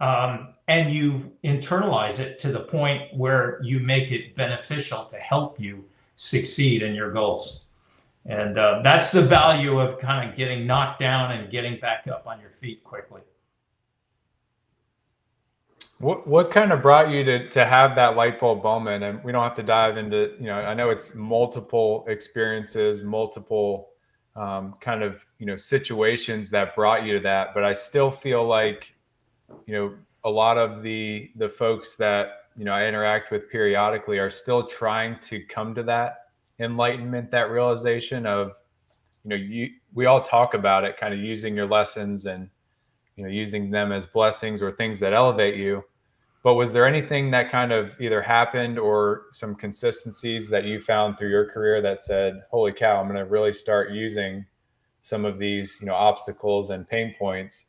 um, 0.00 0.54
and 0.68 0.90
you 0.90 1.32
internalize 1.44 2.18
it 2.18 2.38
to 2.38 2.50
the 2.50 2.60
point 2.60 3.14
where 3.14 3.60
you 3.62 3.78
make 3.78 4.10
it 4.10 4.34
beneficial 4.34 5.04
to 5.04 5.16
help 5.16 5.60
you 5.60 5.84
succeed 6.16 6.82
in 6.82 6.94
your 6.94 7.12
goals. 7.12 7.66
And 8.24 8.56
uh, 8.56 8.80
that's 8.82 9.12
the 9.12 9.20
value 9.20 9.78
of 9.78 9.98
kind 9.98 10.30
of 10.30 10.34
getting 10.34 10.66
knocked 10.66 10.98
down 10.98 11.32
and 11.32 11.50
getting 11.50 11.78
back 11.78 12.08
up 12.08 12.26
on 12.26 12.40
your 12.40 12.48
feet 12.48 12.82
quickly. 12.82 13.20
What 15.98 16.26
what 16.26 16.50
kind 16.50 16.72
of 16.72 16.80
brought 16.80 17.10
you 17.10 17.22
to 17.24 17.50
to 17.50 17.66
have 17.66 17.94
that 17.96 18.16
light 18.16 18.40
bulb 18.40 18.64
moment? 18.64 19.04
And 19.04 19.22
we 19.22 19.30
don't 19.30 19.44
have 19.44 19.56
to 19.56 19.62
dive 19.62 19.98
into, 19.98 20.34
you 20.40 20.46
know, 20.46 20.56
I 20.56 20.72
know 20.72 20.88
it's 20.88 21.14
multiple 21.14 22.04
experiences, 22.08 23.02
multiple 23.02 23.90
um, 24.36 24.74
kind 24.80 25.02
of 25.02 25.24
you 25.38 25.46
know 25.46 25.56
situations 25.56 26.50
that 26.50 26.74
brought 26.74 27.04
you 27.04 27.12
to 27.14 27.20
that. 27.20 27.54
But 27.54 27.64
i 27.64 27.72
still 27.72 28.10
feel 28.10 28.46
like 28.46 28.94
you 29.66 29.74
know 29.74 29.94
a 30.24 30.30
lot 30.30 30.58
of 30.58 30.82
the 30.82 31.30
the 31.36 31.48
folks 31.48 31.96
that 31.96 32.44
you 32.56 32.64
know 32.64 32.72
i 32.72 32.86
interact 32.86 33.30
with 33.30 33.50
periodically 33.50 34.18
are 34.18 34.30
still 34.30 34.66
trying 34.66 35.18
to 35.20 35.42
come 35.44 35.74
to 35.74 35.82
that 35.82 36.28
enlightenment 36.60 37.30
that 37.30 37.50
realization 37.50 38.26
of 38.26 38.52
you 39.24 39.30
know 39.30 39.36
you 39.36 39.70
we 39.92 40.06
all 40.06 40.22
talk 40.22 40.54
about 40.54 40.84
it 40.84 40.96
kind 40.96 41.12
of 41.12 41.20
using 41.20 41.54
your 41.56 41.66
lessons 41.66 42.26
and 42.26 42.48
you 43.16 43.24
know 43.24 43.30
using 43.30 43.70
them 43.70 43.92
as 43.92 44.06
blessings 44.06 44.62
or 44.62 44.72
things 44.72 45.00
that 45.00 45.12
elevate 45.12 45.56
you 45.56 45.84
but 46.44 46.54
was 46.54 46.74
there 46.74 46.86
anything 46.86 47.30
that 47.30 47.50
kind 47.50 47.72
of 47.72 47.98
either 47.98 48.20
happened 48.20 48.78
or 48.78 49.22
some 49.32 49.54
consistencies 49.54 50.46
that 50.50 50.64
you 50.64 50.78
found 50.78 51.16
through 51.16 51.30
your 51.30 51.50
career 51.50 51.80
that 51.80 52.02
said, 52.02 52.42
"Holy 52.50 52.70
cow, 52.70 53.00
I'm 53.00 53.06
going 53.08 53.18
to 53.18 53.24
really 53.24 53.52
start 53.52 53.90
using 53.90 54.44
some 55.00 55.24
of 55.24 55.38
these, 55.38 55.78
you 55.80 55.86
know, 55.86 55.94
obstacles 55.94 56.68
and 56.68 56.86
pain 56.86 57.14
points 57.18 57.66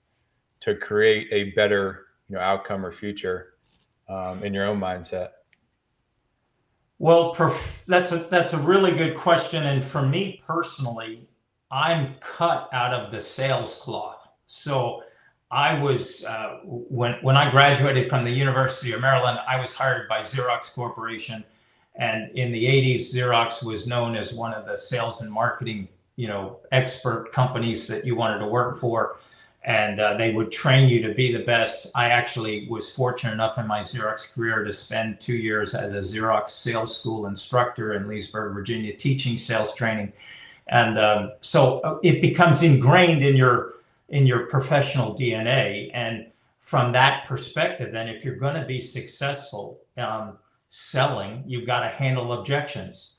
to 0.60 0.76
create 0.76 1.28
a 1.32 1.52
better, 1.56 2.08
you 2.28 2.36
know, 2.36 2.42
outcome 2.42 2.86
or 2.86 2.92
future 2.92 3.54
um, 4.10 4.44
in 4.44 4.54
your 4.54 4.66
own 4.66 4.78
mindset?" 4.78 5.30
Well, 7.00 7.34
perf- 7.34 7.86
that's 7.86 8.12
a 8.12 8.18
that's 8.30 8.52
a 8.52 8.58
really 8.58 8.92
good 8.92 9.16
question, 9.16 9.66
and 9.66 9.86
for 9.86 10.02
me 10.02 10.44
personally, 10.46 11.30
I'm 11.72 12.16
cut 12.20 12.68
out 12.74 12.94
of 12.94 13.10
the 13.10 13.22
sales 13.22 13.80
cloth, 13.82 14.30
so 14.48 15.05
I 15.56 15.80
was 15.80 16.26
uh, 16.26 16.60
when 16.66 17.14
when 17.22 17.38
I 17.38 17.50
graduated 17.50 18.10
from 18.10 18.26
the 18.26 18.30
University 18.30 18.92
of 18.92 19.00
Maryland, 19.00 19.40
I 19.48 19.58
was 19.58 19.74
hired 19.74 20.10
by 20.10 20.20
Xerox 20.20 20.74
Corporation, 20.74 21.46
and 21.96 22.30
in 22.38 22.52
the 22.52 22.66
'80s, 22.66 23.14
Xerox 23.14 23.64
was 23.64 23.88
known 23.88 24.18
as 24.18 24.34
one 24.34 24.54
of 24.54 24.66
the 24.66 24.78
sales 24.78 25.22
and 25.22 25.32
marketing, 25.32 25.88
you 26.18 26.28
know, 26.28 26.60
expert 26.74 27.32
companies 27.32 27.88
that 27.88 28.06
you 28.06 28.18
wanted 28.18 28.40
to 28.40 28.48
work 28.48 28.78
for, 28.82 29.16
and 29.64 30.02
uh, 30.02 30.18
they 30.18 30.34
would 30.34 30.52
train 30.52 30.90
you 30.90 31.02
to 31.08 31.14
be 31.14 31.32
the 31.32 31.46
best. 31.46 31.90
I 31.96 32.10
actually 32.10 32.68
was 32.68 32.92
fortunate 32.92 33.32
enough 33.32 33.58
in 33.58 33.66
my 33.66 33.80
Xerox 33.80 34.36
career 34.36 34.66
to 34.66 34.74
spend 34.74 35.22
two 35.22 35.38
years 35.38 35.74
as 35.74 35.94
a 35.94 36.00
Xerox 36.00 36.50
sales 36.50 37.00
school 37.00 37.28
instructor 37.28 37.94
in 37.94 38.10
Leesburg, 38.10 38.54
Virginia, 38.54 38.94
teaching 38.94 39.38
sales 39.38 39.74
training, 39.74 40.12
and 40.68 41.00
um, 41.00 41.32
so 41.40 41.80
uh, 41.80 41.98
it 42.04 42.22
becomes 42.22 42.62
ingrained 42.62 43.24
in 43.24 43.38
your 43.38 43.75
in 44.10 44.28
your 44.28 44.48
professional 44.48 45.16
DNA. 45.16 45.90
And 45.94 46.28
from 46.60 46.92
that 46.94 47.26
perspective, 47.26 47.92
then 47.92 48.08
if 48.08 48.24
you're 48.24 48.36
going 48.36 48.56
to 48.56 48.66
be 48.66 48.82
successful 48.82 49.80
um, 49.98 50.38
selling, 50.70 51.44
you've 51.46 51.68
got 51.68 51.82
to 51.82 51.90
handle 51.90 52.34
objections. 52.34 53.16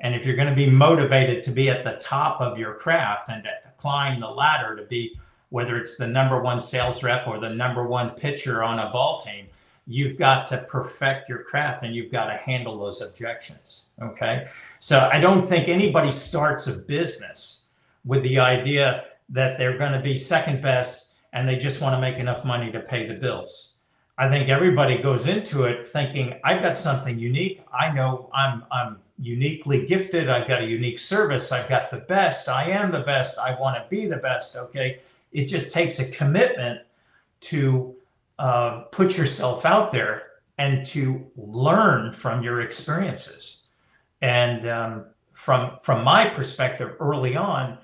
And 0.00 0.14
if 0.14 0.24
you're 0.24 0.36
going 0.36 0.48
to 0.48 0.54
be 0.54 0.70
motivated 0.70 1.42
to 1.44 1.50
be 1.50 1.68
at 1.68 1.84
the 1.84 1.92
top 2.00 2.40
of 2.40 2.58
your 2.58 2.74
craft 2.74 3.28
and 3.28 3.44
to 3.44 3.50
climb 3.76 4.20
the 4.20 4.28
ladder 4.28 4.76
to 4.76 4.84
be, 4.84 5.18
whether 5.50 5.76
it's 5.76 5.96
the 5.96 6.06
number 6.06 6.40
one 6.40 6.60
sales 6.60 7.02
rep 7.02 7.26
or 7.26 7.38
the 7.38 7.50
number 7.50 7.86
one 7.86 8.10
pitcher 8.10 8.62
on 8.62 8.78
a 8.78 8.90
ball 8.90 9.20
team, 9.20 9.46
you've 9.86 10.16
got 10.16 10.46
to 10.46 10.58
perfect 10.68 11.28
your 11.28 11.42
craft 11.42 11.82
and 11.82 11.94
you've 11.94 12.12
got 12.12 12.26
to 12.26 12.36
handle 12.36 12.78
those 12.78 13.02
objections. 13.02 13.86
Okay. 14.00 14.48
So 14.78 15.10
I 15.12 15.20
don't 15.20 15.46
think 15.46 15.68
anybody 15.68 16.12
starts 16.12 16.66
a 16.66 16.72
business 16.72 17.64
with 18.04 18.22
the 18.22 18.38
idea 18.38 19.04
that 19.30 19.58
they're 19.58 19.78
going 19.78 19.92
to 19.92 20.00
be 20.00 20.16
second 20.16 20.60
best 20.60 21.14
and 21.32 21.48
they 21.48 21.56
just 21.56 21.80
want 21.80 21.94
to 21.94 22.00
make 22.00 22.18
enough 22.18 22.44
money 22.44 22.70
to 22.72 22.80
pay 22.80 23.06
the 23.06 23.18
bills. 23.18 23.76
I 24.18 24.28
think 24.28 24.48
everybody 24.48 24.98
goes 24.98 25.26
into 25.26 25.64
it 25.64 25.88
thinking, 25.88 26.38
I've 26.44 26.60
got 26.60 26.76
something 26.76 27.18
unique. 27.18 27.62
I 27.72 27.90
know 27.92 28.28
I'm 28.34 28.64
I'm 28.70 28.98
uniquely 29.18 29.86
gifted. 29.86 30.28
I've 30.28 30.48
got 30.48 30.62
a 30.62 30.66
unique 30.66 30.98
service. 30.98 31.52
I've 31.52 31.68
got 31.68 31.90
the 31.90 31.98
best. 31.98 32.48
I 32.48 32.64
am 32.70 32.90
the 32.90 33.00
best. 33.00 33.38
I 33.38 33.58
want 33.58 33.76
to 33.76 33.84
be 33.88 34.06
the 34.06 34.16
best. 34.16 34.56
Okay. 34.56 35.00
It 35.32 35.46
just 35.46 35.72
takes 35.72 36.00
a 36.00 36.10
commitment 36.10 36.80
to 37.42 37.94
uh, 38.38 38.80
put 38.90 39.16
yourself 39.16 39.64
out 39.64 39.92
there 39.92 40.24
and 40.58 40.84
to 40.86 41.26
learn 41.36 42.12
from 42.12 42.42
your 42.42 42.60
experiences. 42.60 43.64
And 44.20 44.66
um, 44.66 45.04
from 45.32 45.78
from 45.82 46.04
my 46.04 46.28
perspective, 46.28 46.96
early 47.00 47.36
on, 47.36 47.78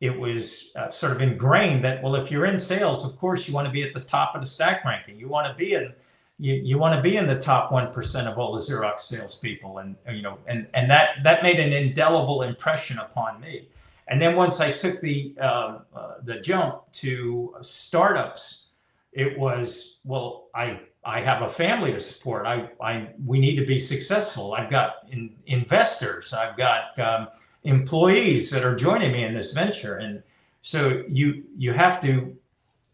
it 0.00 0.18
was 0.18 0.72
uh, 0.76 0.90
sort 0.90 1.12
of 1.12 1.20
ingrained 1.20 1.84
that 1.84 2.02
well 2.02 2.16
if 2.16 2.30
you're 2.30 2.46
in 2.46 2.58
sales 2.58 3.04
of 3.04 3.18
course 3.18 3.46
you 3.46 3.54
want 3.54 3.66
to 3.66 3.72
be 3.72 3.82
at 3.82 3.94
the 3.94 4.00
top 4.00 4.34
of 4.34 4.40
the 4.40 4.46
stack 4.46 4.84
ranking. 4.84 5.18
You 5.18 5.28
want 5.28 5.46
to 5.46 5.54
be 5.54 5.74
in 5.74 5.92
you, 6.38 6.54
you 6.54 6.78
want 6.78 6.96
to 6.96 7.02
be 7.02 7.16
in 7.18 7.26
the 7.26 7.38
top 7.38 7.70
1% 7.70 8.26
of 8.26 8.38
all 8.38 8.54
the 8.54 8.60
xerox 8.60 9.00
salespeople 9.00 9.78
and 9.78 9.96
you 10.10 10.22
know 10.22 10.38
and 10.46 10.66
and 10.74 10.90
that 10.90 11.22
that 11.22 11.42
made 11.42 11.60
an 11.60 11.72
indelible 11.72 12.42
impression 12.42 12.98
upon 12.98 13.40
me. 13.40 13.68
And 14.08 14.20
then 14.20 14.34
once 14.34 14.60
i 14.60 14.72
took 14.72 15.00
the 15.00 15.34
uh, 15.40 15.78
uh, 15.94 16.14
the 16.24 16.40
jump 16.40 16.90
to 16.92 17.54
startups 17.60 18.68
it 19.12 19.38
was 19.38 20.00
well 20.04 20.48
i 20.54 20.80
i 21.04 21.20
have 21.20 21.42
a 21.42 21.48
family 21.48 21.92
to 21.92 22.00
support. 22.00 22.46
I 22.46 22.70
i 22.80 23.10
we 23.24 23.38
need 23.38 23.56
to 23.56 23.66
be 23.66 23.78
successful. 23.78 24.54
I've 24.54 24.70
got 24.70 24.94
in, 25.10 25.36
investors. 25.46 26.32
I've 26.32 26.56
got 26.56 26.98
um, 26.98 27.28
employees 27.64 28.50
that 28.50 28.64
are 28.64 28.74
joining 28.74 29.12
me 29.12 29.24
in 29.24 29.34
this 29.34 29.52
venture. 29.52 29.96
And 29.96 30.22
so 30.62 31.04
you 31.08 31.44
you 31.56 31.72
have 31.72 32.00
to 32.02 32.36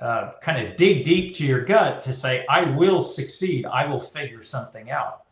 uh, 0.00 0.32
kind 0.42 0.66
of 0.66 0.76
dig 0.76 1.04
deep 1.04 1.34
to 1.34 1.44
your 1.44 1.64
gut 1.64 2.02
to 2.02 2.12
say 2.12 2.44
i 2.48 2.62
will 2.62 3.02
succeed. 3.02 3.64
I 3.64 3.86
will 3.86 4.00
figure 4.00 4.42
something 4.42 4.90
out. 4.90 5.22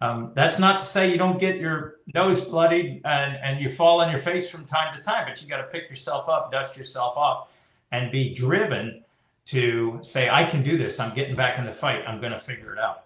Um, 0.00 0.32
that's 0.34 0.58
not 0.58 0.80
to 0.80 0.86
say 0.86 1.10
you 1.10 1.18
don't 1.18 1.40
get 1.40 1.56
your 1.56 1.96
nose 2.14 2.44
bloodied 2.44 3.00
and, 3.04 3.36
and 3.36 3.60
you 3.60 3.68
fall 3.68 4.00
on 4.00 4.10
your 4.10 4.20
face 4.20 4.48
from 4.48 4.64
time 4.64 4.94
to 4.94 5.02
time 5.02 5.26
but 5.26 5.42
you 5.42 5.48
got 5.48 5.56
to 5.56 5.64
pick 5.64 5.90
yourself 5.90 6.28
up 6.28 6.52
dust 6.52 6.76
yourself 6.76 7.16
off 7.16 7.48
and 7.90 8.12
be 8.12 8.32
driven 8.32 9.02
to 9.46 9.98
say 10.02 10.30
i 10.30 10.44
can 10.44 10.62
do 10.62 10.78
this. 10.78 11.00
I'm 11.00 11.14
getting 11.14 11.34
back 11.34 11.58
in 11.58 11.64
the 11.64 11.72
fight. 11.72 12.04
I'm 12.06 12.20
going 12.20 12.32
to 12.32 12.38
figure 12.38 12.72
it 12.72 12.78
out. 12.78 13.04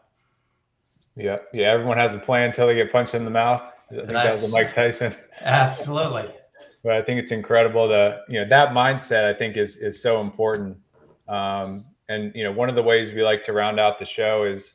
Yeah 1.17 1.39
yeah 1.53 1.73
everyone 1.73 1.99
has 1.99 2.15
a 2.15 2.19
plan 2.19 2.49
until 2.49 2.67
they 2.67 2.75
get 2.75 2.91
punched 2.93 3.15
in 3.15 3.25
the 3.25 3.31
mouth 3.31 3.72
I 3.93 3.97
think 3.97 4.09
that 4.09 4.31
was 4.33 4.51
Mike 4.51 4.75
Tyson. 4.75 5.15
Absolutely. 5.41 6.31
but 6.83 6.93
I 6.93 7.03
think 7.03 7.21
it's 7.21 7.33
incredible 7.33 7.89
to 7.89 8.21
you 8.29 8.41
know 8.41 8.49
that 8.49 8.71
mindset. 8.71 9.25
I 9.25 9.35
think 9.35 9.57
is 9.57 9.77
is 9.77 10.01
so 10.01 10.21
important. 10.21 10.77
Um, 11.29 11.87
and 12.09 12.33
you 12.35 12.45
know, 12.45 12.53
one 12.53 12.69
of 12.69 12.75
the 12.75 12.83
ways 12.83 13.13
we 13.13 13.23
like 13.23 13.43
to 13.45 13.53
round 13.53 13.79
out 13.79 13.99
the 13.99 14.05
show 14.05 14.45
is 14.45 14.75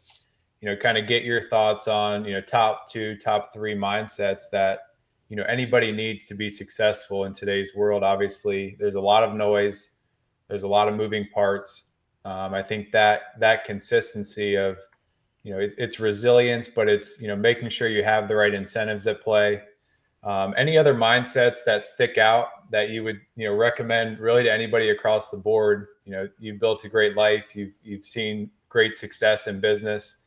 you 0.61 0.69
know 0.69 0.75
kind 0.75 0.97
of 0.97 1.07
get 1.07 1.23
your 1.23 1.49
thoughts 1.49 1.87
on 1.87 2.25
you 2.25 2.33
know 2.33 2.41
top 2.41 2.87
two, 2.89 3.17
top 3.17 3.53
three 3.53 3.75
mindsets 3.75 4.43
that 4.51 4.79
you 5.29 5.35
know 5.35 5.43
anybody 5.43 5.91
needs 5.91 6.25
to 6.25 6.33
be 6.33 6.49
successful 6.49 7.25
in 7.25 7.33
today's 7.33 7.75
world. 7.75 8.03
Obviously, 8.03 8.77
there's 8.79 8.95
a 8.95 9.01
lot 9.01 9.23
of 9.23 9.33
noise. 9.33 9.91
There's 10.47 10.63
a 10.63 10.67
lot 10.67 10.87
of 10.87 10.95
moving 10.95 11.27
parts. 11.33 11.83
Um, 12.23 12.53
I 12.53 12.63
think 12.63 12.91
that 12.91 13.39
that 13.39 13.65
consistency 13.65 14.55
of 14.55 14.77
you 15.47 15.53
know, 15.53 15.59
it's, 15.59 15.75
it's 15.77 15.97
resilience, 15.97 16.67
but 16.67 16.89
it's, 16.89 17.21
you 17.21 17.29
know, 17.29 17.35
making 17.35 17.69
sure 17.69 17.87
you 17.87 18.03
have 18.03 18.27
the 18.27 18.35
right 18.35 18.53
incentives 18.53 19.07
at 19.07 19.21
play. 19.21 19.61
Um, 20.25 20.53
any 20.57 20.77
other 20.77 20.93
mindsets 20.93 21.59
that 21.65 21.85
stick 21.85 22.17
out 22.17 22.69
that 22.69 22.89
you 22.89 23.01
would, 23.05 23.21
you 23.37 23.47
know, 23.47 23.55
recommend 23.55 24.19
really 24.19 24.43
to 24.43 24.51
anybody 24.51 24.89
across 24.89 25.29
the 25.29 25.37
board? 25.37 25.87
You 26.03 26.11
know, 26.11 26.29
you've 26.37 26.59
built 26.59 26.83
a 26.83 26.89
great 26.89 27.15
life. 27.15 27.55
You've, 27.55 27.71
you've 27.81 28.03
seen 28.03 28.51
great 28.67 28.97
success 28.97 29.47
in 29.47 29.61
business. 29.61 30.17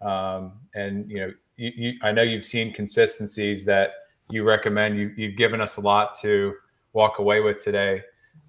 Um, 0.00 0.52
and, 0.76 1.10
you 1.10 1.18
know, 1.22 1.32
you, 1.56 1.72
you, 1.74 1.92
I 2.04 2.12
know 2.12 2.22
you've 2.22 2.44
seen 2.44 2.72
consistencies 2.72 3.64
that 3.64 3.90
you 4.30 4.44
recommend. 4.44 4.96
You, 4.96 5.12
you've 5.16 5.36
given 5.36 5.60
us 5.60 5.78
a 5.78 5.80
lot 5.80 6.16
to 6.20 6.54
walk 6.92 7.18
away 7.18 7.40
with 7.40 7.58
today. 7.58 8.02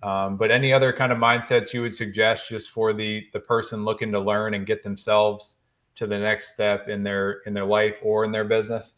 Um, 0.04 0.38
but 0.38 0.52
any 0.52 0.72
other 0.74 0.94
kind 0.94 1.12
of 1.12 1.18
mindsets 1.18 1.74
you 1.74 1.82
would 1.82 1.96
suggest 1.96 2.50
just 2.50 2.70
for 2.70 2.94
the 2.94 3.26
the 3.34 3.40
person 3.40 3.84
looking 3.84 4.12
to 4.12 4.20
learn 4.20 4.54
and 4.54 4.68
get 4.68 4.84
themselves 4.84 5.56
to 6.00 6.08
the 6.08 6.18
next 6.18 6.54
step 6.54 6.90
in 6.90 7.04
their 7.04 7.42
in 7.46 7.54
their 7.54 7.66
life 7.66 7.96
or 8.02 8.26
in 8.26 8.32
their 8.32 8.44
business? 8.44 8.94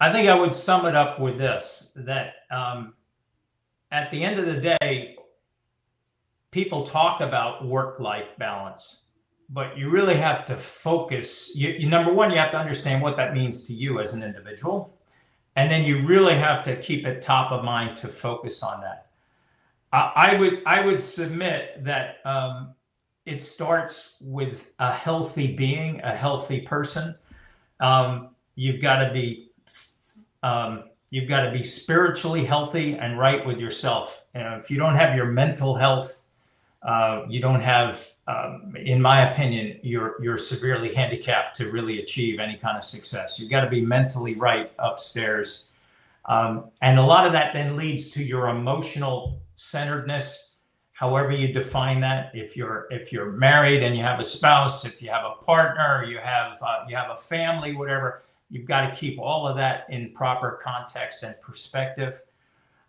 I 0.00 0.12
think 0.12 0.28
I 0.28 0.34
would 0.34 0.54
sum 0.54 0.86
it 0.86 0.96
up 0.96 1.20
with 1.20 1.38
this: 1.38 1.92
that 1.94 2.34
um, 2.50 2.94
at 3.92 4.10
the 4.10 4.22
end 4.22 4.40
of 4.40 4.46
the 4.46 4.76
day, 4.80 5.16
people 6.50 6.84
talk 6.84 7.20
about 7.20 7.66
work-life 7.66 8.36
balance, 8.38 9.04
but 9.48 9.78
you 9.78 9.90
really 9.90 10.16
have 10.16 10.44
to 10.46 10.56
focus. 10.56 11.52
You, 11.54 11.70
you 11.70 11.88
number 11.88 12.12
one, 12.12 12.30
you 12.30 12.38
have 12.38 12.50
to 12.52 12.58
understand 12.58 13.02
what 13.02 13.16
that 13.16 13.34
means 13.34 13.66
to 13.66 13.74
you 13.74 14.00
as 14.00 14.14
an 14.14 14.22
individual 14.22 14.96
and 15.56 15.70
then 15.70 15.84
you 15.84 16.06
really 16.06 16.34
have 16.34 16.62
to 16.64 16.76
keep 16.76 17.06
it 17.06 17.22
top 17.22 17.50
of 17.50 17.64
mind 17.64 17.96
to 17.96 18.08
focus 18.08 18.62
on 18.62 18.82
that. 18.82 19.06
I, 19.92 20.12
I 20.14 20.38
would 20.38 20.62
I 20.66 20.84
would 20.84 21.02
submit 21.02 21.84
that 21.84 22.18
um, 22.24 22.74
it 23.26 23.42
starts 23.42 24.14
with 24.20 24.70
a 24.78 24.92
healthy 24.92 25.54
being, 25.54 26.00
a 26.02 26.16
healthy 26.16 26.60
person. 26.60 27.14
Um, 27.80 28.30
you've 28.54 28.80
got 28.80 29.04
to 29.04 29.12
be 29.12 29.50
um, 30.42 30.84
you've 31.10 31.28
got 31.28 31.44
to 31.44 31.50
be 31.50 31.64
spiritually 31.64 32.44
healthy 32.44 32.94
and 32.94 33.18
right 33.18 33.44
with 33.44 33.58
yourself. 33.58 34.26
You 34.34 34.42
know, 34.42 34.60
if 34.62 34.70
you 34.70 34.78
don't 34.78 34.94
have 34.94 35.16
your 35.16 35.26
mental 35.26 35.74
health, 35.74 36.24
uh, 36.82 37.24
you 37.28 37.40
don't 37.40 37.60
have, 37.60 38.06
um, 38.28 38.74
in 38.78 39.02
my 39.02 39.30
opinion, 39.30 39.80
you're 39.82 40.22
you're 40.22 40.38
severely 40.38 40.94
handicapped 40.94 41.56
to 41.56 41.70
really 41.70 42.00
achieve 42.00 42.38
any 42.38 42.56
kind 42.56 42.76
of 42.76 42.84
success. 42.84 43.40
You've 43.40 43.50
got 43.50 43.62
to 43.62 43.70
be 43.70 43.84
mentally 43.84 44.36
right 44.36 44.72
upstairs, 44.78 45.72
um, 46.26 46.70
and 46.80 46.98
a 46.98 47.02
lot 47.02 47.26
of 47.26 47.32
that 47.32 47.52
then 47.54 47.76
leads 47.76 48.10
to 48.10 48.22
your 48.22 48.48
emotional 48.48 49.40
centeredness, 49.56 50.55
however 50.96 51.30
you 51.30 51.52
define 51.52 52.00
that. 52.00 52.34
If 52.34 52.56
you're 52.56 52.88
if 52.90 53.12
you're 53.12 53.30
married 53.30 53.82
and 53.82 53.94
you 53.94 54.02
have 54.02 54.18
a 54.18 54.24
spouse, 54.24 54.84
if 54.84 55.02
you 55.02 55.10
have 55.10 55.24
a 55.24 55.44
partner, 55.44 56.04
you 56.08 56.18
have 56.18 56.56
uh, 56.62 56.84
you 56.88 56.96
have 56.96 57.10
a 57.10 57.16
family, 57.16 57.74
whatever, 57.74 58.22
you've 58.50 58.64
got 58.66 58.88
to 58.88 58.96
keep 58.96 59.18
all 59.18 59.46
of 59.46 59.56
that 59.56 59.86
in 59.90 60.12
proper 60.12 60.58
context 60.62 61.22
and 61.22 61.38
perspective. 61.40 62.22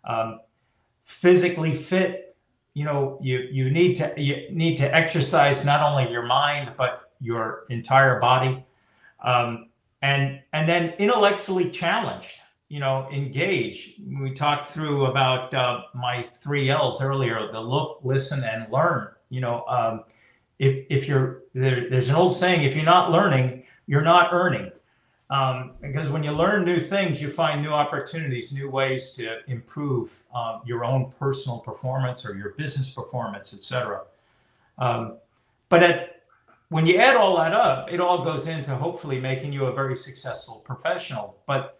Um, 0.04 0.40
physically 1.02 1.74
fit 1.74 2.36
you 2.74 2.84
know 2.84 3.18
you 3.20 3.48
you 3.50 3.70
need 3.70 3.94
to 3.94 4.12
you 4.16 4.46
need 4.52 4.76
to 4.76 4.94
exercise 4.94 5.64
not 5.64 5.80
only 5.80 6.10
your 6.12 6.24
mind 6.26 6.70
but 6.76 7.12
your 7.18 7.64
entire 7.70 8.20
body 8.20 8.62
um, 9.24 9.68
and 10.02 10.40
and 10.52 10.68
then 10.68 10.90
intellectually 10.98 11.70
challenged 11.70 12.36
you 12.68 12.80
know 12.80 13.08
engage 13.10 14.00
we 14.20 14.32
talked 14.32 14.66
through 14.66 15.06
about 15.06 15.52
uh, 15.54 15.82
my 15.94 16.28
three 16.34 16.70
l's 16.70 17.00
earlier 17.00 17.50
the 17.52 17.60
look 17.60 18.00
listen 18.02 18.44
and 18.44 18.70
learn 18.72 19.08
you 19.30 19.40
know 19.40 19.64
um, 19.66 20.04
if 20.58 20.84
if 20.90 21.08
you're 21.08 21.42
there, 21.54 21.88
there's 21.88 22.08
an 22.08 22.14
old 22.14 22.34
saying 22.34 22.62
if 22.64 22.76
you're 22.76 22.84
not 22.84 23.10
learning 23.10 23.62
you're 23.86 24.02
not 24.02 24.32
earning 24.32 24.70
um, 25.30 25.72
because 25.82 26.08
when 26.08 26.24
you 26.24 26.32
learn 26.32 26.64
new 26.64 26.80
things, 26.80 27.20
you 27.20 27.30
find 27.30 27.60
new 27.60 27.70
opportunities, 27.70 28.50
new 28.50 28.70
ways 28.70 29.12
to 29.12 29.40
improve 29.46 30.24
uh, 30.34 30.60
your 30.64 30.84
own 30.84 31.12
personal 31.18 31.58
performance 31.58 32.24
or 32.24 32.34
your 32.34 32.50
business 32.54 32.90
performance, 32.90 33.52
etc. 33.52 34.04
Um, 34.78 35.18
but 35.68 35.82
at, 35.82 36.22
when 36.70 36.86
you 36.86 36.96
add 36.96 37.14
all 37.14 37.36
that 37.36 37.52
up, 37.52 37.92
it 37.92 38.00
all 38.00 38.24
goes 38.24 38.46
into 38.46 38.74
hopefully 38.74 39.20
making 39.20 39.52
you 39.52 39.66
a 39.66 39.72
very 39.72 39.96
successful 39.96 40.62
professional. 40.64 41.36
But 41.46 41.77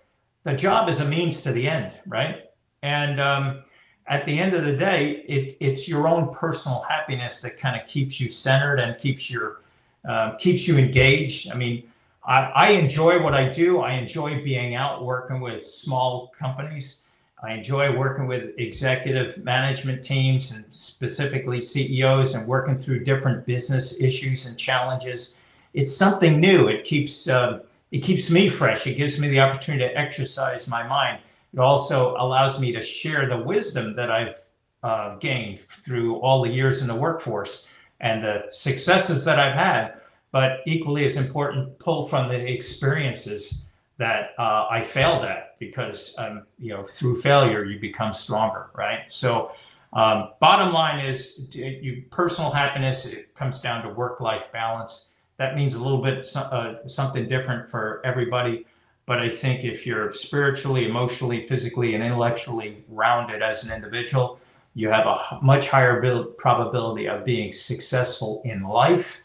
the 0.48 0.56
job 0.56 0.88
is 0.88 1.00
a 1.00 1.04
means 1.04 1.42
to 1.42 1.52
the 1.52 1.68
end, 1.68 1.94
right? 2.06 2.50
And 2.82 3.20
um, 3.20 3.64
at 4.06 4.24
the 4.24 4.38
end 4.38 4.54
of 4.54 4.64
the 4.64 4.76
day, 4.76 5.24
it, 5.28 5.56
it's 5.60 5.86
your 5.86 6.08
own 6.08 6.32
personal 6.32 6.80
happiness 6.88 7.42
that 7.42 7.58
kind 7.58 7.78
of 7.78 7.86
keeps 7.86 8.18
you 8.18 8.30
centered 8.30 8.80
and 8.80 8.98
keeps 8.98 9.30
your 9.30 9.60
uh, 10.08 10.36
keeps 10.36 10.66
you 10.66 10.78
engaged. 10.78 11.50
I 11.52 11.54
mean, 11.54 11.90
I, 12.24 12.44
I 12.54 12.68
enjoy 12.70 13.22
what 13.22 13.34
I 13.34 13.48
do. 13.50 13.80
I 13.80 13.92
enjoy 13.92 14.42
being 14.42 14.74
out 14.74 15.04
working 15.04 15.40
with 15.40 15.66
small 15.66 16.28
companies. 16.28 17.04
I 17.42 17.52
enjoy 17.52 17.94
working 17.94 18.26
with 18.26 18.54
executive 18.56 19.44
management 19.44 20.02
teams 20.02 20.52
and 20.52 20.64
specifically 20.70 21.60
CEOs 21.60 22.34
and 22.34 22.46
working 22.46 22.78
through 22.78 23.04
different 23.04 23.44
business 23.44 24.00
issues 24.00 24.46
and 24.46 24.56
challenges. 24.56 25.38
It's 25.74 25.94
something 25.94 26.40
new. 26.40 26.68
It 26.68 26.84
keeps 26.84 27.28
uh, 27.28 27.60
it 27.90 28.00
keeps 28.00 28.30
me 28.30 28.48
fresh. 28.48 28.86
It 28.86 28.96
gives 28.96 29.18
me 29.18 29.28
the 29.28 29.40
opportunity 29.40 29.88
to 29.88 29.98
exercise 29.98 30.68
my 30.68 30.86
mind. 30.86 31.20
It 31.52 31.58
also 31.58 32.14
allows 32.18 32.60
me 32.60 32.72
to 32.72 32.82
share 32.82 33.26
the 33.28 33.38
wisdom 33.42 33.94
that 33.96 34.10
I've 34.10 34.42
uh, 34.82 35.16
gained 35.16 35.60
through 35.60 36.16
all 36.20 36.42
the 36.42 36.50
years 36.50 36.82
in 36.82 36.88
the 36.88 36.94
workforce 36.94 37.68
and 38.00 38.22
the 38.22 38.46
successes 38.50 39.24
that 39.24 39.38
I've 39.38 39.54
had 39.54 39.94
but 40.30 40.60
equally 40.66 41.04
as 41.04 41.16
important, 41.16 41.78
pull 41.78 42.06
from 42.06 42.28
the 42.28 42.52
experiences 42.52 43.66
that 43.96 44.30
uh, 44.38 44.66
I 44.70 44.82
failed 44.82 45.24
at 45.24 45.58
because 45.58 46.14
um, 46.18 46.46
you 46.58 46.72
know 46.72 46.84
through 46.84 47.20
failure 47.20 47.64
you 47.64 47.80
become 47.80 48.12
stronger, 48.12 48.70
right? 48.74 49.00
So, 49.08 49.52
um, 49.92 50.30
bottom 50.38 50.72
line 50.72 51.04
is, 51.04 51.48
you 51.54 52.04
personal 52.10 52.50
happiness. 52.50 53.06
It 53.06 53.34
comes 53.34 53.60
down 53.60 53.82
to 53.84 53.88
work-life 53.88 54.52
balance. 54.52 55.10
That 55.38 55.56
means 55.56 55.74
a 55.74 55.82
little 55.82 56.02
bit 56.02 56.26
uh, 56.36 56.86
something 56.86 57.26
different 57.28 57.68
for 57.68 58.02
everybody. 58.04 58.66
But 59.06 59.20
I 59.20 59.30
think 59.30 59.64
if 59.64 59.86
you're 59.86 60.12
spiritually, 60.12 60.86
emotionally, 60.86 61.46
physically, 61.46 61.94
and 61.94 62.04
intellectually 62.04 62.84
rounded 62.88 63.42
as 63.42 63.64
an 63.64 63.72
individual, 63.72 64.38
you 64.74 64.90
have 64.90 65.06
a 65.06 65.38
much 65.40 65.68
higher 65.68 66.24
probability 66.36 67.08
of 67.08 67.24
being 67.24 67.52
successful 67.52 68.42
in 68.44 68.64
life 68.64 69.22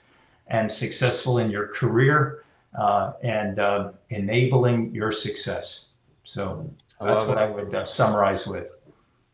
and 0.48 0.72
successful 0.72 1.40
in 1.40 1.52
your 1.52 1.68
career 1.68 2.44
uh, 2.80 3.14
and 3.24 3.60
uh, 3.60 3.92
enabling 4.10 4.94
your 4.96 5.12
success. 5.12 5.90
So 6.24 6.70
that's 7.02 7.26
what 7.26 7.38
I 7.38 7.50
would 7.50 7.74
uh, 7.74 7.86
summarize 7.86 8.48
with. 8.48 8.72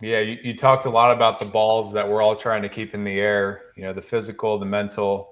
Yeah, 0.01 0.19
you, 0.19 0.37
you 0.43 0.55
talked 0.55 0.85
a 0.85 0.89
lot 0.89 1.15
about 1.15 1.39
the 1.39 1.45
balls 1.45 1.91
that 1.93 2.07
we're 2.07 2.21
all 2.21 2.35
trying 2.35 2.61
to 2.61 2.69
keep 2.69 2.93
in 2.93 3.03
the 3.03 3.19
air. 3.19 3.63
You 3.75 3.83
know, 3.83 3.93
the 3.93 4.01
physical, 4.01 4.57
the 4.57 4.65
mental, 4.65 5.28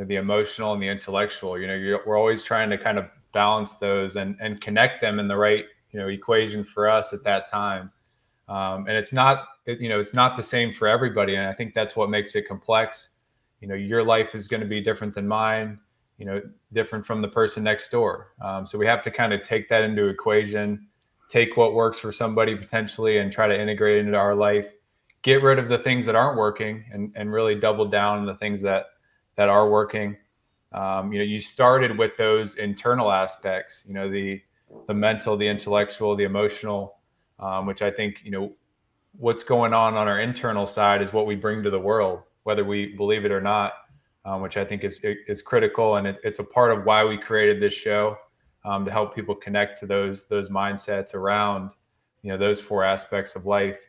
know, 0.00 0.06
the 0.06 0.16
emotional, 0.16 0.72
and 0.72 0.82
the 0.82 0.88
intellectual. 0.88 1.58
You 1.58 1.66
know, 1.66 1.98
we're 2.06 2.18
always 2.18 2.42
trying 2.42 2.70
to 2.70 2.78
kind 2.78 2.98
of 2.98 3.06
balance 3.32 3.74
those 3.74 4.16
and 4.16 4.36
and 4.40 4.60
connect 4.60 5.00
them 5.00 5.18
in 5.18 5.28
the 5.28 5.36
right 5.36 5.64
you 5.92 6.00
know 6.00 6.08
equation 6.08 6.64
for 6.64 6.88
us 6.88 7.12
at 7.12 7.22
that 7.24 7.50
time. 7.50 7.90
Um, 8.48 8.86
and 8.88 8.96
it's 8.96 9.12
not 9.12 9.46
you 9.66 9.88
know 9.88 10.00
it's 10.00 10.14
not 10.14 10.36
the 10.36 10.42
same 10.42 10.72
for 10.72 10.88
everybody, 10.88 11.36
and 11.36 11.46
I 11.46 11.52
think 11.52 11.74
that's 11.74 11.94
what 11.94 12.10
makes 12.10 12.34
it 12.34 12.48
complex 12.48 13.10
you 13.60 13.68
know 13.68 13.74
your 13.74 14.02
life 14.02 14.34
is 14.34 14.48
going 14.48 14.60
to 14.60 14.66
be 14.66 14.80
different 14.80 15.14
than 15.14 15.26
mine 15.26 15.78
you 16.18 16.26
know 16.26 16.40
different 16.72 17.04
from 17.04 17.22
the 17.22 17.28
person 17.28 17.62
next 17.62 17.90
door 17.90 18.32
um, 18.42 18.66
so 18.66 18.78
we 18.78 18.86
have 18.86 19.02
to 19.02 19.10
kind 19.10 19.32
of 19.32 19.42
take 19.42 19.68
that 19.68 19.82
into 19.82 20.08
equation 20.08 20.86
take 21.28 21.56
what 21.56 21.74
works 21.74 21.98
for 21.98 22.10
somebody 22.10 22.56
potentially 22.56 23.18
and 23.18 23.32
try 23.32 23.46
to 23.46 23.58
integrate 23.58 23.98
it 23.98 24.06
into 24.06 24.18
our 24.18 24.34
life 24.34 24.66
get 25.22 25.42
rid 25.42 25.58
of 25.58 25.68
the 25.68 25.78
things 25.78 26.06
that 26.06 26.14
aren't 26.14 26.38
working 26.38 26.84
and, 26.92 27.12
and 27.14 27.32
really 27.32 27.54
double 27.54 27.86
down 27.86 28.18
on 28.18 28.26
the 28.26 28.34
things 28.36 28.62
that 28.62 28.86
that 29.40 29.48
are 29.48 29.68
working 29.68 30.16
um, 30.72 31.12
you 31.12 31.18
know 31.18 31.24
you 31.24 31.40
started 31.40 31.96
with 31.96 32.16
those 32.16 32.54
internal 32.56 33.10
aspects 33.10 33.84
you 33.86 33.94
know 33.94 34.10
the 34.10 34.40
the 34.86 34.94
mental 34.94 35.36
the 35.36 35.48
intellectual 35.48 36.14
the 36.14 36.24
emotional 36.24 36.98
um, 37.38 37.66
which 37.66 37.82
i 37.82 37.90
think 37.90 38.20
you 38.22 38.30
know 38.30 38.52
what's 39.18 39.42
going 39.42 39.72
on 39.74 39.94
on 39.94 40.06
our 40.06 40.20
internal 40.20 40.66
side 40.66 41.02
is 41.02 41.12
what 41.12 41.26
we 41.26 41.34
bring 41.34 41.62
to 41.62 41.70
the 41.70 41.80
world 41.90 42.20
whether 42.44 42.64
we 42.64 42.86
believe 42.96 43.24
it 43.24 43.32
or 43.32 43.40
not, 43.40 43.72
um, 44.24 44.42
which 44.42 44.56
I 44.56 44.64
think 44.64 44.84
is 44.84 45.00
is 45.04 45.42
critical, 45.42 45.96
and 45.96 46.06
it, 46.06 46.18
it's 46.24 46.38
a 46.38 46.44
part 46.44 46.76
of 46.76 46.84
why 46.84 47.04
we 47.04 47.18
created 47.18 47.60
this 47.60 47.74
show 47.74 48.16
um, 48.64 48.84
to 48.84 48.90
help 48.90 49.14
people 49.14 49.34
connect 49.34 49.78
to 49.80 49.86
those 49.86 50.24
those 50.24 50.48
mindsets 50.48 51.14
around 51.14 51.70
you 52.22 52.30
know 52.30 52.38
those 52.38 52.60
four 52.60 52.84
aspects 52.84 53.36
of 53.36 53.46
life. 53.46 53.80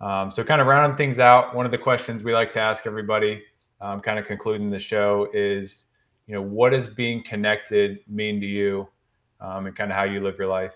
Um, 0.00 0.30
so, 0.30 0.42
kind 0.42 0.60
of 0.60 0.66
rounding 0.66 0.96
things 0.96 1.20
out, 1.20 1.54
one 1.54 1.64
of 1.64 1.72
the 1.72 1.78
questions 1.78 2.22
we 2.22 2.34
like 2.34 2.52
to 2.52 2.60
ask 2.60 2.86
everybody, 2.86 3.42
um, 3.82 4.00
kind 4.00 4.18
of 4.18 4.26
concluding 4.26 4.70
the 4.70 4.78
show, 4.78 5.28
is 5.34 5.86
you 6.26 6.34
know 6.34 6.40
what 6.40 6.70
does 6.70 6.88
being 6.88 7.22
connected 7.24 7.98
mean 8.08 8.40
to 8.40 8.46
you, 8.46 8.88
um, 9.40 9.66
and 9.66 9.76
kind 9.76 9.90
of 9.90 9.96
how 9.96 10.04
you 10.04 10.20
live 10.20 10.38
your 10.38 10.48
life. 10.48 10.72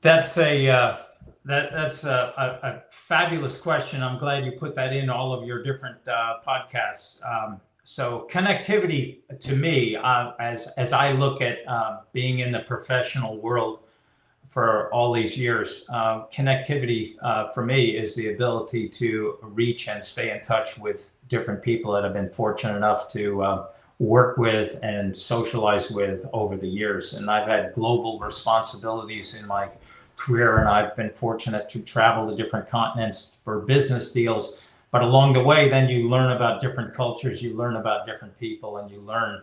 That's 0.00 0.36
a 0.38 0.68
uh 0.68 0.96
that 1.44 1.72
that's 1.72 2.04
a, 2.04 2.32
a, 2.36 2.66
a, 2.66 2.82
fabulous 2.90 3.60
question. 3.60 4.02
I'm 4.02 4.18
glad 4.18 4.44
you 4.44 4.52
put 4.52 4.74
that 4.76 4.92
in 4.92 5.10
all 5.10 5.32
of 5.32 5.46
your 5.46 5.62
different 5.62 6.06
uh, 6.08 6.34
podcasts. 6.46 7.20
Um, 7.26 7.60
so 7.84 8.28
connectivity 8.30 9.20
to 9.40 9.56
me, 9.56 9.96
uh, 9.96 10.32
as 10.38 10.68
as 10.76 10.92
I 10.92 11.12
look 11.12 11.40
at 11.40 11.58
uh, 11.66 12.00
being 12.12 12.38
in 12.38 12.52
the 12.52 12.60
professional 12.60 13.40
world 13.40 13.80
for 14.52 14.92
all 14.92 15.14
these 15.14 15.38
years, 15.38 15.86
uh, 15.88 16.26
connectivity 16.26 17.16
uh, 17.22 17.48
for 17.48 17.64
me 17.64 17.96
is 17.96 18.14
the 18.14 18.34
ability 18.34 18.86
to 18.86 19.38
reach 19.40 19.88
and 19.88 20.04
stay 20.04 20.30
in 20.30 20.42
touch 20.42 20.76
with 20.76 21.10
different 21.28 21.62
people 21.62 21.90
that 21.94 22.04
I've 22.04 22.12
been 22.12 22.28
fortunate 22.28 22.76
enough 22.76 23.10
to 23.12 23.42
uh, 23.42 23.66
work 23.98 24.36
with 24.36 24.78
and 24.82 25.16
socialize 25.16 25.90
with 25.90 26.26
over 26.34 26.58
the 26.58 26.68
years. 26.68 27.14
And 27.14 27.30
I've 27.30 27.48
had 27.48 27.72
global 27.72 28.18
responsibilities 28.18 29.40
in 29.40 29.48
my 29.48 29.70
career, 30.18 30.58
and 30.58 30.68
I've 30.68 30.94
been 30.96 31.12
fortunate 31.14 31.70
to 31.70 31.80
travel 31.80 32.28
to 32.28 32.36
different 32.36 32.68
continents 32.68 33.38
for 33.42 33.60
business 33.60 34.12
deals. 34.12 34.60
But 34.90 35.00
along 35.00 35.32
the 35.32 35.42
way, 35.42 35.70
then 35.70 35.88
you 35.88 36.10
learn 36.10 36.30
about 36.32 36.60
different 36.60 36.92
cultures, 36.92 37.42
you 37.42 37.56
learn 37.56 37.76
about 37.76 38.04
different 38.04 38.38
people, 38.38 38.76
and 38.76 38.90
you 38.90 39.00
learn 39.00 39.40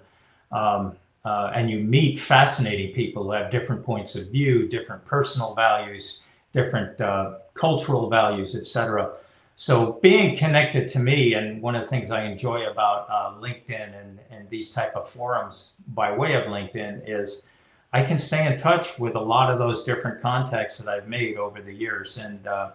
um, 0.51 0.97
uh, 1.26 1.51
and 1.53 1.70
you 1.70 1.80
meet 1.80 2.20
fascinating 2.20 2.93
people 2.93 3.24
who 3.24 3.32
have 3.32 3.51
different 3.51 3.84
points 3.84 4.15
of 4.15 4.32
view, 4.32 4.67
different 4.67 5.03
personal 5.05 5.53
values, 5.53 6.24
different 6.53 6.99
uh, 7.01 7.36
cultural 7.53 8.09
values, 8.09 8.55
etc. 8.55 9.11
So 9.55 9.99
being 10.01 10.38
connected 10.38 10.88
to 10.89 10.99
me, 10.99 11.34
and 11.34 11.61
one 11.61 11.76
of 11.76 11.82
the 11.82 11.88
things 11.88 12.11
I 12.11 12.24
enjoy 12.24 12.67
about 12.67 13.07
uh, 13.09 13.34
LinkedIn 13.41 13.99
and, 13.99 14.20
and 14.32 14.49
these 14.49 14.72
type 14.72 14.95
of 14.95 15.09
forums 15.09 15.76
by 15.89 16.15
way 16.15 16.34
of 16.36 16.45
LinkedIn 16.45 17.03
is 17.05 17.45
I 17.91 18.03
can 18.03 18.17
stay 18.17 18.45
in 18.45 18.57
touch 18.57 18.99
with 18.99 19.15
a 19.15 19.20
lot 19.20 19.51
of 19.51 19.57
those 19.59 19.84
different 19.84 20.22
contacts 20.22 20.78
that 20.78 20.88
I've 20.88 21.07
made 21.07 21.38
over 21.38 21.61
the 21.61 21.74
years, 21.74 22.17
and 22.17 22.45
uh, 22.47 22.72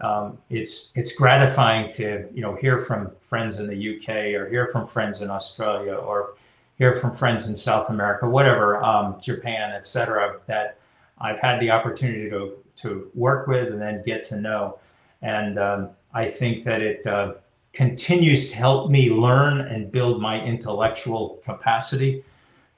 um, 0.00 0.38
it's 0.50 0.90
it's 0.94 1.14
gratifying 1.14 1.90
to 1.92 2.26
you 2.34 2.40
know 2.40 2.54
hear 2.56 2.78
from 2.78 3.12
friends 3.20 3.60
in 3.60 3.66
the 3.66 3.96
UK 3.96 4.34
or 4.34 4.48
hear 4.48 4.68
from 4.72 4.86
friends 4.86 5.20
in 5.22 5.30
Australia 5.30 5.94
or 5.94 6.34
hear 6.78 6.94
from 6.94 7.12
friends 7.14 7.48
in 7.48 7.56
South 7.56 7.90
America, 7.90 8.28
whatever, 8.28 8.82
um, 8.82 9.18
Japan, 9.20 9.72
etc. 9.72 10.40
That 10.46 10.78
I've 11.18 11.38
had 11.38 11.60
the 11.60 11.70
opportunity 11.70 12.30
to 12.30 12.56
to 12.76 13.10
work 13.14 13.46
with 13.46 13.68
and 13.68 13.80
then 13.80 14.02
get 14.04 14.24
to 14.24 14.40
know, 14.40 14.78
and 15.22 15.58
um, 15.58 15.90
I 16.12 16.26
think 16.26 16.64
that 16.64 16.82
it 16.82 17.06
uh, 17.06 17.34
continues 17.72 18.50
to 18.50 18.56
help 18.56 18.90
me 18.90 19.10
learn 19.10 19.60
and 19.60 19.90
build 19.90 20.20
my 20.20 20.40
intellectual 20.42 21.40
capacity. 21.44 22.24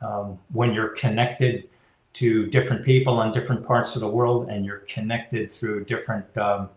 Um, 0.02 0.38
when 0.52 0.74
you're 0.74 0.90
connected 0.90 1.68
to 2.14 2.46
different 2.46 2.84
people 2.84 3.22
in 3.22 3.32
different 3.32 3.66
parts 3.66 3.94
of 3.94 4.00
the 4.00 4.08
world 4.08 4.48
and 4.48 4.64
you're 4.64 4.84
connected 4.88 5.52
through 5.52 5.84
different 5.84 6.36
um, 6.38 6.68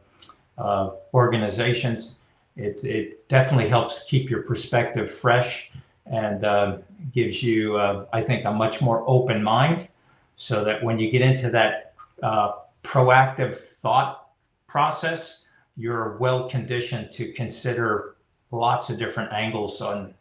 uh, 0.57 0.91
organizations, 1.13 2.19
it, 2.55 2.83
it 2.83 3.27
definitely 3.29 3.69
helps 3.69 4.03
keep 4.03 4.29
your 4.29 4.43
perspective 4.43 5.09
fresh 5.09 5.71
and 6.09 6.43
uh, 6.43 6.77
gives 7.13 7.41
you, 7.43 7.77
uh, 7.77 8.05
I 8.11 8.21
think, 8.21 8.45
a 8.45 8.51
much 8.51 8.81
more 8.81 9.03
open 9.07 9.43
mind 9.43 9.87
so 10.35 10.63
that 10.63 10.83
when 10.83 10.99
you 10.99 11.09
get 11.11 11.21
into 11.21 11.49
that 11.51 11.93
uh, 12.23 12.53
proactive 12.83 13.55
thought 13.55 14.29
process, 14.67 15.47
you're 15.77 16.17
well 16.17 16.49
conditioned 16.49 17.11
to 17.11 17.31
consider 17.33 18.15
lots 18.51 18.89
of 18.89 18.97
different 18.97 19.31
angles 19.31 19.81
on 19.81 20.13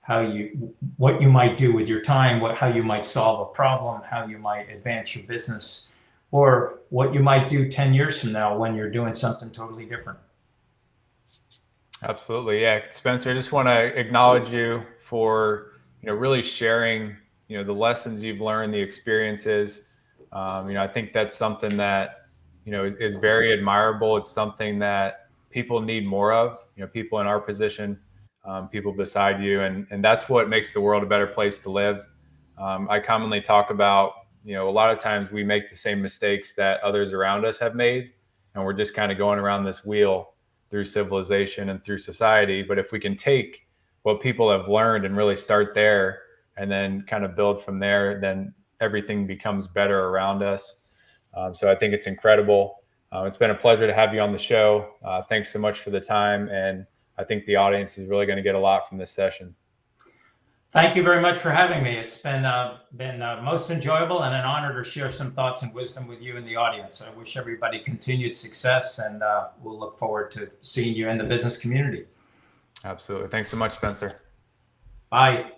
how 0.00 0.20
you 0.20 0.74
what 0.96 1.20
you 1.20 1.28
might 1.28 1.58
do 1.58 1.72
with 1.72 1.88
your 1.88 2.00
time 2.00 2.40
what 2.40 2.56
how 2.56 2.68
you 2.68 2.82
might 2.82 3.04
solve 3.04 3.48
a 3.48 3.52
problem 3.52 4.00
how 4.08 4.24
you 4.24 4.38
might 4.38 4.70
advance 4.70 5.14
your 5.14 5.24
business 5.26 5.90
or 6.30 6.78
what 6.90 7.12
you 7.12 7.20
might 7.20 7.48
do 7.48 7.68
10 7.68 7.92
years 7.92 8.20
from 8.20 8.32
now 8.32 8.56
when 8.56 8.74
you're 8.74 8.90
doing 8.90 9.14
something 9.14 9.50
totally 9.50 9.86
different. 9.86 10.18
Absolutely 12.02 12.62
yeah. 12.62 12.80
Spencer 12.90 13.30
i 13.30 13.34
just 13.34 13.52
want 13.52 13.68
to 13.68 13.98
acknowledge 13.98 14.50
you 14.50 14.82
for 15.06 15.72
you 16.02 16.08
know 16.08 16.14
really 16.14 16.42
sharing 16.42 17.16
you 17.48 17.56
know 17.56 17.64
the 17.64 17.72
lessons 17.72 18.22
you've 18.22 18.40
learned 18.40 18.74
the 18.74 18.80
experiences. 18.80 19.82
Um, 20.32 20.66
you 20.68 20.74
know 20.74 20.82
i 20.82 20.88
think 20.88 21.12
that's 21.12 21.36
something 21.36 21.76
that 21.76 22.26
you 22.64 22.72
know 22.72 22.84
is, 22.84 22.94
is 22.94 23.14
very 23.14 23.52
admirable. 23.52 24.16
It's 24.16 24.32
something 24.32 24.78
that 24.80 25.28
people 25.50 25.80
need 25.80 26.04
more 26.04 26.32
of. 26.32 26.58
You 26.76 26.82
know 26.82 26.88
people 26.88 27.20
in 27.20 27.26
our 27.26 27.40
position 27.40 27.98
um, 28.44 28.68
people 28.68 28.92
beside 28.92 29.42
you 29.42 29.62
and 29.62 29.86
and 29.90 30.04
that's 30.04 30.28
what 30.28 30.48
makes 30.48 30.72
the 30.72 30.80
world 30.80 31.02
a 31.02 31.06
better 31.06 31.26
place 31.26 31.60
to 31.60 31.70
live. 31.70 32.04
Um, 32.58 32.88
i 32.90 32.98
commonly 32.98 33.40
talk 33.40 33.70
about 33.70 34.12
you 34.44 34.54
know 34.54 34.68
a 34.68 34.74
lot 34.80 34.90
of 34.90 34.98
times 34.98 35.30
we 35.30 35.44
make 35.44 35.70
the 35.70 35.76
same 35.76 36.02
mistakes 36.02 36.54
that 36.54 36.80
others 36.82 37.12
around 37.12 37.44
us 37.44 37.58
have 37.58 37.74
made 37.74 38.12
and 38.56 38.64
we're 38.64 38.72
just 38.72 38.94
kind 38.94 39.12
of 39.12 39.18
going 39.18 39.38
around 39.38 39.64
this 39.64 39.84
wheel 39.84 40.32
through 40.70 40.86
civilization 40.86 41.68
and 41.68 41.84
through 41.84 41.98
society. 41.98 42.62
But 42.62 42.78
if 42.78 42.90
we 42.90 42.98
can 42.98 43.14
take 43.16 43.65
what 44.06 44.20
people 44.20 44.48
have 44.48 44.68
learned 44.68 45.04
and 45.04 45.16
really 45.16 45.34
start 45.34 45.74
there 45.74 46.22
and 46.56 46.70
then 46.70 47.02
kind 47.08 47.24
of 47.24 47.34
build 47.34 47.60
from 47.60 47.80
there, 47.80 48.20
then 48.20 48.54
everything 48.80 49.26
becomes 49.26 49.66
better 49.66 49.98
around 49.98 50.44
us. 50.44 50.76
Um, 51.34 51.52
so 51.52 51.68
I 51.68 51.74
think 51.74 51.92
it's 51.92 52.06
incredible. 52.06 52.76
Uh, 53.10 53.24
it's 53.24 53.36
been 53.36 53.50
a 53.50 53.54
pleasure 53.54 53.84
to 53.84 53.92
have 53.92 54.14
you 54.14 54.20
on 54.20 54.30
the 54.30 54.38
show. 54.38 54.90
Uh, 55.04 55.22
thanks 55.22 55.52
so 55.52 55.58
much 55.58 55.80
for 55.80 55.90
the 55.90 56.00
time. 56.00 56.48
And 56.50 56.86
I 57.18 57.24
think 57.24 57.46
the 57.46 57.56
audience 57.56 57.98
is 57.98 58.06
really 58.06 58.26
going 58.26 58.36
to 58.36 58.44
get 58.44 58.54
a 58.54 58.60
lot 58.60 58.88
from 58.88 58.96
this 58.96 59.10
session. 59.10 59.56
Thank 60.70 60.94
you 60.94 61.02
very 61.02 61.20
much 61.20 61.36
for 61.36 61.50
having 61.50 61.82
me. 61.82 61.96
It's 61.96 62.18
been 62.18 62.44
uh, 62.44 62.78
been 62.96 63.22
uh, 63.22 63.40
most 63.42 63.70
enjoyable 63.70 64.22
and 64.22 64.34
an 64.36 64.44
honor 64.44 64.80
to 64.80 64.88
share 64.88 65.10
some 65.10 65.32
thoughts 65.32 65.62
and 65.62 65.74
wisdom 65.74 66.06
with 66.06 66.20
you 66.22 66.36
in 66.36 66.44
the 66.44 66.54
audience. 66.54 67.02
I 67.02 67.12
wish 67.18 67.36
everybody 67.36 67.80
continued 67.80 68.36
success, 68.36 69.00
and 69.00 69.22
uh, 69.22 69.48
we'll 69.62 69.78
look 69.78 69.98
forward 69.98 70.30
to 70.32 70.50
seeing 70.60 70.94
you 70.94 71.08
in 71.08 71.18
the 71.18 71.24
business 71.24 71.58
community. 71.58 72.04
Absolutely. 72.84 73.28
Thanks 73.28 73.48
so 73.50 73.56
much, 73.56 73.74
Spencer. 73.74 74.20
Bye. 75.10 75.55